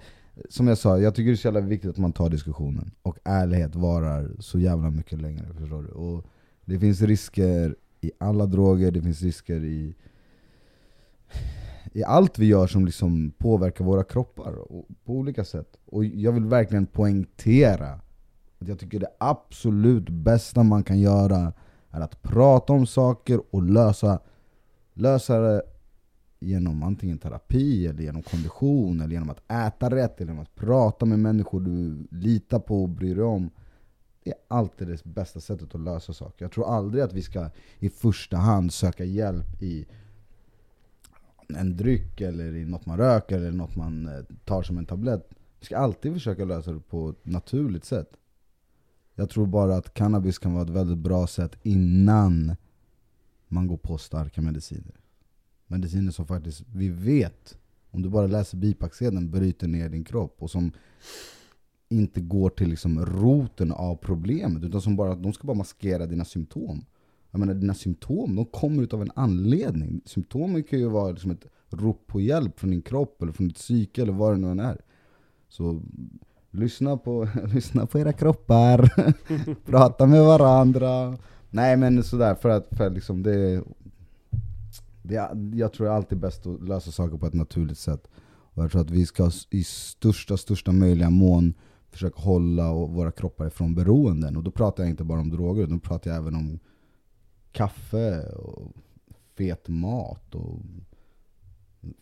[0.49, 2.91] Som jag sa, jag tycker det är så jävla viktigt att man tar diskussionen.
[3.01, 5.89] Och ärlighet varar så jävla mycket längre, förstår du?
[5.89, 6.25] Och
[6.65, 9.95] det finns risker i alla droger, det finns risker i,
[11.93, 15.77] i allt vi gör som liksom påverkar våra kroppar och, på olika sätt.
[15.85, 17.99] Och jag vill verkligen poängtera
[18.59, 21.53] att jag tycker det absolut bästa man kan göra
[21.91, 24.19] är att prata om saker och lösa,
[24.93, 25.61] lösa det
[26.39, 31.05] genom antingen terapi, eller genom kondition, eller genom att äta rätt, eller genom att prata
[31.05, 33.49] med människor du litar på och bryr dig om.
[34.23, 36.45] Det är alltid det bästa sättet att lösa saker.
[36.45, 39.87] Jag tror aldrig att vi ska i första hand söka hjälp i
[41.47, 45.29] en dryck, eller i något man röker, eller något man eh, tar som en tablett.
[45.59, 48.09] Vi ska alltid försöka lösa det på ett naturligt sätt.
[49.15, 52.55] Jag tror bara att cannabis kan vara ett väldigt bra sätt innan
[53.47, 54.99] man går på starka mediciner
[55.69, 57.57] mediciner som faktiskt, vi vet,
[57.91, 60.71] om du bara läser bipacksedeln, bryter ner din kropp och som
[61.89, 66.25] inte går till liksom roten av problemet, utan som bara, de ska bara maskera dina
[66.25, 66.85] symptom.
[67.31, 70.01] Jag menar dina symptom, de kommer utav en anledning.
[70.05, 73.57] Symptomen kan ju vara liksom ett rop på hjälp från din kropp, eller från ditt
[73.57, 74.81] psyke, eller vad det nu än är.
[75.49, 75.81] Så
[76.51, 78.93] lyssna på, lyssna på era kroppar,
[79.65, 81.17] prata med varandra.
[81.49, 83.63] Nej men sådär, för att, för att liksom det
[85.01, 88.07] det jag tror det är alltid bäst att lösa saker på ett naturligt sätt.
[88.53, 91.53] Och jag tror att vi ska i största, största möjliga mån
[91.91, 94.37] försöka hålla våra kroppar ifrån beroenden.
[94.37, 96.59] Och då pratar jag inte bara om droger, utan då pratar jag även om
[97.51, 98.71] kaffe och
[99.37, 100.59] fet mat och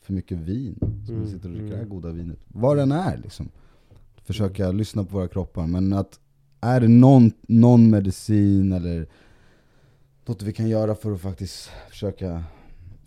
[0.01, 0.77] för mycket vin.
[1.05, 1.95] Som Mm, vi sitter och dricker det här mm.
[1.95, 2.39] goda vinet.
[2.47, 3.49] Vad den är liksom.
[4.23, 5.68] Försöka lyssna på våra kroppar.
[5.68, 6.19] Men att
[6.61, 9.07] är det någon, någon medicin eller
[10.26, 12.43] något vi kan göra för att faktiskt försöka,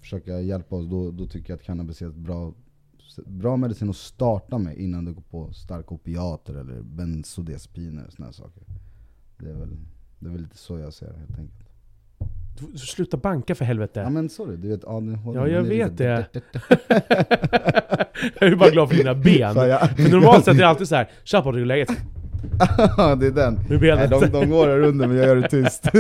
[0.00, 2.54] försöka hjälpa oss, då, då tycker jag att cannabis är ett bra,
[3.26, 8.32] bra medicin att starta med innan du går på starka opiater eller bensodiazepiner och här
[8.32, 8.62] saker.
[9.38, 9.76] Det är, väl,
[10.18, 11.70] det är väl lite så jag ser det helt enkelt.
[12.72, 14.00] Du- Sluta banka för helvete.
[14.00, 16.26] Ja men sorry, du vet ADHD Ja, jag vet det.
[18.40, 19.56] jag är bara glad för dina ben.
[19.68, 21.88] Jag- För normalt sett är det alltid så här, tja hur är läget?
[22.96, 23.54] Det är den.
[23.54, 25.82] Med Nej, de, de går här under men jag gör det tyst.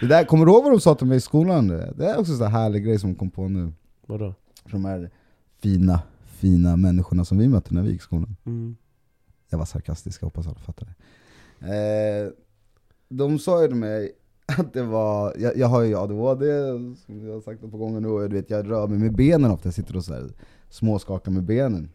[0.00, 1.68] det där, kommer du ihåg vad de sa till mig i skolan?
[1.68, 3.72] Det är också en sån här härlig grej som de kom på nu.
[4.06, 4.34] Vadå?
[4.64, 5.10] För de här
[5.62, 8.36] fina, fina människorna som vi mötte när vi gick i skolan.
[8.46, 8.76] Mm.
[9.50, 10.94] Jag var sarkastisk, jag hoppas alla fattar det.
[11.66, 12.32] Eh,
[13.08, 14.12] de sa ju till mig
[14.58, 16.46] att det var, jag, jag har ju ADHD,
[17.06, 19.14] som jag har sagt det på gånger nu, och du vet, jag rör mig med
[19.14, 20.30] benen ofta, jag sitter och så här,
[20.68, 21.90] småskakar med benen.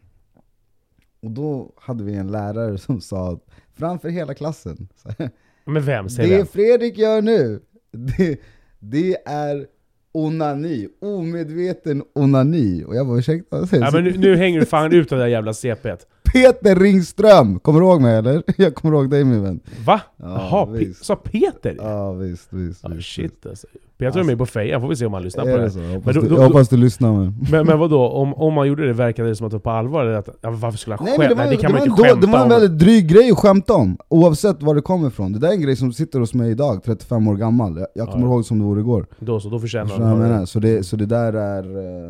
[1.20, 3.40] Och då hade vi en lärare som sa,
[3.74, 5.30] framför hela klassen, så här,
[5.64, 6.46] Men vem säger det vem?
[6.46, 8.40] Fredrik gör nu, det,
[8.78, 9.66] det är
[10.12, 12.84] onani, omedveten onani.
[12.84, 13.66] Och jag bara ursäkta?
[13.72, 15.98] Ja, men nu, nu hänger du fan ut av det där jävla CP't.
[16.32, 17.58] Peter Ringström!
[17.60, 18.42] Kommer du ihåg mig eller?
[18.56, 19.60] Jag kommer ihåg dig min vän.
[19.84, 20.00] Va?
[20.16, 21.04] Ja, Jaha, Pe- visst.
[21.04, 21.76] sa Peter?
[21.78, 22.84] Ja visst, visst.
[22.84, 23.66] Ah, visst, shit alltså.
[23.98, 25.62] Peter är med på fejan, får vi se om han lyssnar på det.
[25.62, 25.78] det så?
[25.78, 27.34] Jag hoppas, Men då- du, jag hoppas du lyssnar men.
[27.50, 29.70] Men, men vadå, om, om man gjorde det verkade det som att det var på
[29.70, 30.02] allvar?
[30.04, 31.22] Eller att, ja, varför skulle han skämta?
[31.28, 32.78] det, var, Nej, det kan det, man inte en då, skämta det var en väldigt
[32.78, 35.32] dryg grej att skämta om, oavsett var det kommer ifrån.
[35.32, 37.76] Det där är en grej som sitter hos mig idag, 35 år gammal.
[37.78, 38.32] Jag, jag kommer Ja.
[38.32, 39.06] ihåg som det vore igår.
[39.18, 40.44] Då så, då förtjänar han menar?
[40.46, 41.62] Så det, så det där är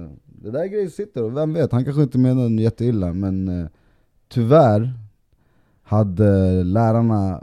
[0.03, 3.13] eh, Det där är grejer sitter, och vem vet, han kanske inte menar något jätteilla
[3.13, 3.67] men eh,
[4.29, 4.93] Tyvärr
[5.83, 7.43] hade lärarna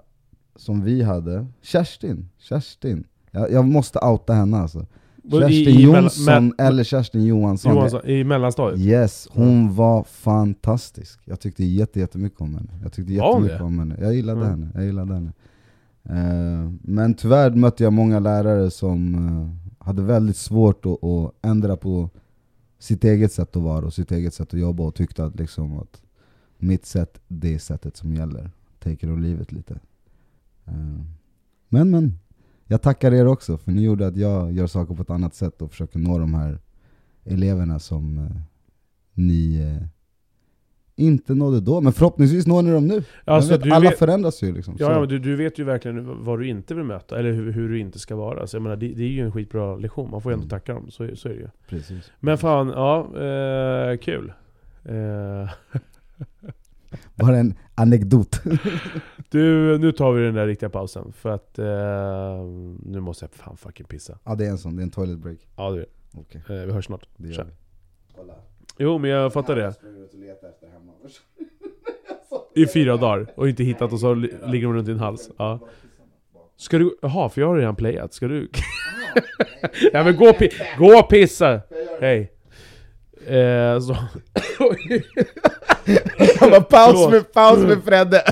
[0.56, 4.86] som vi hade, Kerstin, Kerstin Jag, jag måste outa henne alltså
[5.24, 8.80] i- Kerstin i mell- Jonsson eller Kerstin Johansson Johansson, i mellanstadiet?
[8.80, 11.20] Yes, hon var fantastisk.
[11.26, 12.70] Jag tyckte jätte, jättemycket om henne.
[12.84, 13.96] Jag tyckte jättemycket om henne.
[14.02, 14.50] Jag gillade Mm.
[14.52, 14.72] henne.
[14.76, 15.32] Jag gillade henne.
[16.10, 21.78] Eh, men tyvärr mötte jag många lärare som eh, hade väldigt svårt att, att ändra
[21.78, 22.10] på
[22.80, 25.80] sitt eget sätt att vara och sitt eget sätt att jobba och tyckte att, liksom
[25.80, 26.02] att
[26.58, 28.52] mitt sätt, det är sättet som gäller.
[28.80, 29.74] Take it or leave it lite.
[30.66, 30.74] Eh,
[31.70, 32.20] men men,
[32.68, 35.62] jag tackar er också för ni gjorde att jag gör saker på ett annat sätt
[35.62, 36.60] och försöker nå de här
[37.24, 38.42] eleverna som eh,
[39.14, 39.88] ni eh,
[40.98, 43.04] inte nådde då, men förhoppningsvis når ni dem nu.
[43.26, 44.76] Alltså, vet, alla vet, förändras ju liksom.
[44.80, 47.52] ja, ja, men du, du vet ju verkligen vad du inte vill möta, eller hur,
[47.52, 48.48] hur du inte ska vara.
[48.48, 50.50] Så jag menar, det, det är ju en skitbra lektion, man får ju ändå Mm.
[50.50, 51.48] tacka dem, så, så är det ju.
[51.70, 52.12] Precis.
[52.20, 54.34] Men fan, ja, eh, kul.
[54.84, 55.50] Eh,
[57.16, 58.42] Bara en anekdot.
[59.30, 62.46] du, nu tar vi den där riktiga pausen, för att eh,
[62.84, 64.20] nu måste jag fan fucking pissa.
[64.24, 65.38] ja det är en sån, det är en toilet break.
[65.56, 65.86] Ja, det är
[66.48, 66.54] det.
[66.62, 67.08] Eh, vi hörs snart.
[67.18, 67.52] det gör vi.
[68.16, 68.34] Kolla.
[68.78, 69.74] Jo, men jag fattar det.
[72.56, 75.30] I fyra dagar, och inte hittat och så li- ligger de runt din hals.
[75.38, 75.60] Ja.
[76.58, 76.98] Ska du...
[77.02, 78.14] Jaha, för jag har redan playat.
[78.14, 78.50] Ska du...
[79.94, 81.62] ja men gå och, pi- gå och pissa!
[82.02, 82.32] Hej.
[83.28, 83.98] Eh, så...
[86.40, 88.18] Bara paus med, paus med Fredde!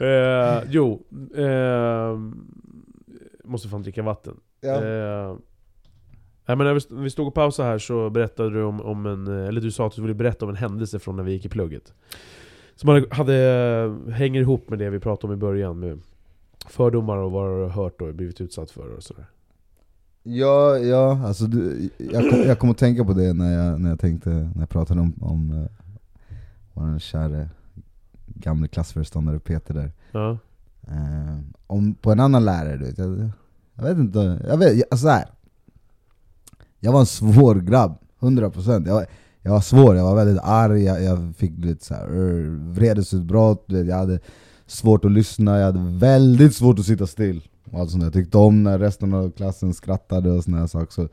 [0.00, 1.02] eh, jo.
[1.36, 2.18] Eh,
[3.44, 4.36] måste fan dricka vatten.
[4.60, 4.74] Ja.
[4.74, 5.36] Eh,
[6.46, 9.06] nej, men när vi, när vi stod och pausade här så berättade du om, om
[9.06, 9.26] en...
[9.26, 11.48] Eller du sa att du ville berätta om en händelse från när vi gick i
[11.48, 11.92] plugget.
[12.74, 16.00] Som hade, hade, hänger ihop med det vi pratade om i början med
[16.68, 19.26] fördomar och vad du har hört och blivit utsatt för och sådär.
[20.30, 23.88] Ja, ja alltså du, jag, kom, jag kom att tänka på det när jag, när
[23.88, 25.66] jag tänkte, när jag pratade om, om uh,
[26.72, 27.48] vår kära
[28.26, 29.92] gamle klassföreståndare Peter där.
[30.12, 30.38] Ja.
[30.88, 32.98] Eh, om, på en annan lärare, du vet.
[32.98, 33.30] Jag,
[33.74, 35.28] jag vet inte, jag vet, jag, så här.
[36.80, 39.06] Jag var en svår grabb, 100% jag,
[39.42, 43.64] jag var svår, jag var väldigt arg, jag, jag fick lite så här, uh, vredesutbrott,
[43.66, 44.20] jag hade
[44.66, 47.42] svårt att lyssna, jag hade väldigt svårt att sitta still.
[47.70, 48.06] Och allt sånt där.
[48.06, 50.92] Jag tyckte om när resten av klassen skrattade och såna här saker.
[50.92, 51.08] Så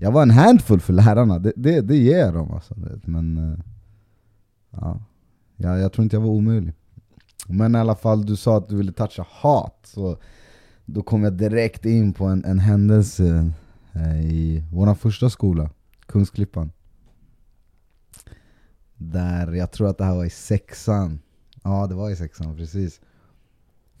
[0.00, 2.74] jag var en handfull för lärarna, det, det, det ger jag dem alltså.
[3.04, 3.58] Men eh,
[4.70, 5.00] ja,
[5.56, 6.72] jag, jag tror inte jag var omöjlig.
[7.48, 10.18] Men i alla fall, du sa att du ville toucha hat, så
[10.84, 13.52] då kom jag direkt in på en, en händelse
[13.92, 15.70] eh, i vår första skola,
[16.06, 16.70] Kungsklippan.
[18.96, 21.18] Där jag tror att det här var i sexan.
[21.62, 23.00] Ja, det var i sexan, precis.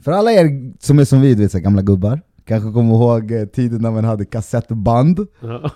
[0.00, 3.32] För alla er som är som vi, du vet, så gamla gubbar, kanske kommer ihåg
[3.32, 5.70] eh, tiden när man hade kassettband Ja.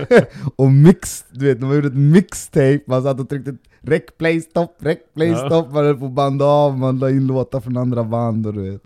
[0.56, 4.40] och mix, du vet, när man gjorde ett mixtape, man satt och tryckte rec play
[4.40, 5.36] stop, rec play Ja.
[5.46, 8.54] stop, man höll på att banda av, man la in låtar från andra band och
[8.54, 8.82] du vet.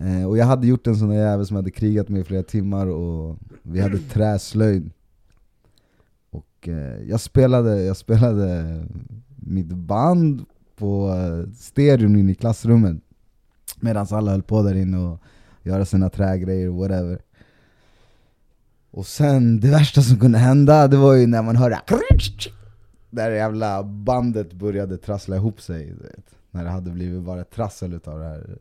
[0.00, 2.42] Eh, och jag hade gjort en sån där jävel som hade krigat med i flera
[2.42, 4.90] timmar och vi hade träslöjd.
[6.30, 8.84] Och eh, jag, spelade, jag spelade
[9.36, 10.44] mitt band
[10.76, 12.96] på eh, stereon inne i klassrummet
[13.86, 15.18] medan alla höll på där inne och
[15.62, 17.18] göra sina trägrejer och whatever.
[18.90, 21.80] Och sen, det värsta som kunde hända, det var ju när man hörde
[23.10, 26.34] Där jävla bandet började trassla ihop sig, vet.
[26.50, 28.58] När det hade blivit bara trassel utav det här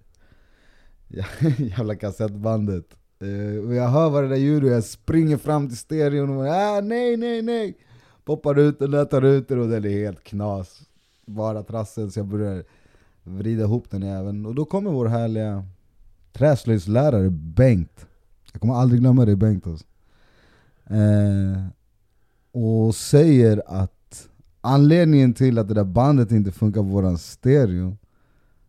[1.78, 2.86] jävla kassettbandet.
[3.24, 6.36] Uh, och jag hör vad det där ljudet och jag springer fram till stereon och
[6.36, 7.78] bara, ah, nej, nej, nej!
[8.26, 10.82] Poppar ut den där, tar ut den och den är helt knas.
[11.26, 12.64] Bara trassel, så jag börjar
[13.26, 14.46] vrida ihop den även.
[14.46, 15.66] Och då kommer vår härliga
[16.34, 18.06] träslöjdslärare Bengt.
[18.52, 19.86] Jag kommer aldrig glömma det Bengt alltså.
[20.86, 21.66] eh,
[22.52, 24.28] Och säger att
[24.62, 27.98] anledningen till att det där bandet inte funkar på våran stereo,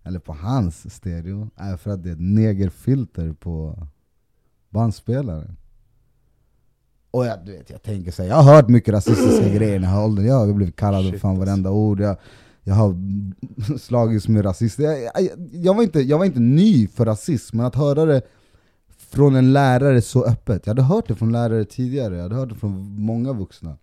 [0.02, 3.86] eller på hans stereo, är för att det är ett negerfilter på
[4.70, 5.56] bandspelaren.
[7.10, 9.78] Och jag, du vet, jag tänker så här, jag har hört mycket rasistiska grejer i
[9.78, 11.44] den här åldern, jag har blivit kallad för fan alltså.
[11.44, 12.16] varenda ord, jag,
[12.68, 12.96] jag har
[13.78, 14.82] slagits med rasister.
[14.82, 18.22] Jag, jag, jag, var inte, jag var inte ny för rasism, men att höra det
[18.88, 20.66] från en lärare så öppet.
[20.66, 23.78] Jag hade hört det från lärare tidigare, jag hade hört det från många vuxna.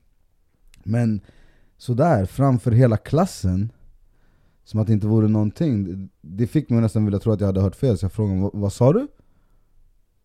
[0.83, 1.21] Men
[1.77, 3.71] sådär, framför hela klassen,
[4.63, 5.83] som att det inte vore någonting.
[5.83, 8.41] Det, det fick mig nästan vilja tro att jag hade hört fel, så jag frågade
[8.41, 9.07] vad, vad sa du?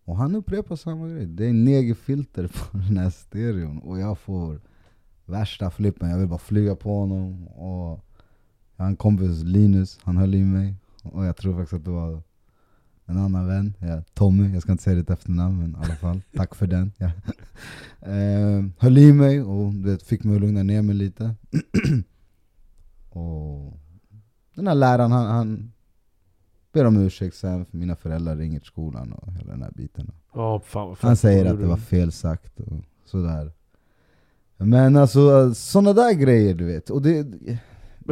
[0.05, 1.25] Och han upprepar samma grej.
[1.25, 4.61] Det är negerfilter på den här stereon, och jag får
[5.25, 6.09] värsta flippen.
[6.09, 7.47] Jag vill bara flyga på honom.
[7.47, 8.05] Och
[8.87, 10.75] en kompis, Linus, han höll i mig.
[11.03, 12.21] Och jag tror faktiskt att det var
[13.05, 16.21] en annan vän, ja, Tommy, jag ska inte säga ditt efternamn men i alla fall,
[16.35, 16.91] tack för den.
[16.97, 17.11] Ja.
[18.01, 21.35] Eh, höll i mig och vet, fick mig att lugna ner mig lite.
[23.09, 23.73] och
[24.55, 25.71] den här läraren, han, han
[26.73, 30.11] ber om ursäkt sen, för mina föräldrar ringer till skolan och hela den här biten.
[30.33, 33.51] Ja, fan vad Han säger att det var fel sagt och sådär.
[34.57, 36.89] Men alltså sådana där grejer du vet.
[36.89, 37.27] Och det,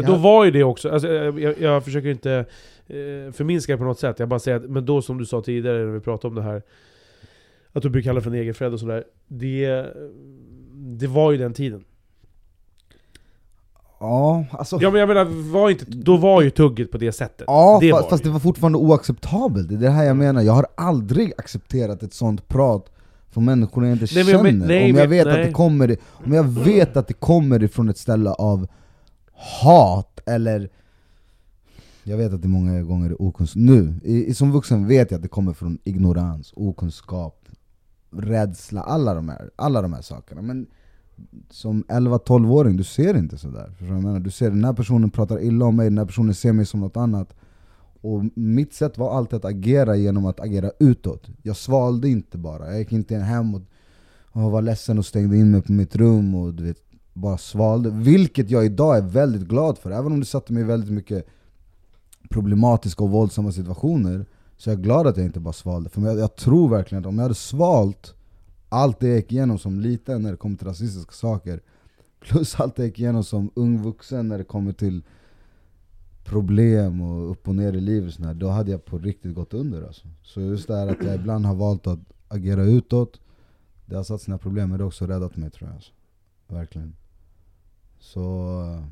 [0.02, 2.32] Men då var ju det också, alltså, jag, jag, försöker inte
[2.88, 5.42] eh, förminska det på något sätt, jag bara säger att, men då som du sa
[5.42, 6.62] tidigare när vi pratade om det här,
[7.74, 9.86] att du brukar kalla för negerfred och sådär, det,
[10.74, 11.84] det var ju den tiden.
[14.00, 14.78] Ja, alltså...
[14.82, 17.44] Ja men jag menar, var inte, då var ju tugget på det sättet.
[17.48, 18.30] Ja, det fa- var fast det.
[18.30, 19.70] var fortfarande oacceptabelt.
[19.70, 20.42] Det är det här jag menar.
[20.42, 22.92] Jag har aldrig accepterat ett sånt prat
[23.30, 24.68] från människor jag inte Nej, men jag men- känner.
[24.68, 25.46] nej, om, jag men- vet att nej.
[25.46, 28.68] det kommer, om jag vet att det kommer ifrån ett ställe av
[29.38, 30.70] hat, eller
[32.04, 33.62] jag vet att det många gånger är okunskap.
[33.62, 37.46] Nu, i, i- som vuxen vet jag att det kommer från ignorans, okunskap,
[38.12, 40.42] rädsla, alla de här, alla de här sakerna.
[40.42, 40.68] Men
[41.50, 43.70] som 11-12-åring, du ser inte sådär.
[43.70, 44.20] Förstår du jag menar?
[44.20, 46.80] Du ser den här personen pratar illa om mig, den här personen ser mig som
[46.80, 47.34] något annat.
[48.02, 51.28] Och mitt sätt var alltid att agera genom att agera utåt.
[51.44, 53.62] Jag svalde inte bara, jag gick inte hem och,
[54.32, 56.78] och var ledsen och stängde in mig på mitt rum och du vet,
[57.18, 57.90] bara svalde.
[57.90, 61.28] Vilket jag idag är väldigt glad för, även om det satte mig i väldigt mycket
[62.30, 64.26] problematiska och våldsamma situationer
[64.58, 67.08] Så jag är glad att jag inte bara svalde, för jag, jag tror verkligen att
[67.08, 68.14] om jag hade svalt
[68.70, 71.62] allt det jag gick igenom som liten när det kommer till rasistiska saker
[72.20, 75.04] Plus allt jag gick igenom som ung vuxen när det kommer till
[76.24, 79.54] problem och upp och ner i livet och sådär, Då hade jag på riktigt gått
[79.54, 80.08] under alltså.
[80.24, 83.20] Så just det här att jag ibland har valt att agera utåt
[83.86, 85.92] Det har satt sina problem, men det har också räddat mig tror jag alltså.
[86.48, 86.96] Verkligen
[88.00, 88.84] så...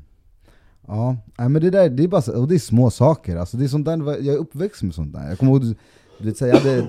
[0.86, 3.36] Ja, men det där, det är bara och det är små saker.
[3.36, 5.28] Alltså, det är sånt där, Jag är uppväxt med sånt där.
[5.28, 5.74] Jag kommer ihåg, du,
[6.18, 6.86] du vet, så jag hade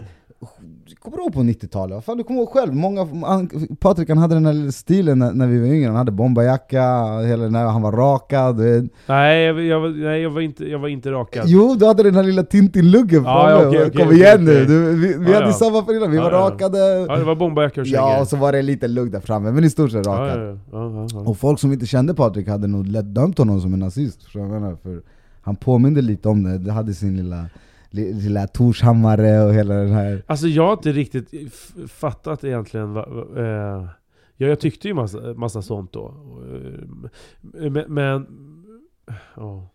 [0.99, 1.95] Kommer du ihåg på 90-talet?
[1.95, 2.73] Vad fan, du kommer ihåg själv?
[2.75, 3.49] Många, han,
[3.79, 6.83] Patrik han hade den här stilen när, när vi var yngre, han hade bomberjacka,
[7.19, 8.57] hela den här, han var rakad.
[9.05, 11.43] Nej, jag, jag, var- nej jag, var inte, jag var inte rakad.
[11.47, 14.65] Jo, du hade den här lilla Tintin-luggen Ja, framme, okej, okej, kom okej, igen nu!
[14.65, 15.53] Du, vi vi Ja, hade ja.
[15.53, 16.37] samma frilla, vi Ja, var ja.
[16.39, 16.77] rakade
[17.09, 18.09] Ja, det var bomberjacka och kängor.
[18.09, 20.59] Ja, och så var det en liten lugg där framme, men i stort sett rakad
[20.71, 21.07] ja.
[21.25, 24.23] Och folk som inte kände Patrik hade nog lätt dömt honom som en nazist?
[24.31, 25.01] För
[25.41, 27.49] han påminde lite om det, det hade sin lilla, li-
[27.89, 31.33] lilla Torshammare och hela den här Alltså jag har inte riktigt
[31.87, 33.09] fattat egentligen vad...
[33.09, 33.87] vad, eh,
[34.37, 36.13] ja, jag tyckte ju massa, massa sånt då.
[37.61, 37.85] Eh, Men...
[37.87, 38.27] men
[39.35, 39.69] ja.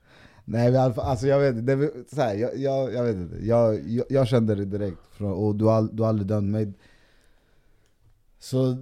[0.44, 4.06] Nej alltså jag vet inte, det, så här, jag, jag, jag vet inte, jag, jag,
[4.08, 6.72] jag kände det direkt, och du har, du har aldrig dömt mig
[8.42, 8.76] så,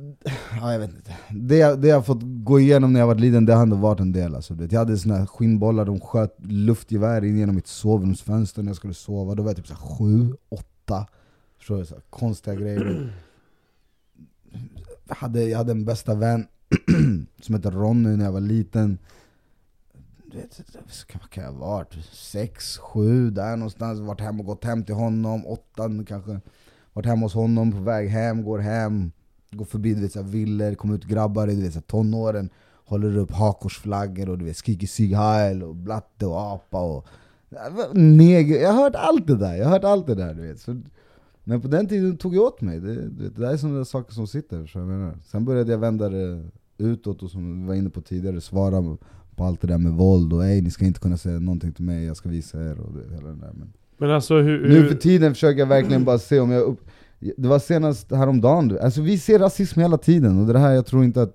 [0.61, 3.15] ja jag vet inte Det, jag- det jag har fått gå igenom när jag var
[3.15, 4.73] liten, det har ändå varit en del alltså, vet.
[4.73, 8.95] Jag hade såna här skinnbollar, de sköt luftgevär in genom mitt sovrumsfönster när jag skulle
[8.95, 11.07] sova, då var jag typ så här sju, åtta
[11.59, 11.87] Förstår du?
[11.87, 13.12] Så här, konstiga grejer
[15.09, 16.47] jag hade, jag hade en bästa vän
[17.41, 18.99] som hette Ronny när jag var liten
[20.32, 20.61] du vet,
[21.20, 21.95] vad kan jag ha varit?
[22.12, 24.01] Sex, sju, där någonstans.
[24.01, 26.41] Varit hem och gått hem till honom, åttan kanske.
[26.93, 29.12] Varit hemma hos honom, på väg hem, går hem.
[29.51, 31.86] Går förbi du vet, så här, villor, kommer ut grabbar i du vet, så här,
[31.86, 32.51] tonåren.
[32.85, 37.06] Håller upp hakorsflaggor och du vet, skriker Sieg Heil och blatte och apa och...
[37.93, 38.62] Neger.
[38.62, 40.60] Jag har hört allt det där, jag har hört allt det där du vet.
[40.60, 40.81] Så,
[41.44, 44.12] men på den tiden tog jag åt mig, det, det, det där är sådana saker
[44.12, 44.66] som sitter.
[44.66, 45.14] Så jag menar.
[45.24, 46.43] Sen började jag vända det
[46.78, 48.97] utåt och som vi var inne på tidigare, svara
[49.36, 51.85] på allt det där med våld och ej, ni ska inte kunna säga någonting till
[51.85, 53.52] mig, jag ska visa er och det, hela den där.
[53.55, 54.68] Men Men alltså hur...
[54.68, 56.81] nu för hur tiden försöker jag verkligen bara se om jag upp...
[57.21, 58.81] Det var senast häromdagen, du.
[58.81, 61.35] alltså vi ser rasism hela tiden och det här jag tror inte att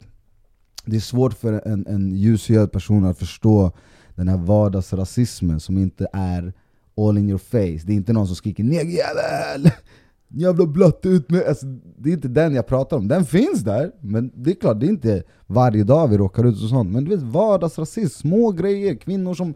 [0.85, 3.71] det är svårt för en, en ljushyad person att förstå
[4.15, 6.53] den här vardagsrasismen som inte är
[6.97, 7.85] all in your face.
[7.85, 9.71] Det är inte någon som skriker 'negerjävel'
[10.27, 11.65] Jävla blött ut med alltså,
[11.97, 14.85] Det är inte den jag pratar om, den finns där, men det är klart det
[14.85, 18.95] är inte varje dag vi råkar ut och sånt Men du vet vardagsrasism, små grejer,
[18.95, 19.53] kvinnor som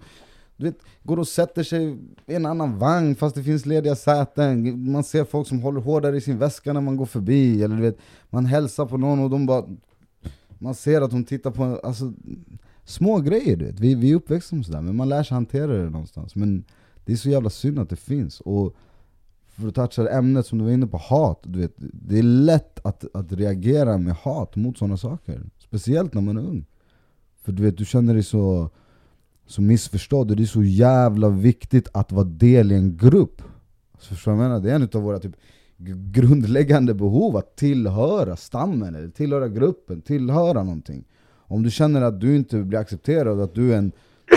[0.60, 4.92] du vet, går och sätter sig i en annan vagn fast det finns lediga säten
[4.92, 7.82] Man ser folk som håller hårdare i sin väska när man går förbi, eller du
[7.82, 7.98] vet,
[8.30, 9.66] man hälsar på någon och de bara
[10.58, 11.78] Man ser att de tittar på en...
[11.84, 12.14] alltså,
[12.84, 15.74] Små grejer du vet, vi, vi är uppväxta med sådär, men man lär sig hantera
[15.78, 16.64] det någonstans Men
[17.06, 18.76] det är så jävla synd att det finns, och
[19.60, 21.40] för att toucha det ämnet som du var inne på, hat.
[21.44, 25.42] Du vet, det är lätt att, att reagera med hat mot sådana saker.
[25.58, 26.66] Speciellt när man är ung.
[27.42, 28.70] För du vet, du känner dig så,
[29.50, 33.42] så missförstådd, och det är så jävla viktigt att vara del i en grupp.
[34.00, 34.60] Så förstår jag menar?
[34.60, 35.36] Det är en av våra typ,
[36.12, 41.04] grundläggande behov, att tillhöra stammen, eller tillhöra gruppen, tillhöra någonting.
[41.32, 43.92] Om du känner att du inte blir accepterad, att du är en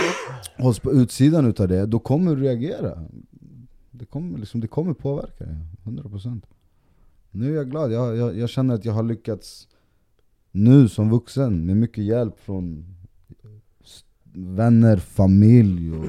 [0.58, 2.98] hålls på utsidan utav det, då kommer du reagera
[4.02, 6.42] det kommer, liksom, det kommer påverka dig, 100%
[7.30, 9.68] Nu är jag glad, jag, jag, jag känner att jag har lyckats
[10.50, 12.91] nu som vuxen med mycket hjälp från
[14.32, 16.06] vänner, familj och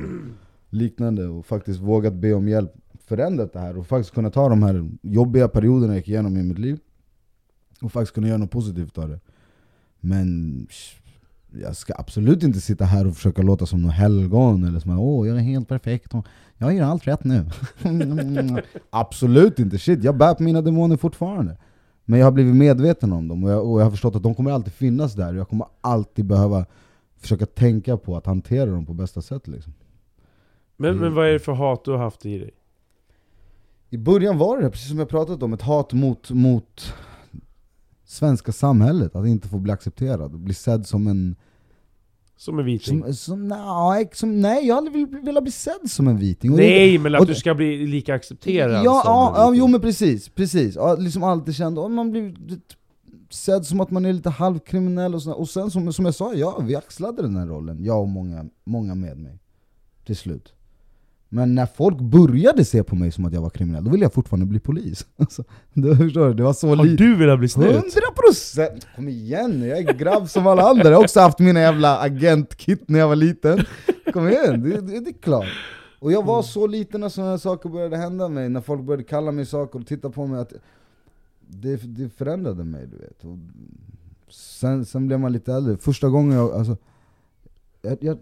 [0.70, 2.74] liknande och faktiskt vågat be om hjälp
[3.06, 6.44] förändrat det här och faktiskt kunna ta de här jobbiga perioderna jag gick igenom i
[6.44, 6.80] mitt liv
[7.82, 9.20] och faktiskt kunna göra något positivt av det
[10.00, 10.68] Men
[11.62, 15.00] jag ska absolut inte sitta här och försöka låta som någon helgon eller som att
[15.00, 16.28] åh, jag är helt perfekt och
[16.58, 17.46] jag gör allt rätt nu.
[18.90, 21.58] absolut inte, shit jag bär på mina demoner fortfarande.
[22.06, 24.36] Men jag har blivit medveten om dem och jag, och jag har förstått att de
[24.36, 25.34] kommer alltid finnas där.
[25.34, 26.66] Jag kommer alltid behöva
[27.24, 29.48] försöka tänka på att hantera dem på bästa sätt.
[29.48, 29.74] Liksom.
[30.78, 32.52] Men, men vad är det för hat du har haft i dig?
[33.90, 36.94] I början var det precis som jag pratat om, ett hat mot, mot
[38.06, 41.36] svenska samhället, att inte få bli accepterad, bli sedd som en
[42.38, 43.04] som en viting?
[43.04, 46.52] Som, som, nej, som, nej, jag hade velat bli sedd som en viting.
[46.52, 49.68] Och nej, men att och, du ska bli lika accepterad ja, som ja, ja, jo
[49.68, 50.78] men precis, precis.
[50.98, 52.36] Liksom alltid och man blir
[53.34, 56.34] sedd som att man är lite halvkriminell och så, och sen som, som jag sa,
[56.34, 59.40] ja, vi axlade den här rollen, jag och många, många med mig.
[60.06, 60.54] Till slut.
[61.30, 64.14] Men när folk började se på mig som att jag var kriminell, då ville jag
[64.14, 65.06] fortfarande bli polis.
[65.18, 65.44] Alltså,
[65.74, 67.96] du förstår, det var så Har du velat bli snut?
[68.30, 68.86] 100%!
[68.96, 72.90] Kom igen jag är grabb som alla andra, jag har också haft mina jävla agentkit
[72.90, 73.66] när jag var liten.
[74.14, 75.46] Kom igen, det, det, det är klart.
[76.00, 79.32] Och jag var så liten när sådana saker började hända mig, när folk började kalla
[79.32, 80.54] mig saker och titta på mig, att
[81.54, 83.24] det, det förändrade mig du vet.
[83.24, 83.38] Och
[84.34, 86.78] sen, sen blev man lite äldre, första gången jag, alltså,
[87.82, 88.18] jag, jag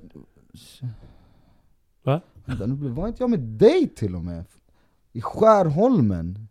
[2.04, 2.22] Va?
[2.46, 4.46] Nu var inte jag med dig till och med?
[5.12, 6.48] I Skärholmen?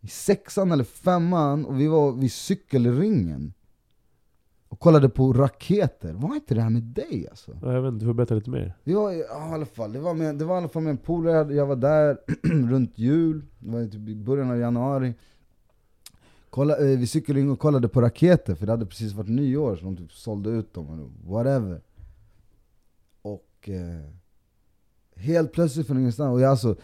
[0.00, 3.52] I sexan eller femman, och vi var vid cykelringen.
[4.68, 7.58] Och kollade på raketer, var inte det här med dig alltså?
[7.62, 8.74] Ja, jag vet inte, du får berätta lite mer.
[8.84, 10.90] Vi var, ja, i alla fall, det var, med, det var i alla fall med
[10.90, 12.18] en polare, jag var där
[12.70, 15.14] runt jul, det var typ i början av januari
[16.54, 19.84] Kolla, eh, Vi cykelringade och kollade på raketer, för det hade precis varit nyår så
[19.84, 21.80] de typ sålde ut dem, whatever
[23.22, 24.10] Och eh,
[25.16, 26.76] Helt plötsligt från ingenstans, och jag alltså,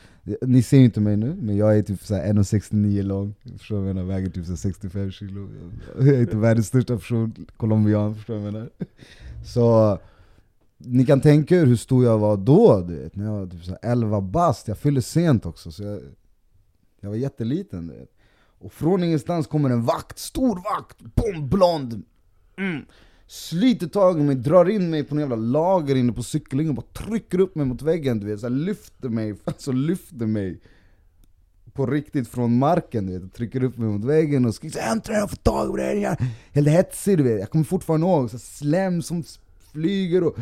[0.43, 3.97] ni ser inte mig nu, men jag är typ 1,69 lång, förstår du vad jag
[3.97, 4.09] menar?
[4.09, 5.49] Väger typ 65 kilo
[5.99, 8.71] Jag är inte världens största person, colombian, förstår du vad jag menar?
[9.45, 9.99] Så
[10.79, 13.65] ni kan tänka er hur stor jag var då, du vet, när jag var typ
[13.65, 16.01] så 11 bast, jag fyllde sent också, så jag,
[17.01, 18.11] jag var jätteliten du vet.
[18.61, 22.03] Och från ingenstans kommer en vakt, stor vakt, bom, blond!
[22.59, 22.85] Mm.
[23.27, 26.87] Sliter tag i mig, drar in mig på en jävla lager inne på cykelringen, bara
[27.07, 30.61] trycker upp mig mot väggen du vet, så här, lyfter mig, alltså lyfter mig.
[31.73, 35.21] På riktigt från marken du vet, trycker upp mig mot väggen och skriker 'Äntligen har
[35.21, 36.17] jag fått tag på dig'
[36.53, 39.25] Helt hetsig du vet, jag kommer fortfarande ihåg, så slem som
[39.73, 40.37] flyger och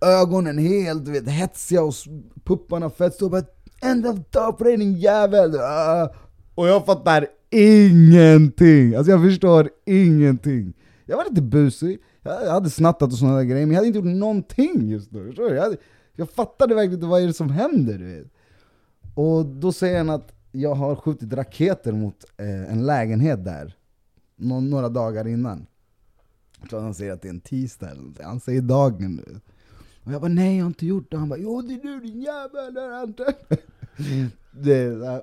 [0.00, 1.94] ögonen helt du vet, hetsiga och
[2.44, 3.44] pupparna fett stora, bara
[3.80, 6.14] 'Äntligen har jag fått tag på dig din jävel' ah.
[6.54, 10.72] Och jag fattar ingenting, alltså jag förstår ingenting
[11.04, 14.18] Jag var lite busig, jag hade snattat och sådana grejer, men jag hade inte gjort
[14.18, 15.20] någonting just då.
[15.36, 15.76] Jag, hade,
[16.16, 17.98] jag fattade verkligen inte vad är det som händer.
[17.98, 18.26] Du vet.
[19.14, 23.76] Och då säger han att jag har skjutit raketer mot eh, en lägenhet där,
[24.36, 25.66] Nå några dagar innan.
[26.60, 28.22] Jag tror han säger att det är en tisdag eller något.
[28.22, 29.40] Han säger dagen nu.
[30.04, 31.16] Och jag bara nej jag har inte gjort det.
[31.16, 33.34] Han bara jo det är du din jävel, det
[34.50, 35.22] det,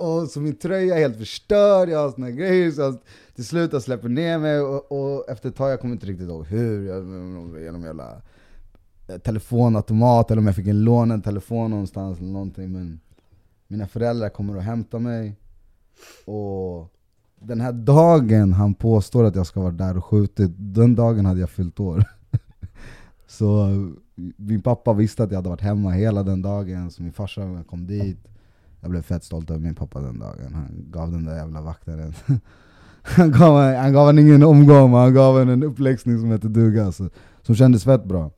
[0.00, 2.98] och så min tröja är helt förstörd, jag har såna grejer, så
[3.34, 6.28] till slut jag släpper ner mig och, och, efter ett tag, jag kommer inte riktigt
[6.28, 6.98] ihåg hur, jag,
[7.62, 8.22] genom jävla
[9.24, 13.00] telefonautomat eller om jag fick en lånad telefon någonstans eller någonting men
[13.68, 15.36] Mina föräldrar kommer och hämtar mig
[16.24, 16.92] och
[17.40, 21.40] den här dagen han påstår att jag ska vara där och skjutit, den dagen hade
[21.40, 22.04] jag fyllt år
[23.26, 23.68] Så
[24.36, 27.86] min pappa visste att jag hade varit hemma hela den dagen, så min farsa kom
[27.86, 28.29] dit.
[28.80, 30.54] Jag blev fett stolt över min pappa den dagen.
[30.54, 32.14] Han gav den där jävla vakten
[33.02, 36.48] han, gav, han gav en ingen omgång, men han gav en en uppläxning som hette
[36.48, 37.10] duga, alltså,
[37.42, 38.30] som kändes fett bra.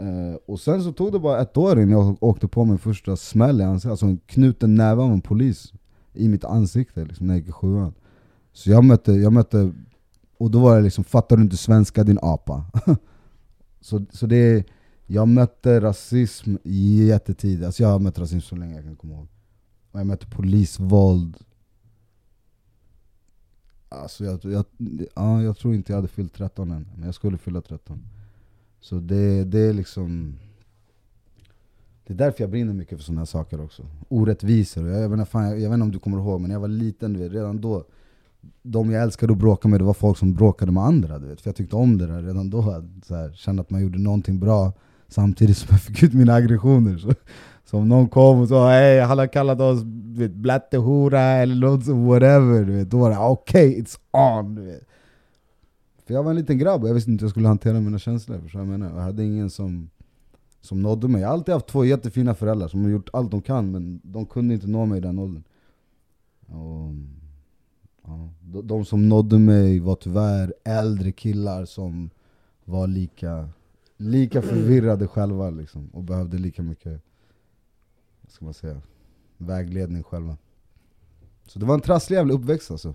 [0.00, 3.16] Uh, och sen så tog det bara ett år innan jag åkte på min första
[3.16, 5.72] smäll i ansiktet, alltså en knuten näve av en polis
[6.12, 7.94] i mitt ansikte liksom, när jag gick i sjuan.
[8.52, 9.72] Så jag mötte, jag mötte,
[10.38, 12.64] och då var det liksom 'fattar du inte svenska din apa'
[13.80, 14.64] Så, så det,
[15.06, 19.28] jag mötte rasism jättetidigt, alltså jag har mött rasism så länge jag kan komma ihåg.
[19.92, 21.36] Och jag mötte polisvåld.
[23.88, 24.64] Alltså jag, jag,
[25.14, 28.02] ja, jag tror inte jag hade fyllt 13 än, men jag skulle fylla 13.
[28.80, 30.38] Så det, det är liksom...
[32.06, 33.86] Det är därför jag brinner mycket för sådana här saker också.
[34.08, 34.88] Orättvisor.
[34.88, 36.60] Jag, jag, vet, fan, jag, jag vet inte om du kommer ihåg, men när jag
[36.60, 37.84] var liten, du vet, redan då
[38.62, 41.18] de jag älskade att bråka med, det var folk som bråkade med andra.
[41.18, 41.40] Du vet.
[41.40, 42.84] För jag tyckte om det där redan då.
[43.04, 44.72] Så här, kände att man gjorde någonting bra
[45.08, 46.98] samtidigt som jag fick ut mina aggressioner.
[46.98, 47.14] Så,
[47.70, 49.84] så om någon kom och sa hej, han har kallat oss
[50.30, 54.54] blattehora eller något så whatever, du vet, då var det ah, okej, okay, it's on.
[54.54, 54.82] Du vet.
[56.06, 57.98] För jag var en liten grabb och jag visste inte hur jag skulle hantera mina
[57.98, 58.38] känslor.
[58.48, 58.94] För jag, menar.
[58.94, 59.90] jag hade ingen som,
[60.60, 61.20] som nådde mig.
[61.20, 64.26] Jag har alltid haft två jättefina föräldrar som har gjort allt de kan, men de
[64.26, 65.44] kunde inte nå mig i den åldern.
[66.46, 66.94] Och,
[68.04, 68.30] ja,
[68.62, 72.10] de som nådde mig var tyvärr äldre killar som
[72.64, 73.48] var lika,
[73.96, 77.02] lika förvirrade själva liksom, och behövde lika mycket
[78.28, 78.82] vad ska man säga,
[79.36, 80.36] vägledning själva.
[81.46, 82.94] Så det var en trasslig jävla uppväxt alltså.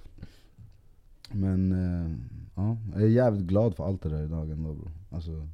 [1.32, 2.16] Men eh,
[2.56, 4.92] ja, jag är jävligt glad för allt det där idag ändå bro.
[5.10, 5.48] Alltså,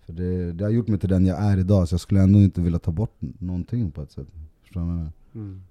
[0.00, 2.38] för det, det har gjort mig till den jag är idag, så jag skulle ändå
[2.38, 4.28] inte vilja ta bort någonting på ett sätt.
[4.62, 5.12] Förstår du vad jag menar?
[5.34, 5.62] Mm.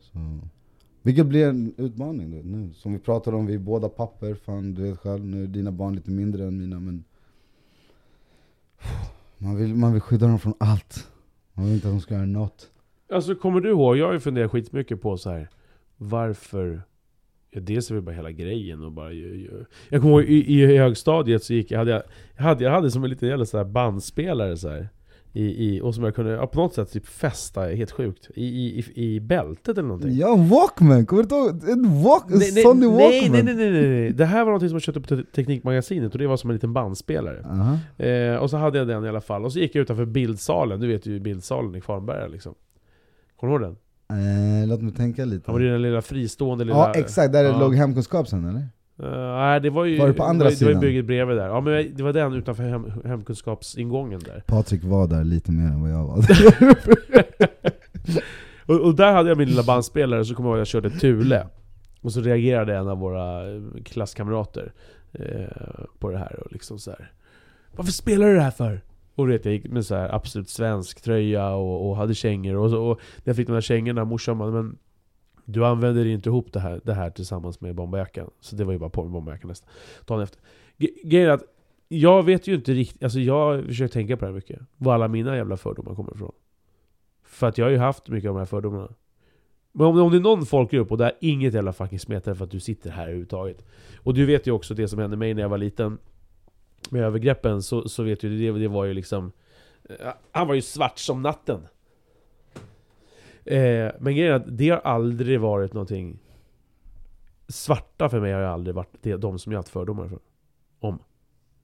[0.00, 0.48] Så.
[1.02, 2.72] Vilket blir en utmaning då, nu.
[2.72, 5.72] Som vi pratade om, vi är båda papper, fan du vet själv, nu är dina
[5.72, 7.04] barn lite mindre än mina men
[9.38, 11.08] man vill, man vill skydda dem från allt.
[11.58, 12.70] Jag vill inte att de ska göra något.
[13.12, 15.48] Alltså kommer du ihåg, jag har ju funderat skitmycket på så här
[15.96, 16.82] varför
[17.50, 19.12] Ja, dels är det bara hela grejen och bara...
[19.88, 22.02] Jag kommer ihåg i, i högstadiet så gick jag, hade jag,
[22.36, 24.88] hade, jag hade som en liten jävla så här bandspelare så här,
[25.32, 28.84] i, i, och som jag kunde på något sätt typ fästa, helt sjukt, i, i,
[28.94, 30.16] i bältet eller någonting.
[30.16, 31.06] Ja, Walkman!
[31.06, 31.68] Kommer du ihåg?
[31.68, 33.32] En, walk, en nej, Sony nej, Walkman!
[33.32, 36.18] Nej, nej, nej, nej, nej, Det här var något som jag köpte på Teknikmagasinet och
[36.18, 37.38] det var som en liten bandspelare.
[37.38, 38.34] Uh -huh.
[38.34, 40.80] eh, och så hade jag den i alla fall, och så gick jag utanför bildsalen,
[40.80, 42.54] du vet ju bildsalen i Kvarnberga liksom.
[43.36, 43.78] Kommer du ihåg den?
[44.62, 45.42] Eh, låt mig tänka lite.
[45.46, 46.76] Ja, var det den lilla fristående lilla...
[46.76, 47.60] Ja exakt, där ja.
[47.60, 48.68] låg hemkunskap sen eller?
[49.02, 49.98] Uh, nej det var ju...
[49.98, 50.68] Var det på andra det sidan?
[50.68, 51.46] Det var bygget bredvid där.
[51.46, 54.42] Ja men det var den utanför hem, hemkunskapsingången där.
[54.46, 56.24] Patrik var där lite mer än vad jag var.
[58.74, 60.90] och, och, där hade jag min lilla bandspelare, så kommer jag ihåg att jag körde
[60.90, 61.46] Thule.
[62.00, 64.72] Och så reagerade en av våra eh, klasskamrater
[65.12, 67.12] eh, på det här och liksom så här.
[67.76, 68.80] Varför spelar du det här för?
[69.14, 72.70] Och vet, jag gick med så här absolut svensk tröja och, och hade kängor och,
[72.70, 74.78] så, och när jag fick de här kängorna, morsan bara, men
[75.50, 78.30] du använder inte ihop det här, det här tillsammans med bomberjackan.
[78.40, 79.70] Så det var ju bara på med bomberjackan nästan.
[80.06, 80.40] Dagen efter.
[81.04, 81.44] Grejen är att
[81.88, 84.60] jag vet ju inte riktigt, alltså jag försöker tänka på det här mycket.
[84.76, 86.32] Var alla mina jävla fördomar kommer ifrån.
[87.22, 88.88] För att jag har ju haft mycket av de här fördomarna.
[89.72, 92.44] Men om, om det är någon folkgrupp och det är inget jävla fucking smetare för
[92.44, 93.64] att du sitter här överhuvudtaget.
[93.96, 95.98] Och du vet ju också det som hände mig när jag var liten
[96.90, 99.32] med övergreppen så, så vet du, det, det var ju liksom...
[99.84, 101.60] Eh, han var ju svart som natten.
[103.48, 106.18] Eh, men grejen är att det har aldrig varit någonting...
[107.48, 110.18] Svarta för mig har ju aldrig varit det, de som jag haft fördomar för.
[110.80, 110.98] om.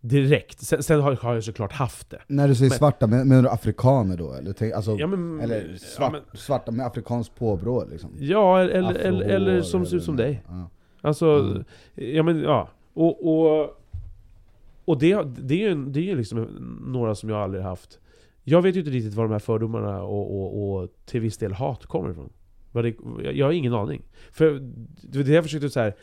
[0.00, 0.60] Direkt.
[0.60, 2.18] Sen, sen har, har, jag såklart haft det.
[2.26, 4.32] När du säger men, svarta, menar du afrikaner då?
[4.32, 8.10] Eller, alltså, ja, men, eller svart, ja, men, svarta med afrikanskt påbrå liksom?
[8.18, 10.44] Ja, eller, eller, eller som ser ut som dig.
[10.48, 10.70] Ja.
[11.00, 11.64] Alltså, mm.
[11.94, 12.68] ja men ja.
[12.94, 13.80] Och, och
[14.84, 16.40] och det, det är ju det är liksom
[16.86, 17.98] några som jag aldrig haft.
[18.44, 21.52] Jag vet ju inte riktigt var de här fördomarna och, och, och till viss del
[21.52, 22.32] hat kommer ifrån.
[23.32, 24.02] Jag har ingen aning.
[24.32, 24.60] För
[25.02, 25.94] det jag försökte så här,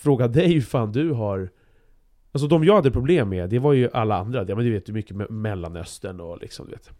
[0.00, 1.50] fråga dig hur fan du har...
[2.32, 4.44] Alltså de jag hade problem med, det var ju alla andra.
[4.48, 6.90] Ja, men du vet ju mycket med Mellanöstern och liksom, du vet.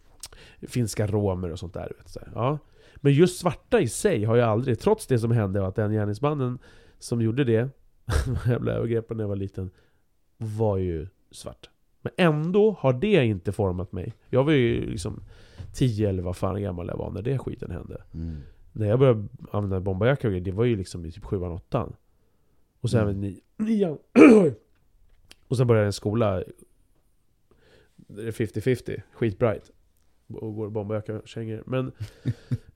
[0.73, 1.93] Finska romer och sånt där.
[1.99, 2.33] Vet, så här.
[2.35, 2.59] Ja.
[2.97, 6.59] Men just svarta i sig har jag aldrig, trots det som hände, att den gärningsmannen
[6.99, 7.69] som gjorde det,
[8.47, 9.71] jävla övergreppen när jag var liten,
[10.37, 11.71] var ju svart.
[12.03, 14.15] Men ändå har det inte format mig.
[14.31, 15.23] Jag var ju liksom
[15.73, 18.03] 10 eller vad fan gammal jag var när det skiten hände.
[18.15, 18.37] Mm.
[18.73, 21.89] När jag började använda bombarjacka och det var ju liksom i typ 7 8
[22.81, 23.37] Och sen mm.
[23.57, 23.99] nian.
[25.49, 26.43] och sen började jag en skola.
[27.97, 29.71] Det är 50-50, skitbright.
[30.33, 31.63] Och går och kängor.
[31.67, 31.87] Men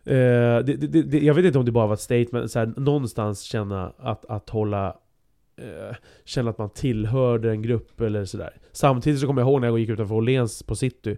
[0.05, 2.75] eh, det, det, det, jag vet inte om det bara var ett statement, så här,
[2.77, 4.99] någonstans känna att, att hålla
[5.57, 8.57] eh, känna att man tillhörde en grupp eller sådär.
[8.73, 11.17] Samtidigt så kommer jag ihåg när jag gick utanför Åhléns på city,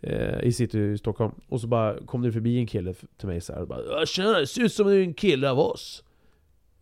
[0.00, 3.40] eh, i city i Stockholm, och så bara kom det förbi en kille till mig
[3.40, 6.02] så här, och bara 'Tjena, det ser ut som en kille av oss'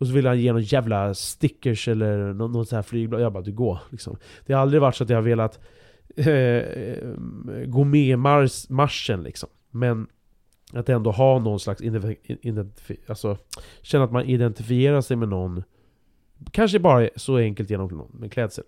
[0.01, 3.21] Och så ville han ge någon jävla stickers eller något, någon sån här flygblad.
[3.21, 4.17] Jag bara, du går liksom.
[4.45, 5.59] Det har aldrig varit så att jag har velat
[6.15, 7.15] eh, eh,
[7.65, 9.49] gå med i mars, marschen liksom.
[9.71, 10.07] Men
[10.73, 13.37] att ändå ha någon slags identifi alltså,
[13.81, 15.63] känna att man identifierar sig med någon
[16.51, 18.63] Kanske bara så enkelt genom med klädsel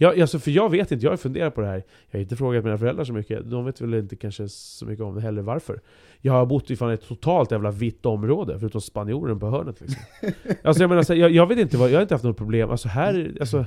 [0.00, 2.36] jag, alltså, för jag vet inte, jag har funderat på det här Jag har inte
[2.36, 5.42] frågat mina föräldrar så mycket De vet väl inte kanske så mycket om det heller,
[5.42, 5.80] varför
[6.20, 10.02] Jag har bott i fan ett totalt jävla vitt område Förutom spanjoren på hörnet liksom
[10.62, 12.70] Alltså jag menar, så, jag, jag vet inte vad, jag har inte haft något problem
[12.70, 13.64] Alltså här, alltså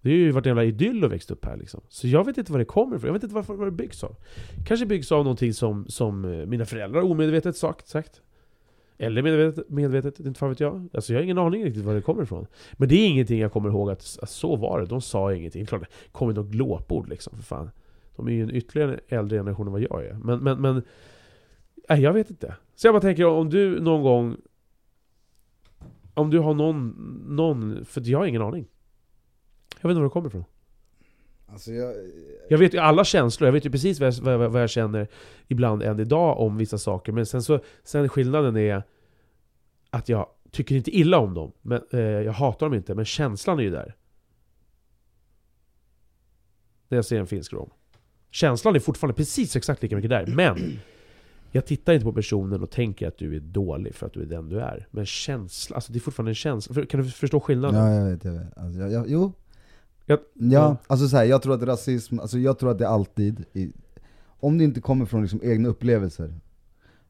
[0.00, 1.80] det har ju varit en jävla idyll att växa upp här liksom.
[1.88, 4.04] Så jag vet inte var det kommer ifrån, jag vet inte varför vad det byggs
[4.04, 4.16] av.
[4.66, 7.88] Kanske byggs av någonting som, som eh, mina föräldrar omedvetet sagt.
[7.88, 8.20] sagt.
[8.98, 10.88] Eller medvetet, medvetet, inte fan vet jag.
[10.92, 12.46] Alltså jag har ingen aning riktigt var det kommer ifrån.
[12.72, 14.86] Men det är ingenting jag kommer ihåg att, att så var det.
[14.86, 15.66] De sa ingenting.
[15.66, 17.70] Klart det kommer något glåpord liksom, för fan.
[18.16, 20.14] De är ju en ytterligare äldre generation än vad jag är.
[20.14, 20.82] Men, men, men...
[21.88, 22.54] Nej, jag vet inte.
[22.74, 24.36] Så jag bara tänker, om du någon gång...
[26.14, 26.88] Om du har någon...
[27.28, 28.66] någon för jag har ingen aning.
[29.80, 30.44] Jag vet inte var det kommer ifrån.
[31.46, 31.94] Alltså jag...
[32.48, 35.08] jag vet ju alla känslor, jag vet ju precis vad jag, vad, vad jag känner
[35.48, 37.12] ibland än idag om vissa saker.
[37.12, 38.82] Men sen, så, sen skillnaden är
[39.90, 41.52] att jag tycker inte illa om dem.
[41.62, 43.96] Men, eh, jag hatar dem inte, men känslan är ju där.
[46.88, 47.70] När jag ser en finsk rom.
[48.30, 50.78] Känslan är fortfarande precis exakt lika mycket där, men
[51.52, 54.26] jag tittar inte på personen och tänker att du är dålig för att du är
[54.26, 54.88] den du är.
[54.90, 56.86] Men känsla, alltså det är fortfarande en känsla.
[56.86, 57.80] Kan du förstå skillnaden?
[57.80, 58.58] Ja, jag vet, jag vet.
[58.58, 59.32] Alltså, jag, jag, jo,
[60.06, 63.44] jag, ja, alltså så här, jag tror att rasism, alltså jag tror att det alltid,
[63.52, 63.72] i,
[64.40, 66.34] om det inte kommer från liksom egna upplevelser,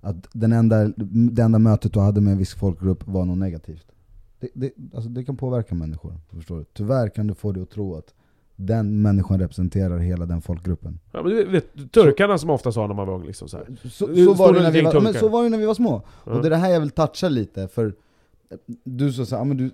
[0.01, 0.93] att den enda,
[1.33, 3.87] det enda mötet du hade med en viss folkgrupp var något negativt.
[4.41, 6.65] Det, det, alltså det kan påverka människor, förstår du?
[6.73, 8.15] Tyvärr kan du få dig att tro att
[8.57, 10.99] den människan representerar hela den folkgruppen.
[11.13, 13.57] Ja, men du vet, turkarna så, som ofta sa när man var ung liksom så,
[13.57, 13.67] här.
[13.83, 16.03] så, så, var det när vi var, men så var det när vi var små.
[16.25, 16.33] Ja.
[16.33, 17.95] Och det är det här jag vill toucha lite, för
[18.85, 19.71] du sa såhär, men du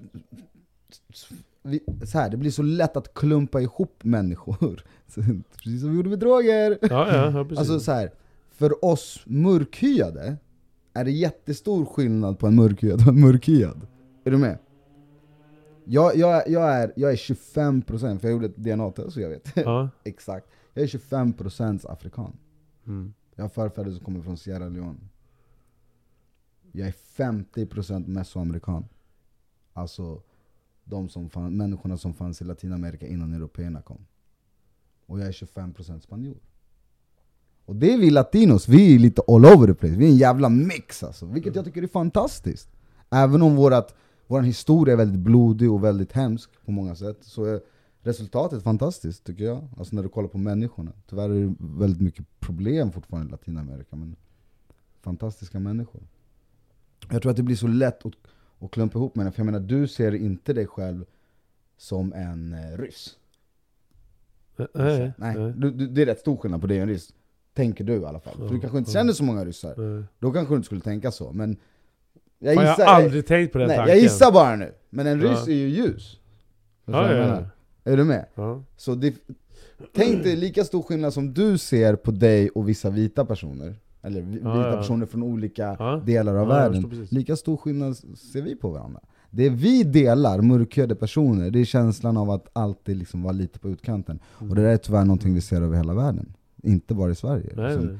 [1.62, 4.84] vi, så här, det blir så lätt att klumpa ihop människor.
[5.56, 6.78] precis som vi gjorde med droger.
[6.80, 7.58] Ja, ja, ja, precis.
[7.58, 8.12] Alltså så här,
[8.50, 10.36] för oss mörkhyade
[10.92, 13.86] är det jättestor skillnad på en mörkhyad och en mörkhyad.
[14.24, 14.58] Är du med?
[15.84, 19.52] Jag, jag, jag, är, jag är 25%, för jag gjorde ett DNA-test så jag vet
[19.56, 19.88] ja.
[20.04, 20.46] exakt.
[20.74, 22.36] Jag är 25% afrikan.
[22.86, 23.14] Mm.
[23.34, 25.00] Jag har förfäder som kommer från Sierra Leone.
[26.72, 28.84] Jag är 50% mesoamerikan.
[29.72, 30.22] Alltså
[30.84, 34.06] de som fann, människorna som fanns i Latinamerika innan européerna kom.
[35.06, 36.36] Och jag är 25% spanjor.
[37.64, 40.16] Och det är vi latinos, vi är lite all over the place, vi är en
[40.16, 41.26] jävla mix alltså.
[41.26, 42.68] Vilket jag tycker är fantastiskt.
[43.10, 43.94] Även om vårat,
[44.26, 47.60] vår historia är väldigt blodig och väldigt hemsk på många sätt, så är
[48.00, 49.68] resultatet fantastiskt tycker jag.
[49.78, 50.92] Alltså när du kollar på människorna.
[51.06, 54.16] Tyvärr är det väldigt mycket problem fortfarande i Latinamerika, men
[55.00, 56.02] fantastiska människor.
[57.10, 58.12] Jag tror att det blir så lätt att
[58.62, 59.32] och klumpa ihop med den.
[59.32, 61.04] För jag menar, du ser inte dig själv
[61.76, 63.16] som en eh, ryss.
[64.56, 65.52] Nej, nej, nej.
[65.56, 67.12] Du, du, det är rätt stor skillnad på dig och en ryss.
[67.54, 68.34] Tänker du i alla fall.
[68.36, 70.06] För du kanske inte känner så många ryssar.
[70.18, 71.32] Då kanske du inte skulle tänka så.
[71.32, 71.56] Men
[72.38, 73.94] jag, gissar, jag har aldrig tänkt på den nej, tanken.
[73.94, 74.74] Jag gissar bara nu.
[74.90, 75.52] Men en ryss ja.
[75.52, 76.18] är ju ljus.
[76.84, 77.44] Ja, ja,
[77.84, 78.26] är du med?
[78.76, 79.14] Så det,
[79.94, 84.22] tänk dig lika stor skillnad som du ser på dig och vissa vita personer eller
[84.22, 84.76] vita ja, ja.
[84.76, 86.02] personer från olika ja.
[86.06, 87.06] delar av världen.
[87.10, 89.00] Lika stor skillnad ser vi på varandra.
[89.30, 93.68] Det vi delar, mörkhyade personer, det är känslan av att alltid liksom vara lite på
[93.68, 94.18] utkanten.
[94.38, 94.50] Mm.
[94.50, 96.34] Och det är tyvärr någonting vi ser över hela världen.
[96.62, 97.52] Inte bara i Sverige.
[97.56, 97.98] Nej, nej.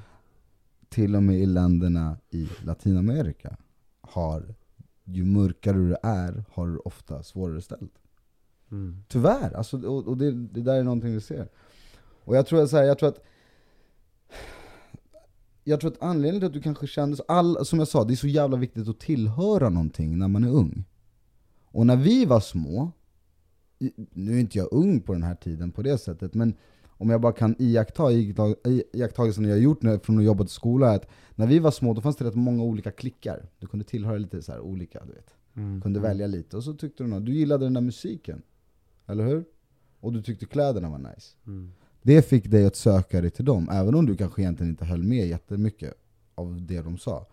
[0.88, 3.56] Till och med i länderna i Latinamerika
[4.00, 4.54] har,
[5.04, 7.92] ju mörkare du är, har du ofta svårare ställt.
[8.70, 9.04] Mm.
[9.08, 11.48] Tyvärr, alltså, och, och det, det där är någonting vi ser.
[12.24, 13.20] Och jag tror, så här, jag tror att
[15.64, 18.14] jag tror att anledningen till att du kanske kände så, all, som jag sa, det
[18.14, 20.84] är så jävla viktigt att tillhöra någonting när man är ung.
[21.64, 22.92] Och när vi var små,
[24.12, 26.54] nu är inte jag ung på den här tiden på det sättet, men
[27.02, 28.12] om jag bara kan iaktta
[28.92, 31.94] iakttagelsen jag har gjort när, från att jobba i skola, att när vi var små
[31.94, 33.48] då fanns det rätt många olika klickar.
[33.58, 35.34] Du kunde tillhöra lite så olika, du vet.
[35.54, 35.82] Mm.
[35.82, 36.08] Kunde mm.
[36.08, 37.26] välja lite, och så tyckte du något.
[37.26, 38.42] Du gillade den där musiken,
[39.06, 39.44] eller hur?
[40.00, 41.36] Och du tyckte kläderna var nice.
[41.46, 41.72] Mm.
[42.02, 45.02] Det fick dig att söka dig till dem, även om du kanske egentligen inte höll
[45.02, 45.94] med jättemycket
[46.34, 47.26] av det de sa.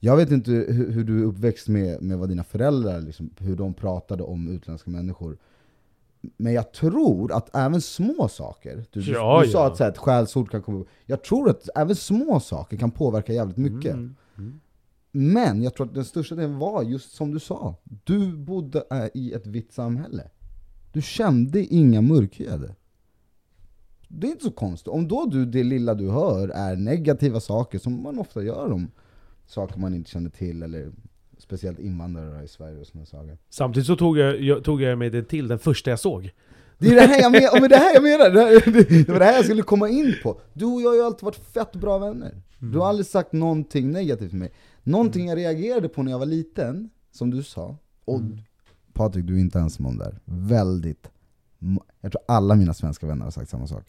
[0.00, 3.56] Jag vet inte hur, hur du är uppväxt med, med vad dina föräldrar, liksom, hur
[3.56, 5.38] de pratade om utländska människor.
[6.36, 9.90] Men jag tror att även små saker, du, ja, du, du sa att så här,
[9.90, 13.92] ett skällsord kan komma Jag tror att även små saker kan påverka jävligt mycket.
[13.94, 14.60] Mm, mm.
[15.10, 17.74] Men jag tror att den största delen var just som du sa,
[18.04, 20.30] Du bodde äh, i ett vitt samhälle.
[20.92, 22.74] Du kände inga mörkhyade.
[24.14, 24.88] Det är inte så konstigt.
[24.88, 28.90] Om då du, det lilla du hör är negativa saker, som man ofta gör om
[29.46, 30.92] saker man inte känner till, eller
[31.38, 33.38] speciellt invandrare i Sverige och sådana saker.
[33.50, 36.30] Samtidigt så tog jag, jag, tog jag mig det till den första jag såg.
[36.78, 38.30] Det är det här jag menar, men det här jag menar!
[38.30, 40.40] Det, här, det, det var det här jag skulle komma in på.
[40.52, 42.42] Du och jag har ju alltid varit fett bra vänner.
[42.58, 44.52] Du har aldrig sagt någonting negativt till mig.
[44.82, 48.20] Någonting jag reagerade på när jag var liten, som du sa, och
[48.92, 50.20] Patrik du är inte ensam om det här.
[50.24, 51.10] Väldigt,
[52.00, 53.84] jag tror alla mina svenska vänner har sagt samma sak.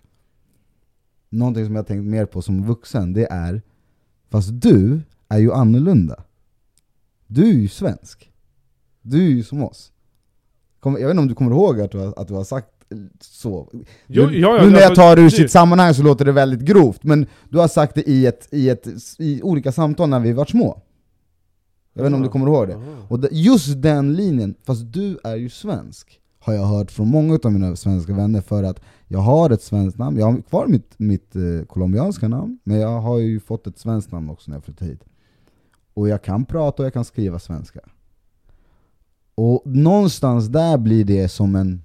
[1.33, 3.61] Någonting som jag tänkt mer på som vuxen, det är,
[4.29, 6.23] fast du är ju annorlunda.
[7.27, 8.31] Du är ju svensk.
[9.01, 9.91] Du är ju som oss.
[10.79, 12.67] Kom, jag vet inte om du kommer ihåg att du har, att du har sagt
[13.21, 13.69] så.
[14.07, 16.25] Jo, nu, ja, ja, nu när ja, jag tar det ur sitt sammanhang så låter
[16.25, 18.87] det väldigt grovt, men du har sagt det i, ett, i, ett,
[19.19, 20.81] i olika samtal när vi varit små.
[21.93, 22.77] Jag vet inte om du kommer ihåg det?
[23.09, 27.51] Och just den linjen, fast du är ju svensk, har jag hört från många av
[27.51, 31.35] mina svenska vänner för att jag har ett svenskt namn, jag har kvar mitt, mitt
[31.35, 34.91] eh, colombianska namn, men jag har ju fått ett svenskt namn också när jag flyttade
[34.91, 35.03] hit.
[35.93, 37.79] Och jag kan prata och jag kan skriva svenska.
[39.35, 41.81] Och någonstans där blir det som en...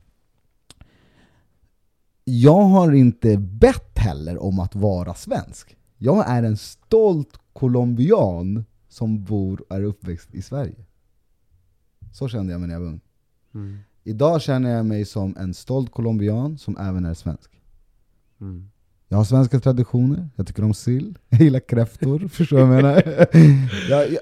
[2.25, 5.77] Jag har inte bett heller om att vara svensk.
[5.97, 10.85] Jag är en stolt colombian som bor och är uppväxt i Sverige.
[12.13, 13.01] Så kände jag mig när jag var ung.
[13.55, 13.79] Mm.
[14.09, 17.51] Idag känner jag mig som en stolt colombian som även är svensk.
[18.41, 18.71] Mm.
[19.09, 22.83] Jag har svenska traditioner, jag tycker om sill, jag gillar kräftor, förstår du vad jag
[22.83, 23.03] menar?
[23.91, 24.21] Jag, jag,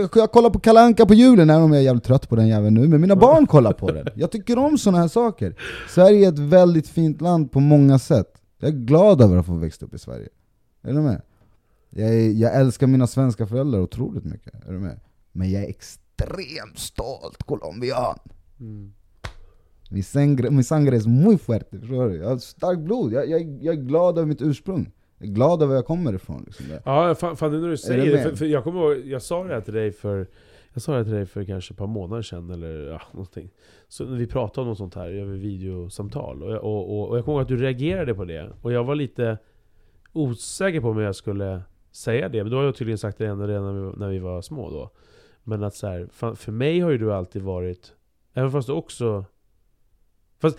[0.00, 2.48] jag, jag kollar på Kalanka på julen, även om jag är jävligt trött på den
[2.48, 4.06] jäveln nu, men mina barn kollar på den.
[4.14, 5.54] Jag tycker om sådana här saker.
[5.88, 8.34] Sverige är ett väldigt fint land på många sätt.
[8.58, 10.28] Jag är glad över att få växa upp i Sverige.
[10.82, 11.22] Är du med?
[11.90, 15.00] Jag, jag älskar mina svenska föräldrar otroligt mycket, är du med?
[15.32, 18.18] Men jag är extremt stolt colombian.
[18.60, 18.92] Mm.
[19.92, 22.16] Mi sangre, mi sangre es muy fuerte, förstår du?
[22.16, 24.92] Jag har starkt blod, jag, jag, jag är glad över mitt ursprung.
[25.18, 26.42] Jag är glad över var jag kommer ifrån.
[26.46, 26.66] Liksom.
[26.84, 28.22] Ja, fan, fan när du säger det, med?
[28.22, 30.26] för, för jag kommer ihåg, jag sa det här till dig för
[30.72, 33.50] jag sa det till dig för kanske ett par månader sedan, eller ja, någonting.
[33.88, 37.18] Så när vi pratade om något sånt här över videosamtal, och jag, och, och, och
[37.18, 38.52] jag kommer ihåg att du reagerade på det.
[38.62, 39.38] Och jag var lite
[40.12, 43.46] osäker på om jag skulle säga det, men då har jag tydligen sagt det redan,
[43.46, 44.90] redan när, vi, när vi var små då.
[45.44, 47.92] Men att så här, för mig har ju du alltid varit,
[48.34, 49.24] även fast du också...
[50.40, 50.58] Fast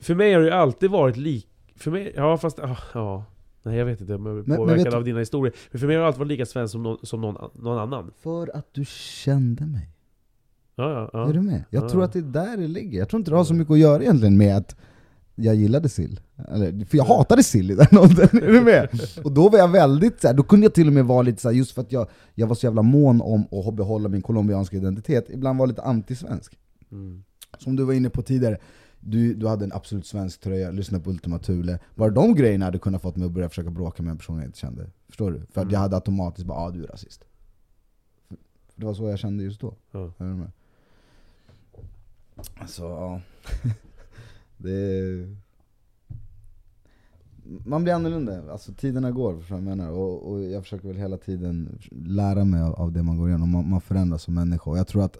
[0.00, 1.48] för mig har du ju alltid varit lik...
[1.76, 3.24] För mig, ja fast, ja, ja.
[3.62, 5.54] Nej jag vet inte, om jag men påverkad av dina historier.
[5.70, 8.10] Men för mig har du alltid varit lika svensk som någon, som någon, någon annan.
[8.22, 9.88] För att du kände mig.
[10.76, 11.28] Ja, ja, ja.
[11.28, 11.64] Är du med?
[11.70, 11.88] Jag Ja.
[11.88, 12.98] tror att det är där det ligger.
[12.98, 14.76] Jag tror inte det har så mycket att göra egentligen med att
[15.34, 16.20] jag gillade sill.
[16.48, 18.88] Eller, för jag hatade sill i den åldern, är du med?
[19.24, 21.42] Och då var jag väldigt så här, då kunde jag till och med vara lite
[21.42, 24.22] så här, just för att jag, jag var så jävla mån om att behålla min
[24.22, 26.58] colombianska identitet, ibland var lite antisvensk.
[26.92, 27.24] Mm.
[27.58, 28.58] Som du var inne på tidigare,
[29.06, 31.78] du, du hade en absolut svensk tröja, lyssnade på Ultima Thule.
[31.94, 34.44] Bara de grejerna hade kunnat fått mig att börja försöka bråka med en person jag
[34.44, 34.90] inte kände.
[35.08, 35.38] Förstår du?
[35.38, 35.72] För att Mm.
[35.72, 37.24] jag hade automatiskt bara ah, du är rasist.
[38.28, 39.74] För det var så jag kände just då.
[39.90, 39.98] Ja.
[40.18, 40.50] Är du med?
[42.54, 43.20] Alltså, ja.
[44.56, 45.36] det är...
[47.64, 49.90] Man blir annorlunda, alltså tiderna går, förstår jag menar?
[49.90, 53.50] Och, och jag försöker väl hela tiden lära mig av, av det man går igenom,
[53.50, 54.70] man, man förändras som människa.
[54.70, 55.18] Och jag tror att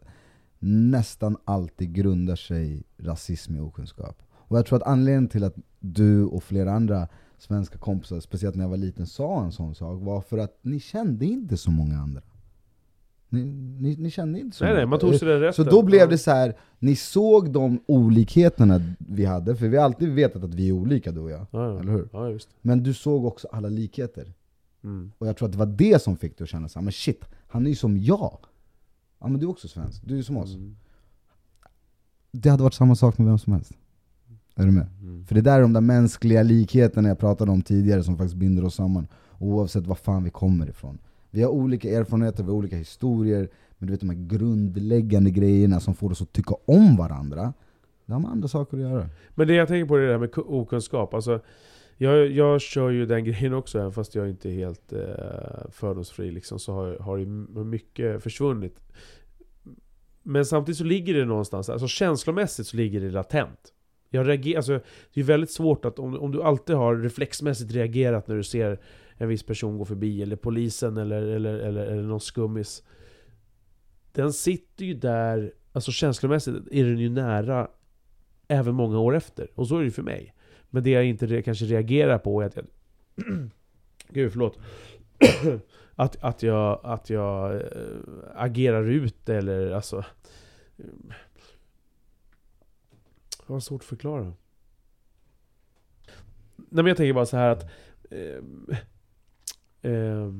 [0.66, 4.22] nästan alltid grundar sig rasism i okunskap.
[4.34, 8.64] Och jag tror att anledningen till att du och flera andra svenska kompisar, speciellt när
[8.64, 11.98] jag var liten, sa en sån sak var för att ni kände inte så många
[11.98, 12.22] andra.
[13.28, 13.44] Ni,
[13.80, 14.80] ni, ni kände inte så Nej många.
[14.80, 15.64] nej, man tog sig den rätten.
[15.64, 16.56] Så då blev det så här.
[16.78, 21.12] ni såg de olikheterna vi hade, för vi har alltid vetat att vi är olika
[21.12, 21.46] du och jag.
[21.50, 21.80] Ja.
[21.80, 22.08] Eller hur?
[22.12, 22.48] Ja, just.
[22.62, 24.32] Men du såg också alla likheter.
[24.84, 25.12] Mm.
[25.18, 26.92] Och jag tror att det var det som fick dig att känna så här, men
[26.92, 28.38] shit, han är ju som jag.
[29.18, 30.54] Ja men du är också svensk, du är som oss.
[30.54, 30.76] Mm.
[32.32, 33.72] Det hade varit samma sak med vem som helst.
[34.54, 34.86] Är du med?
[35.02, 35.24] Mm.
[35.26, 38.64] För det där är de där mänskliga likheterna jag pratade om tidigare som faktiskt binder
[38.64, 39.06] oss samman.
[39.38, 40.98] Oavsett var fan vi kommer ifrån.
[41.30, 43.48] Vi har olika erfarenheter, vi har olika historier,
[43.78, 47.52] men du vet de här grundläggande grejerna som får oss att tycka om varandra,
[48.06, 49.08] det har med andra saker att göra.
[49.34, 51.14] Men det jag tänker på är det där med ku- okunskap.
[51.14, 51.40] Alltså,
[51.96, 56.30] jag, jag kör ju den grejen också, även fast jag inte är helt eh, fördomsfri.
[56.30, 57.26] Liksom, så har, har ju
[57.64, 58.82] mycket försvunnit.
[60.22, 63.72] Men samtidigt så ligger det någonstans, alltså känslomässigt så ligger det latent.
[64.10, 64.80] Jag reagerar, alltså,
[65.14, 68.80] det är väldigt svårt att, om, om du alltid har reflexmässigt reagerat när du ser
[69.16, 72.82] en viss person gå förbi, eller polisen, eller, eller, eller, eller någon skummis.
[74.12, 77.68] Den sitter ju där, alltså känslomässigt är den ju nära
[78.48, 79.50] även många år efter.
[79.54, 80.34] Och så är det ju för mig.
[80.70, 82.66] Men det jag inte re- kanske reagerar på är att jag...
[84.08, 84.58] Gud, förlåt.
[85.94, 87.60] att, att jag, att jag äh,
[88.34, 90.04] agerar ut eller alltså...
[93.46, 94.32] Jag har svårt att förklara.
[96.56, 97.66] Nej men jag tänker bara så här att...
[98.10, 98.42] Eh,
[99.92, 100.32] eh,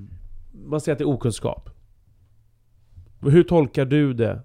[0.53, 1.71] man säger att det är okunskap.
[3.21, 4.43] Hur tolkar du det?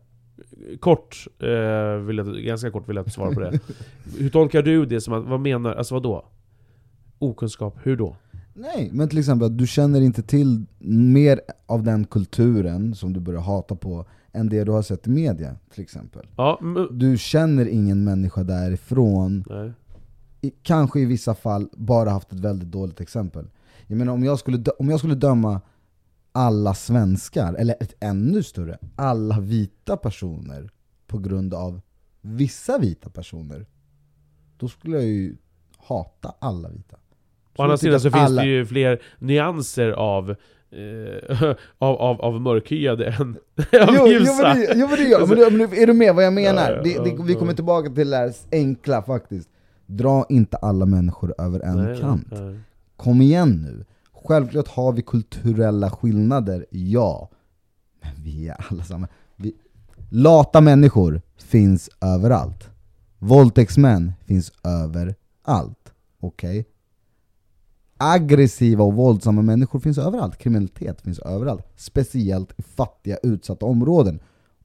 [0.80, 3.60] Kort, eh, vill jag, ganska kort vill jag svara på det.
[4.18, 6.26] Hur tolkar du det som att, vad menar, alltså vad då?
[7.19, 8.15] Okunskap, hur då?
[8.53, 13.19] Nej, men till exempel att du känner inte till mer av den kulturen som du
[13.19, 16.27] börjar hata på än det du har sett i media till exempel.
[16.38, 16.60] Ja,
[16.91, 19.72] Du känner ingen människa därifrån, nej.
[20.41, 23.45] i, kanske i vissa fall bara haft ett väldigt dåligt exempel.
[23.88, 25.61] Jag menar om jag skulle, om jag skulle döma
[26.31, 30.69] alla svenskar, eller ett ännu större, alla vita personer
[31.07, 31.81] på grund av
[32.21, 33.65] vissa vita personer,
[34.57, 35.35] då skulle jag ju
[35.77, 36.97] hata alla vita.
[37.57, 40.29] Å andra sidan så finns alla- det ju fler nyanser av,
[40.71, 41.41] eh,
[41.77, 43.19] av, av, av mörkhyade än
[43.57, 44.43] av Jo, jo, ljusa.
[44.43, 46.81] men det, jo men det men, det- men är du med vad jag menar?
[46.85, 49.49] Ja, ja, det, vi kommer tillbaka till det här enkla faktiskt.
[49.85, 52.27] Dra inte alla människor över en nej, kant.
[52.31, 52.59] nej.
[52.95, 53.85] Kom igen nu.
[54.23, 57.30] Självklart har vi kulturella skillnader, ja.
[58.02, 59.07] Men vi är alla samma.
[59.35, 59.53] Vi,
[60.10, 62.69] lata människor finns överallt.
[63.19, 65.93] Våldtäktsmän finns överallt.
[66.19, 66.65] Okej?
[67.98, 70.38] Aggressiva och våldsamma människor finns överallt.
[70.38, 71.68] Kriminalitet finns överallt.
[71.76, 74.19] Speciellt i fattiga, utsatta områden.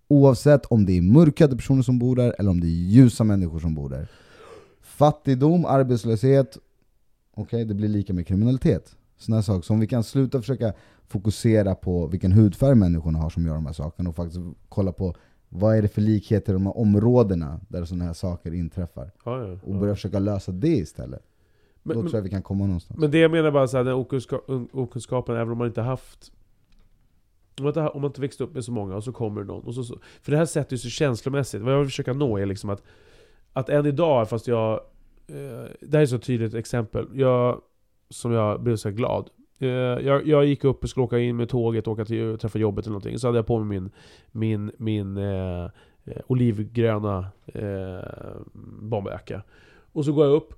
[0.08, 3.60] Oavsett om det är mörkhyade personer som bor där eller om det är ljusa människor
[3.60, 4.08] som bor där.
[4.82, 6.58] Fattigdom, arbetslöshet,
[7.34, 8.96] okej det blir lika med kriminalitet.
[9.28, 9.62] Här saker.
[9.62, 10.72] Så om vi kan sluta försöka
[11.08, 15.14] fokusera på vilken hudfärg människorna har som gör de här sakerna och faktiskt kolla på
[15.48, 19.10] vad är det för likheter i de här områdena där sådana här saker inträffar.
[19.24, 19.78] Ja, ja, Och ja.
[19.78, 21.22] börja försöka lösa det istället.
[21.82, 23.00] Men, Då tror jag vi kan komma någonstans.
[23.00, 25.82] men det jag menar bara så här, den okunska, un- okunskapen, även om man inte
[25.82, 26.32] haft
[27.58, 29.46] om man, inte, om man inte växt upp med så många och så kommer det
[29.46, 32.12] någon och så, så För det här sätter ju sig känslomässigt, vad jag vill försöka
[32.12, 32.82] nå är liksom att
[33.52, 34.72] Att än idag, fast jag
[35.26, 37.60] eh, Det här är så tydligt exempel, jag
[38.08, 39.30] som jag blev så här glad.
[39.58, 42.84] Eh, jag, jag gick upp och skulle åka in med tåget, åka till träffa jobbet
[42.84, 43.18] eller någonting.
[43.18, 43.90] Så hade jag på mig min
[44.32, 45.64] Min, min eh,
[46.04, 48.36] eh olivgröna eh,
[48.80, 49.42] bomberjacka.
[49.92, 50.54] Och så går jag upp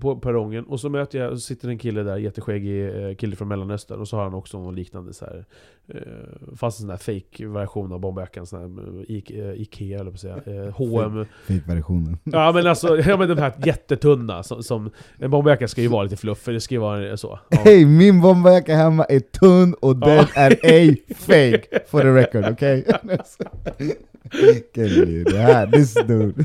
[0.00, 3.48] på perrongen och så möter jag, så sitter en kille där, jätteskäggig eh, kille från
[3.48, 5.44] mellanöstern och så har han också någon liknande så här,
[5.88, 8.66] eh, Fast en sån här fake version av bomberjackan, sån här
[9.08, 12.18] eh, eh, Ikea eller på säga, eh, H&M Fake-versionen.
[12.24, 16.02] Ja men alltså, ja men de här jättetunna som, som En bomberjacka ska ju vara
[16.02, 17.58] lite fluffig, det ska ju vara så ja.
[17.64, 22.86] Hej, min bomberjacka hemma är tunn och den är ej fake for the record, okej?
[24.74, 26.44] Kill you, det här, this dude.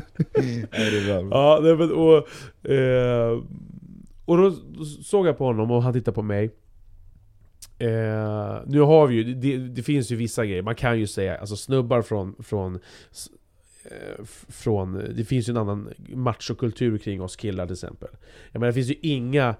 [0.70, 1.38] Är bra.
[1.38, 3.42] Ja, nej, men, och, eh,
[4.24, 4.52] och då
[5.04, 6.50] såg jag på honom och han tittade på mig.
[7.78, 11.36] Eh, nu har vi ju, det, det finns ju vissa grejer, man kan ju säga,
[11.36, 12.74] alltså snubbar från, från
[13.84, 18.08] eh, från, det finns ju en annan machokultur kring oss killar till exempel.
[18.52, 19.54] Jag menar det finns ju inga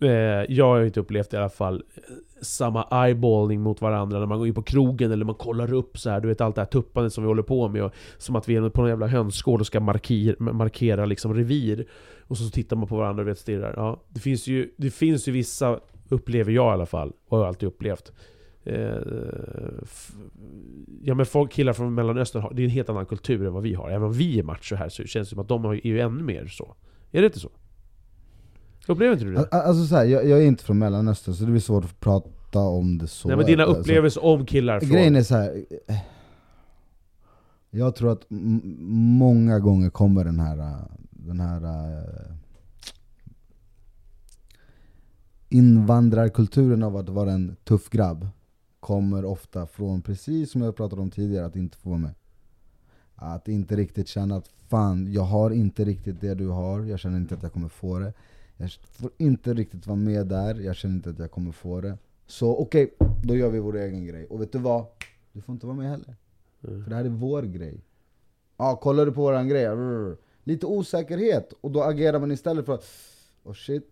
[0.00, 0.10] eh,
[0.48, 1.82] Jag har ju inte upplevt i alla fall
[2.40, 6.10] samma eyeballing mot varandra när man går in på krogen eller man kollar upp så
[6.10, 6.20] här.
[6.20, 8.56] Du vet allt det här tuppandet som vi håller på med och, Som att vi
[8.56, 11.86] är på någon jävla hönsgård och ska markera, markera liksom revir
[12.28, 15.28] Och så tittar man på varandra och vet stirrar ja, det, finns ju, det finns
[15.28, 18.12] ju vissa Upplever jag i alla fall, och har alltid upplevt
[18.64, 18.96] eh,
[21.02, 23.62] Ja men folk, killar från mellanöstern har, det är en helt annan kultur än vad
[23.62, 25.86] vi har Även om vi är macho här så känns det som att de är
[25.86, 26.74] ju ännu mer så
[27.10, 27.50] Är det inte så?
[28.88, 29.38] Upplever inte du det?
[29.40, 32.00] Al- Alltså så här, jag, jag är inte från mellanöstern så det blir svårt att
[32.00, 33.28] prata om det så.
[33.28, 34.88] Nej men dina Alltså, upplevelser om killar från...
[34.90, 35.64] Grejen är så här.
[35.88, 35.96] eh,
[37.70, 40.76] Jag tror att många gånger kommer den här, eh,
[41.10, 42.32] den här eh,
[45.48, 48.28] invandrarkulturen av att vara en tuff grabb
[48.80, 52.14] kommer ofta från, precis som jag pratade om tidigare, att inte få vara med.
[53.14, 57.16] Att inte riktigt känna att fan, jag har inte riktigt det du har, jag känner
[57.16, 58.12] inte att jag kommer få det.
[58.60, 61.98] Jag får inte riktigt vara med där, jag känner inte att jag kommer få det.
[62.26, 62.94] Så okej,
[63.24, 64.26] då gör vi vår egen grej.
[64.26, 64.84] Och vet du vad?
[65.32, 66.16] Du får inte vara med heller.
[66.68, 66.82] Mm.
[66.82, 67.80] För det här är vår grej.
[68.56, 69.66] Ja, kollar du på våran grej?
[69.66, 70.16] Rrr.
[70.44, 72.84] Lite osäkerhet, och då agerar man istället för att
[73.44, 73.88] oh shit,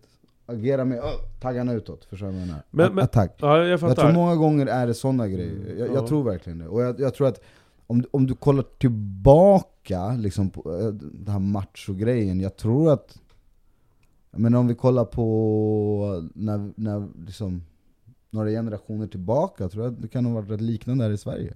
[0.46, 2.04] agera med oh, taggarna utåt.
[2.04, 2.62] Förstår du vad jag menar?
[2.70, 3.36] Men- men- Attack.
[3.40, 5.74] Ja, jag Jag tror många gånger är det sådana grejer.
[5.78, 5.94] Jag, Ja.
[5.94, 6.68] jag tror verkligen det.
[6.68, 7.40] Och jag, jag tror att
[7.86, 13.18] om, du- om du kollar tillbaka liksom, på eh, den här macho-grejen, jag tror att
[14.36, 17.62] men om vi kollar på när, när liksom,
[18.30, 21.54] några generationer tillbaka, tror jag att det kan ha varit rätt liknande här i Sverige.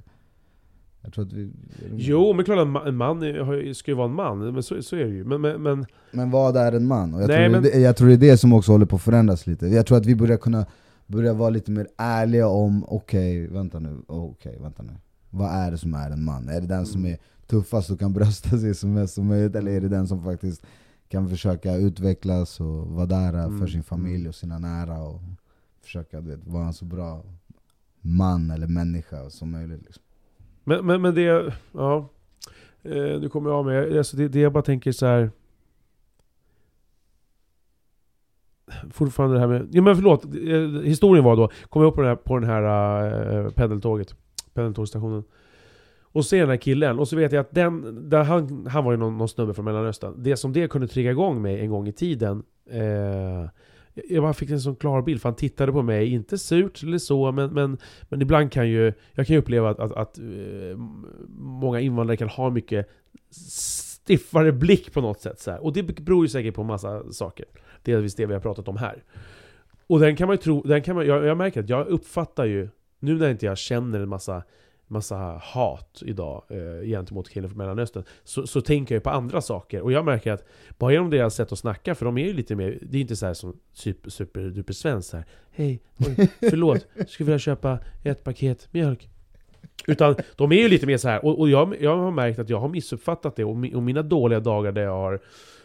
[1.03, 1.51] Jag tror att vi...
[1.97, 4.63] Jo, men klart att en ma- en man är- ska ju vara en man, men
[4.63, 5.25] så, så är det ju.
[5.25, 7.15] Men, men, men Men vad är en man?
[7.15, 8.97] Och jag, Nej, tror men- det, jag tror det är det som också håller på
[8.97, 9.67] att förändras lite.
[9.67, 10.67] Jag tror att vi börjar kunna
[11.07, 14.93] börja vara lite mer ärliga om, okej, vänta nu, okej, vänta nu.
[15.31, 16.49] Vad är det som är en man?
[16.49, 19.57] Är det den som är tuffast och kan brösta sig så mest som möjligt?
[19.57, 20.63] Eller är det den som faktiskt
[21.11, 23.59] kan försöka utvecklas och vara där Mm.
[23.59, 25.21] för sin familj och sina nära och
[25.83, 27.23] försöka vet, vara en så bra
[28.01, 30.03] man eller människa som möjligt liksom.
[30.65, 32.09] Men, men, men det, ja.
[32.83, 33.99] Eh, nu kommer jag av mig.
[33.99, 35.31] Alltså det, det jag bara tänker så här.
[38.91, 39.69] Fortfarande det här med...
[39.73, 40.25] Ja men förlåt.
[40.25, 44.15] Eh, Historien var då, kom jag upp på den här, på den här uh, pendeltåget.
[44.55, 45.25] Pendeltågsstationen.
[46.13, 48.93] Och ser den här killen, och så vet jag att den, där han, han var
[48.93, 50.15] ju någon, någon snubbe från Mellanöstern.
[50.17, 52.43] Det som det kunde trigga igång mig en gång i tiden.
[52.71, 53.49] Eh,
[54.09, 56.99] jag bara fick en sån klar bild, för han tittade på mig, inte surt eller
[56.99, 57.79] så, men, men,
[58.09, 60.77] men ibland kan ju, jag kan ju uppleva att, att, att eh,
[61.39, 62.89] många invandrare kan ha mycket
[63.31, 65.41] stiffare blick på något sätt.
[65.41, 65.65] Så här.
[65.65, 67.47] Och det beror ju säkert på massa saker.
[67.83, 69.05] Delvis det vi har pratat om här.
[69.87, 72.45] Och den kan man ju tro, den kan man, jag, jag märker att jag uppfattar
[72.45, 72.69] ju,
[72.99, 74.43] nu när inte jag känner en massa
[74.91, 79.41] massa hat idag eh, gentemot killen från Mellanöstern så, så tänker jag ju på andra
[79.41, 79.81] saker.
[79.81, 80.45] Och jag märker att
[80.79, 83.17] bara genom deras sätt att snacka, för de är ju lite mer, det är inte
[83.17, 85.25] så här som super, superduper svenskt här.
[85.51, 89.09] Hej, oj, förlåt, skulle vilja köpa ett paket mjölk.
[89.87, 92.49] Utan de är ju lite mer så här och, och jag, jag har märkt att
[92.49, 95.21] jag har missuppfattat det, och, mi, och mina dåliga dagar där jag har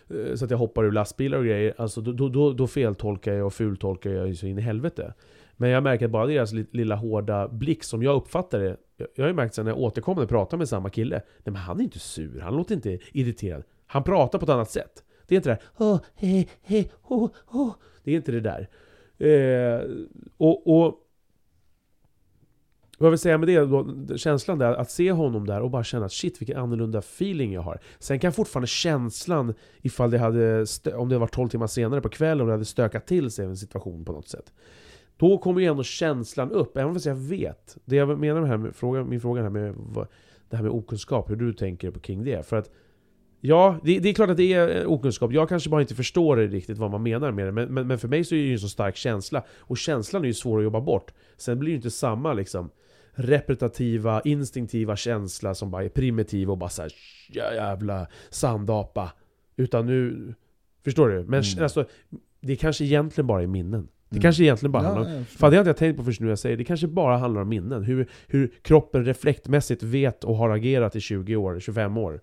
[0.10, 3.46] eh, så att jag hoppar ur lastbilar och grejer, alltså då, då, då, feltolkar jag
[3.46, 5.14] och fultolkar jag så in i helvete.
[5.58, 8.78] Men jag märker att bara deras lilla hårda blick som jag uppfattar det
[9.16, 11.80] Jag har ju märkt sen när jag återkommande pratar med samma kille Nej men han
[11.80, 15.38] är inte sur, han låter inte irriterad Han pratar på ett annat sätt Det är
[15.38, 17.72] inte det där oh, he, he, oh, oh.
[18.04, 18.70] Det är inte det där
[19.18, 19.90] eh,
[20.38, 21.02] och, och
[22.98, 25.84] vad jag vill säga med det då, känslan där, att se honom där och bara
[25.84, 27.80] känna att shit vilken annorlunda feeling jag har.
[28.00, 30.66] Sen kan fortfarande känslan, ifall det hade,
[30.96, 33.58] om det var 12 timmar senare på kvällen och det hade stökat till sig en
[33.58, 34.54] situation på något sätt.
[35.18, 37.78] Då kommer ju ändå känslan upp, även fast jag vet.
[37.86, 40.08] Det jag menar med, här med frågan, min fråga här med vad,
[40.50, 42.48] det här med okunskap, hur du tänker på kring det.
[42.48, 42.72] För att
[43.42, 45.34] Ja, det, det är klart att det är eh, okunskap.
[45.34, 47.52] Jag kanske bara inte förstår det riktigt vad man menar med det.
[47.52, 49.44] Men, men, men för mig så är det ju en så stark känsla.
[49.60, 51.14] Och känslan är ju svår att jobba bort.
[51.38, 52.70] Sen blir det ju inte samma liksom
[53.12, 56.92] repetitiva, instinktiva känsla som bara är primitiv och bara såhär
[57.30, 59.12] jävla sandapa.
[59.56, 60.34] Utan nu...
[60.84, 61.16] Förstår du?
[61.16, 61.64] Men Mm.
[61.64, 61.86] alltså,
[62.42, 63.88] det kanske egentligen bara är minnen.
[64.10, 65.26] Det kanske egentligen bara handlar om...
[65.26, 66.64] Fan det hade jag tänkt på först nu jag säger det.
[66.64, 67.84] kanske bara handlar om minnen.
[67.84, 72.22] Hur, hur kroppen reflektmässigt vet och har agerat i 20 år, 25 år.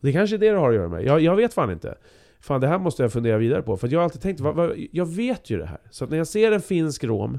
[0.00, 1.04] Det kanske är det det har att göra med.
[1.04, 1.94] Jag, jag vet fan inte.
[2.40, 3.76] Fan det här måste jag fundera vidare på.
[3.76, 5.78] För jag har alltid tänkt, vad, vad, jag vet ju det här.
[5.90, 7.38] Så när jag ser en finsk rom,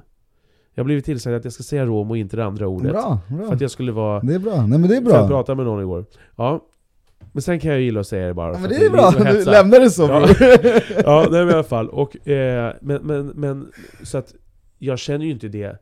[0.74, 2.92] jag har blivit tillsagd att jag ska säga rom och inte det andra ordet.
[2.92, 3.48] Bra, bra.
[3.48, 4.20] För att jag skulle vara...
[4.20, 5.28] Det är bra, nej men det är För jag bra.
[5.28, 6.06] pratade med någon igår.
[6.36, 6.66] Ja.
[7.34, 8.54] Men sen kan jag gilla att säga det bara.
[8.54, 10.28] Ja, men det är bra, du lämnar det så Ja.
[11.06, 11.90] Ja, nej, men i alla fall.
[11.90, 13.72] Och, eh, men, men, men,
[14.04, 14.34] så att
[14.80, 15.78] jag känner ju inte det,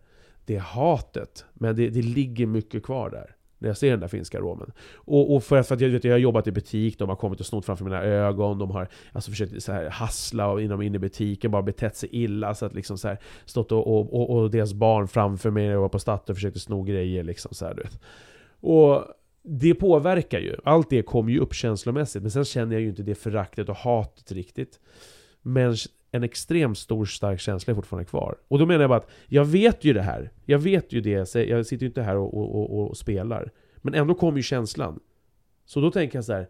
[0.46, 1.46] det hatet.
[1.54, 3.36] Men det, det ligger mycket kvar där.
[3.60, 4.72] När jag ser den där finska romen.
[4.96, 7.16] Och, och för, att- för att jag, vet, jag har jobbat i butik, de har
[7.16, 10.96] kommit och snott framför mina ögon, de har alltså försökt så här, hassla inom in
[10.96, 12.56] i butiken, bara betett sig illa.
[12.56, 15.74] Så att liksom så här, stått och, och, och, och deras barn framför mig när
[15.74, 17.24] jag var på Statoil och försökte sno grejer.
[17.24, 18.00] Liksom, så här, du vet.
[18.60, 19.04] Och
[19.44, 20.56] det påverkar ju.
[20.64, 22.22] Allt det kommer ju upp känslomässigt.
[22.22, 24.80] Men sen känner jag ju inte det föraktet och hatet riktigt.
[25.42, 25.76] Men
[26.12, 28.38] en extremt stor stark känsla är fortfarande kvar.
[28.48, 30.32] Och då menar jag bara att jag vet ju det här.
[30.46, 31.10] Jag vet ju det.
[31.10, 31.56] jag säger.
[31.56, 33.52] Jag sitter ju inte här och, och, och, och spelar.
[33.78, 35.00] Men ändå kommer ju känslan.
[35.66, 36.50] Så då tänker jag så här.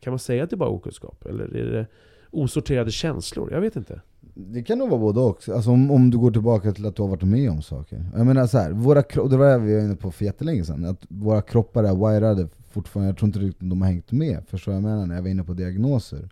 [0.00, 1.26] Kan man säga att det är bara okunskap?
[1.26, 1.86] Eller är det
[2.30, 3.52] osorterade känslor?
[3.52, 4.00] Jag vet inte.
[4.38, 7.02] Det kan nog vara både och, alltså om, om du går tillbaka till att du
[7.02, 8.04] har varit med om saker.
[8.16, 10.84] Jag menar så här, våra det var det vi var inne på för jättelänge sedan,
[10.84, 14.72] att våra kroppar är wirade fortfarande, jag tror inte riktigt de har hängt med, förstår
[14.72, 16.28] vad jag menar när jag var inne på diagnoser.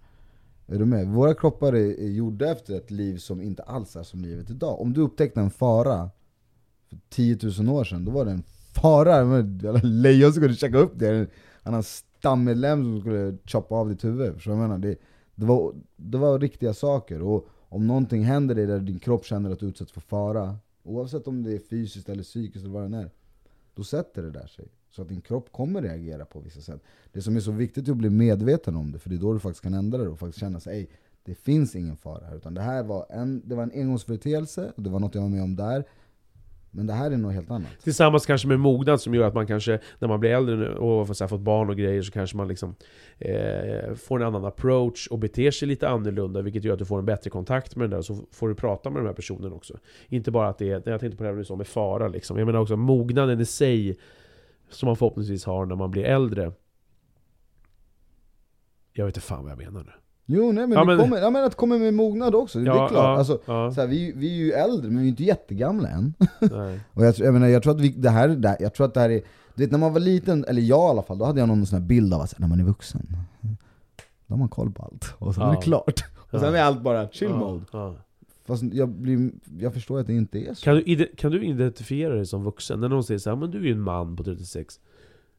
[0.67, 1.09] Är du med?
[1.09, 4.81] Våra kroppar är, är gjorda efter ett liv som inte alls är som livet idag.
[4.81, 6.11] Om du upptäckte en fara
[6.91, 8.43] för 10 000 år sedan, då var det en
[8.75, 11.29] fara, men jävla lejon som kunde checka upp det, en
[11.63, 14.35] annan stammedlem som skulle choppa av ditt huvud.
[14.35, 14.83] Förstår du vad jag menar?
[14.89, 14.97] Det,
[15.35, 17.23] det, var, det var riktiga saker.
[17.23, 21.29] Och om någonting händer dig där din kropp känner att du utsätts för fara, oavsett
[21.29, 23.11] om det är fysiskt eller psykiskt eller vad det är,
[23.75, 24.69] då sätter det där sig.
[24.91, 26.83] Så att din kropp kommer reagera på vissa sätt.
[27.13, 29.33] Det som är så viktigt är att bli medveten om det, för det är då
[29.33, 30.89] du faktiskt kan ändra det och faktiskt känna sig
[31.25, 32.37] det finns ingen fara här.
[32.37, 35.29] Utan det här var en, det var en engångsföreteelse, och det var något jag var
[35.29, 35.85] med om där.
[36.77, 37.69] Men det här är något helt annat.
[37.83, 41.07] Tillsammans kanske med mognad som gör att man kanske, när man blir äldre nu och
[41.07, 42.75] här, fått barn och grejer, så kanske man liksom
[43.19, 46.99] eh, får en annan approach och beter sig lite annorlunda, vilket gör att du får
[46.99, 49.55] en bättre kontakt med den där, och så får du prata med de här personerna
[49.55, 49.79] också.
[50.09, 52.39] Inte bara att det är, jag tänkte på det här med, med fara liksom.
[52.39, 53.97] Jag menar också mognaden i sig,
[54.71, 56.53] som man förhoppningsvis har när man blir äldre.
[58.93, 59.93] Jag vet inte fan vad jag menar nu.
[60.27, 62.75] Jo nej men, Ja, men- Kommer, ja, men att kommer med mognad också, det är
[62.75, 62.93] klart.
[62.95, 65.89] ja, Alltså, ja, så här, vi, vi är ju äldre, men vi är inte jättegamla
[65.89, 66.15] än.
[66.93, 68.95] Och jag, jag, menar, jag tror att vi, det här, det här, jag tror att
[68.95, 69.21] det här är,
[69.55, 71.67] du vet när man var liten, eller jag i alla fall, då hade jag någon
[71.67, 73.07] sån här bild av att när man är vuxen,
[74.27, 75.15] då har man koll på allt.
[75.19, 75.53] Och sen är Ja.
[75.55, 76.05] det klart.
[76.31, 76.59] Och sen Ja.
[76.61, 77.65] är allt bara chill Ja, mode.
[77.73, 77.95] ja.
[78.47, 80.65] Fast jag, blir, jag förstår att det inte är så.
[80.65, 82.81] Kan, du, kan du identifiera dig som vuxen?
[82.81, 84.81] När någon säger så här, men du är ju en man på 36.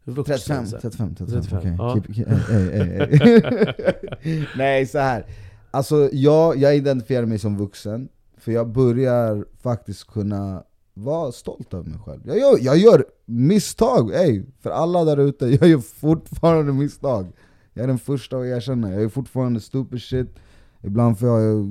[0.05, 0.81] Vuxen, 35, så här.
[0.81, 1.75] 35, 35, 35, okej.
[1.77, 1.95] ja.
[1.95, 4.45] Keep- keep- ey, ey, ey.
[4.57, 5.25] Nej, så här.
[5.71, 10.63] Alltså jag, jag identifierar mig som vuxen, för jag börjar faktiskt kunna
[10.93, 12.21] vara stolt över mig själv.
[12.25, 17.31] Jag gör, jag gör misstag, ey, för alla där ute, jag gör fortfarande misstag.
[17.73, 20.35] Jag är den första att erkänna, jag är fortfarande stupid shit.
[20.81, 21.65] Ibland får jag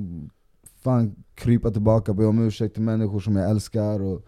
[0.83, 4.01] fan krypa tillbaka och be om ursäkt till människor som jag älskar.
[4.01, 4.25] Och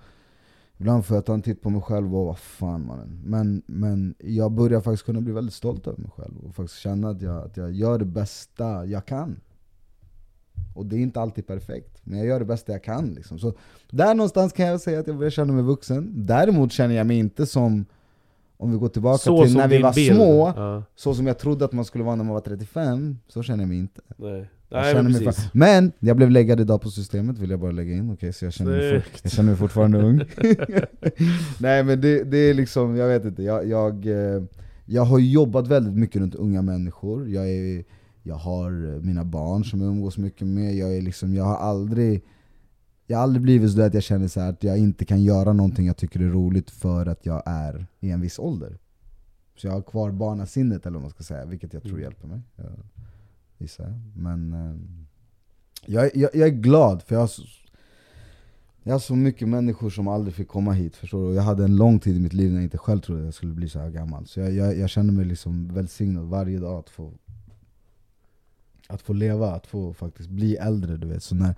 [0.78, 3.22] Ibland får jag ta en titt på mig själv och vad fan mannen.
[3.24, 7.10] Men, men jag börjar faktiskt kunna bli väldigt stolt över mig själv och faktiskt känna
[7.10, 9.40] att jag, att jag gör det bästa jag kan.
[10.76, 13.14] Och det är inte alltid perfekt, men jag gör det bästa jag kan.
[13.14, 13.40] Liksom.
[13.40, 13.54] Så
[13.90, 16.14] där någonstans kan jag säga att jag börjar känna mig vuxen.
[16.16, 17.86] Däremot känner jag mig inte som,
[18.58, 20.16] om vi går tillbaka Så till när vi var bild.
[20.16, 23.44] små, Ja, så som jag trodde att man skulle vara när man var 35, så
[23.44, 24.02] känner jag mig inte.
[24.18, 24.50] nej.
[24.70, 27.94] Jag Nej, men mig men jag blev läggad idag på systemet, vill jag bara lägga
[27.94, 28.12] in.
[28.14, 30.18] Okej, så jag känner, mig jag känner mig fortfarande ung.
[31.60, 33.44] Nej men det, det är liksom, jag vet inte.
[33.44, 34.44] Jag, jag, eh,
[34.86, 37.30] jag har jobbat väldigt mycket runt unga människor.
[37.30, 37.84] Jag, är,
[38.24, 40.76] jag har eh, mina barn som jag umgås mycket med.
[40.76, 42.24] Jag, är liksom, jag har aldrig
[43.08, 45.54] jag har aldrig blivit så att jag känner så här att jag inte kan göra
[45.54, 48.78] någonting jag tycker är roligt för att jag är i en viss ålder.
[49.56, 52.04] Så jag har kvar barnasinnet eller vad man ska säga, vilket jag tror Mm.
[52.04, 52.42] hjälper mig.
[52.56, 52.72] Jag,
[53.58, 54.00] gissar.
[54.16, 54.76] Men eh,
[55.86, 57.42] jag, jag, jag är glad för jag har, så,
[58.84, 61.28] jag har så mycket människor som aldrig fick komma hit, förstår du?
[61.28, 63.26] Och Jag hade en lång tid i mitt liv när jag inte själv trodde att
[63.26, 64.28] jag skulle bli så här gammal.
[64.28, 67.14] Så jag, jag, jag känner mig liksom välsignad varje dag att få
[68.90, 71.24] att få leva, att få faktiskt bli äldre du vet.
[71.24, 71.56] Så när,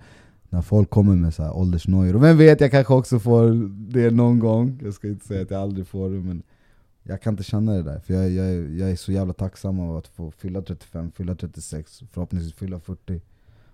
[0.50, 4.10] när folk kommer med så här åldersnojor, och vem vet, jag kanske också får det
[4.10, 4.80] någon gång.
[4.84, 6.42] Jag ska inte säga att jag aldrig får det, men
[7.02, 7.98] jag kan inte känna det där.
[8.00, 11.34] För jag, jag, är- jag är så jävla tacksam av att få fylla 35, fylla
[11.34, 13.20] 36, förhoppningsvis fylla 40.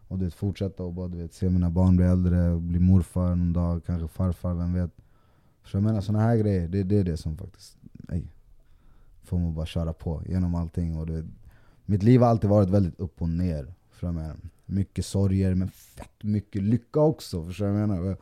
[0.09, 3.29] Och du vet, fortsätta och bara du vet, se mina barn bli äldre, bli morfar
[3.29, 4.91] någon dag, kanske farfar, vem vet.
[5.65, 8.27] Så jag menar sådana här grejer, det, det är det som faktiskt nej,
[9.25, 10.97] får mig bara köra på genom allting.
[10.99, 11.25] Och du vet,
[11.87, 13.75] mitt liv har alltid varit väldigt upp och ner.
[13.91, 14.37] För jag menar,
[14.67, 17.45] mycket sorger, men fett mycket lycka också.
[17.45, 18.17] För jag menar,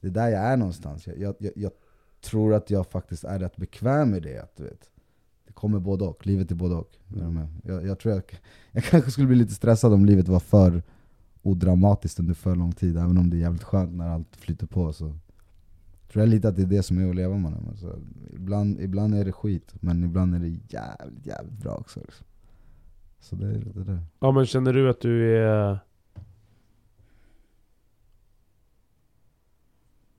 [0.00, 1.06] det är där jag är någonstans.
[1.06, 1.72] Jag, jag, jag,
[2.20, 4.38] tror att jag faktiskt är rätt bekväm med det.
[4.38, 4.90] Att, du vet,
[5.46, 6.96] det kommer både och, livet är både och.
[7.16, 7.46] Mm.
[7.64, 8.22] Jag, jag tror jag,
[8.72, 10.82] jag kanske skulle bli lite stressad om livet var för
[11.42, 14.92] odramatiskt under för lång tid, även om det är jävligt skönt när allt flyter på.
[14.92, 15.04] Så
[16.12, 17.54] tror jag lite att det är det som är att leva med.
[17.68, 17.98] Alltså,
[18.32, 22.00] ibland, ibland är det skit, men ibland är det jävligt, jävligt bra också.
[22.00, 22.26] Liksom.
[23.22, 24.00] Så det är det där.
[24.20, 25.78] Ja men känner du att du är...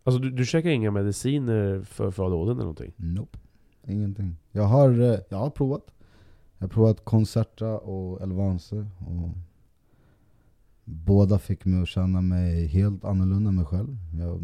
[0.03, 2.93] Alltså du, du käkar inga mediciner för, för ADHD eller någonting?
[2.95, 3.37] Nope.
[3.87, 4.35] Ingenting.
[4.51, 5.91] Jag har, eh, jag har provat.
[6.57, 8.75] Jag har provat Concerta och Elvanse.
[8.99, 9.29] Och
[10.83, 13.97] båda fick mig att känna mig helt annorlunda än mig själv.
[14.19, 14.41] Jag,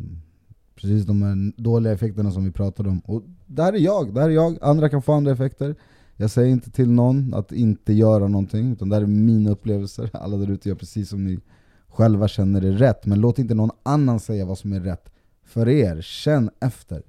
[0.75, 2.99] precis de här dåliga effekterna som vi pratade om.
[2.99, 4.57] Och där är jag, där är jag.
[4.61, 5.75] Andra kan få andra effekter.
[6.21, 10.09] Jag säger inte till någon att inte göra någonting, utan det här är mina upplevelser.
[10.13, 11.39] Alla där ute gör precis som ni
[11.87, 13.05] själva känner är rätt.
[13.05, 15.11] Men låt inte någon annan säga vad som är rätt
[15.43, 16.01] för er.
[16.01, 17.03] Känn efter.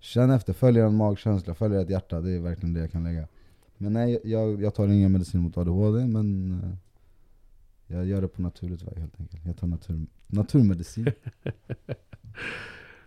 [0.00, 3.28] Känn efter, följ er magkänsla, följ ert hjärta, det är verkligen det jag kan lägga.
[3.76, 8.42] Men nej, jag, jag tar inga mediciner mot ADHD, men eh, jag gör det på
[8.42, 9.46] naturligt väg helt enkelt.
[9.46, 11.12] Jag tar natur, naturmedicin.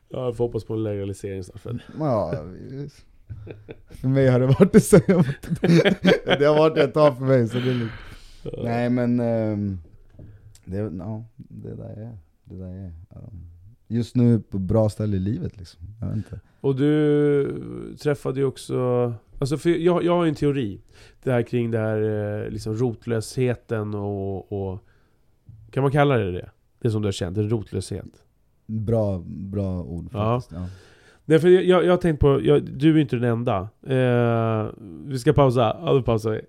[0.09, 2.45] Ja, jag får hoppas på en legalisering snart ja.
[3.89, 4.97] För mig har det varit det så
[6.39, 7.91] Det har varit ett tag för mig, så det är lugnt.
[8.63, 9.79] Nej men, ehm,
[10.65, 12.91] det, ja, det där är det där är.
[13.09, 13.45] Um,
[13.87, 16.39] Just nu på bra ställe i livet liksom, jag vet inte.
[16.61, 19.13] Och du träffade ju också...
[19.39, 20.81] Alltså för jag, jag har ju en teori.
[21.23, 22.01] Det här kring det här
[22.43, 24.79] eh, liksom rotlösheten och, och...
[25.71, 26.49] Kan man kalla det det?
[26.79, 28.23] Det som du har känt, en rotlöshet.
[28.65, 30.39] Bra, bra ord Ja.
[30.39, 30.51] faktiskt.
[30.51, 30.59] Ja.
[30.59, 30.69] Nej
[31.25, 33.59] för jag, jag, har tänkt på, jag, du är inte den enda.
[33.87, 34.67] Eh,
[35.05, 36.41] vi ska pausa, ja då pausar vi.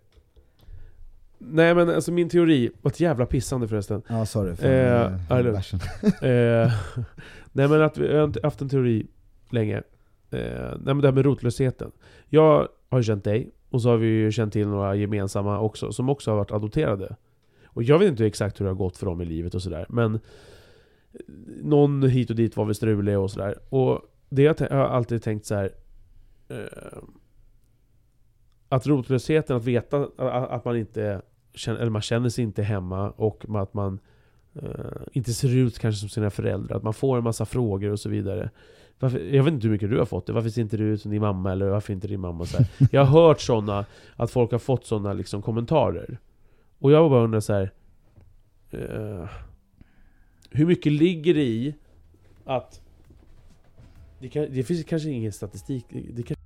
[1.38, 4.02] Nej men alltså min teori, var ett jävla pissande förresten.
[4.08, 5.80] Ja, sorry för Eh, eh, bärsen.
[6.22, 6.72] Eh,
[7.52, 9.06] nej men att vi jag har inte haft en teori
[9.50, 9.76] länge.
[10.30, 11.90] Eh, nej men det här med rotlösheten.
[12.28, 16.08] Jag har känt dig, och så har vi ju känt till några gemensamma också, som
[16.08, 17.16] också har varit adopterade.
[17.66, 19.86] Och jag vet inte exakt hur det har gått för dem i livet och sådär,
[19.88, 20.20] men
[21.62, 23.58] någon hit och dit var väl strulig och sådär.
[23.68, 24.00] Och
[24.34, 25.70] det jag, jag har alltid tänkt så här.
[26.48, 26.98] Eh,
[28.68, 31.22] att rotlösheten, att veta att att man inte
[31.54, 33.98] känner, eller man känner sig inte hemma och att man
[34.54, 36.76] eh, inte ser ut kanske som sina föräldrar.
[36.76, 38.50] Att man får en massa frågor och så vidare.
[38.98, 40.32] Varför, jag vet inte hur mycket du har fått det.
[40.32, 41.52] Varför ser inte du ut som din mamma?
[41.52, 42.44] Eller varför inte din mamma?
[42.44, 42.66] Så här.
[42.92, 43.86] Jag har hört sådana,
[44.16, 46.18] att folk har fått sådana liksom, kommentarer.
[46.78, 47.70] Och jag bara undrar så här.
[48.70, 49.28] eh,
[50.50, 51.74] hur mycket ligger det i
[52.44, 52.80] att
[54.24, 55.84] det, kan, det finns kanske ingen statistik,
[56.16, 56.36] det kan,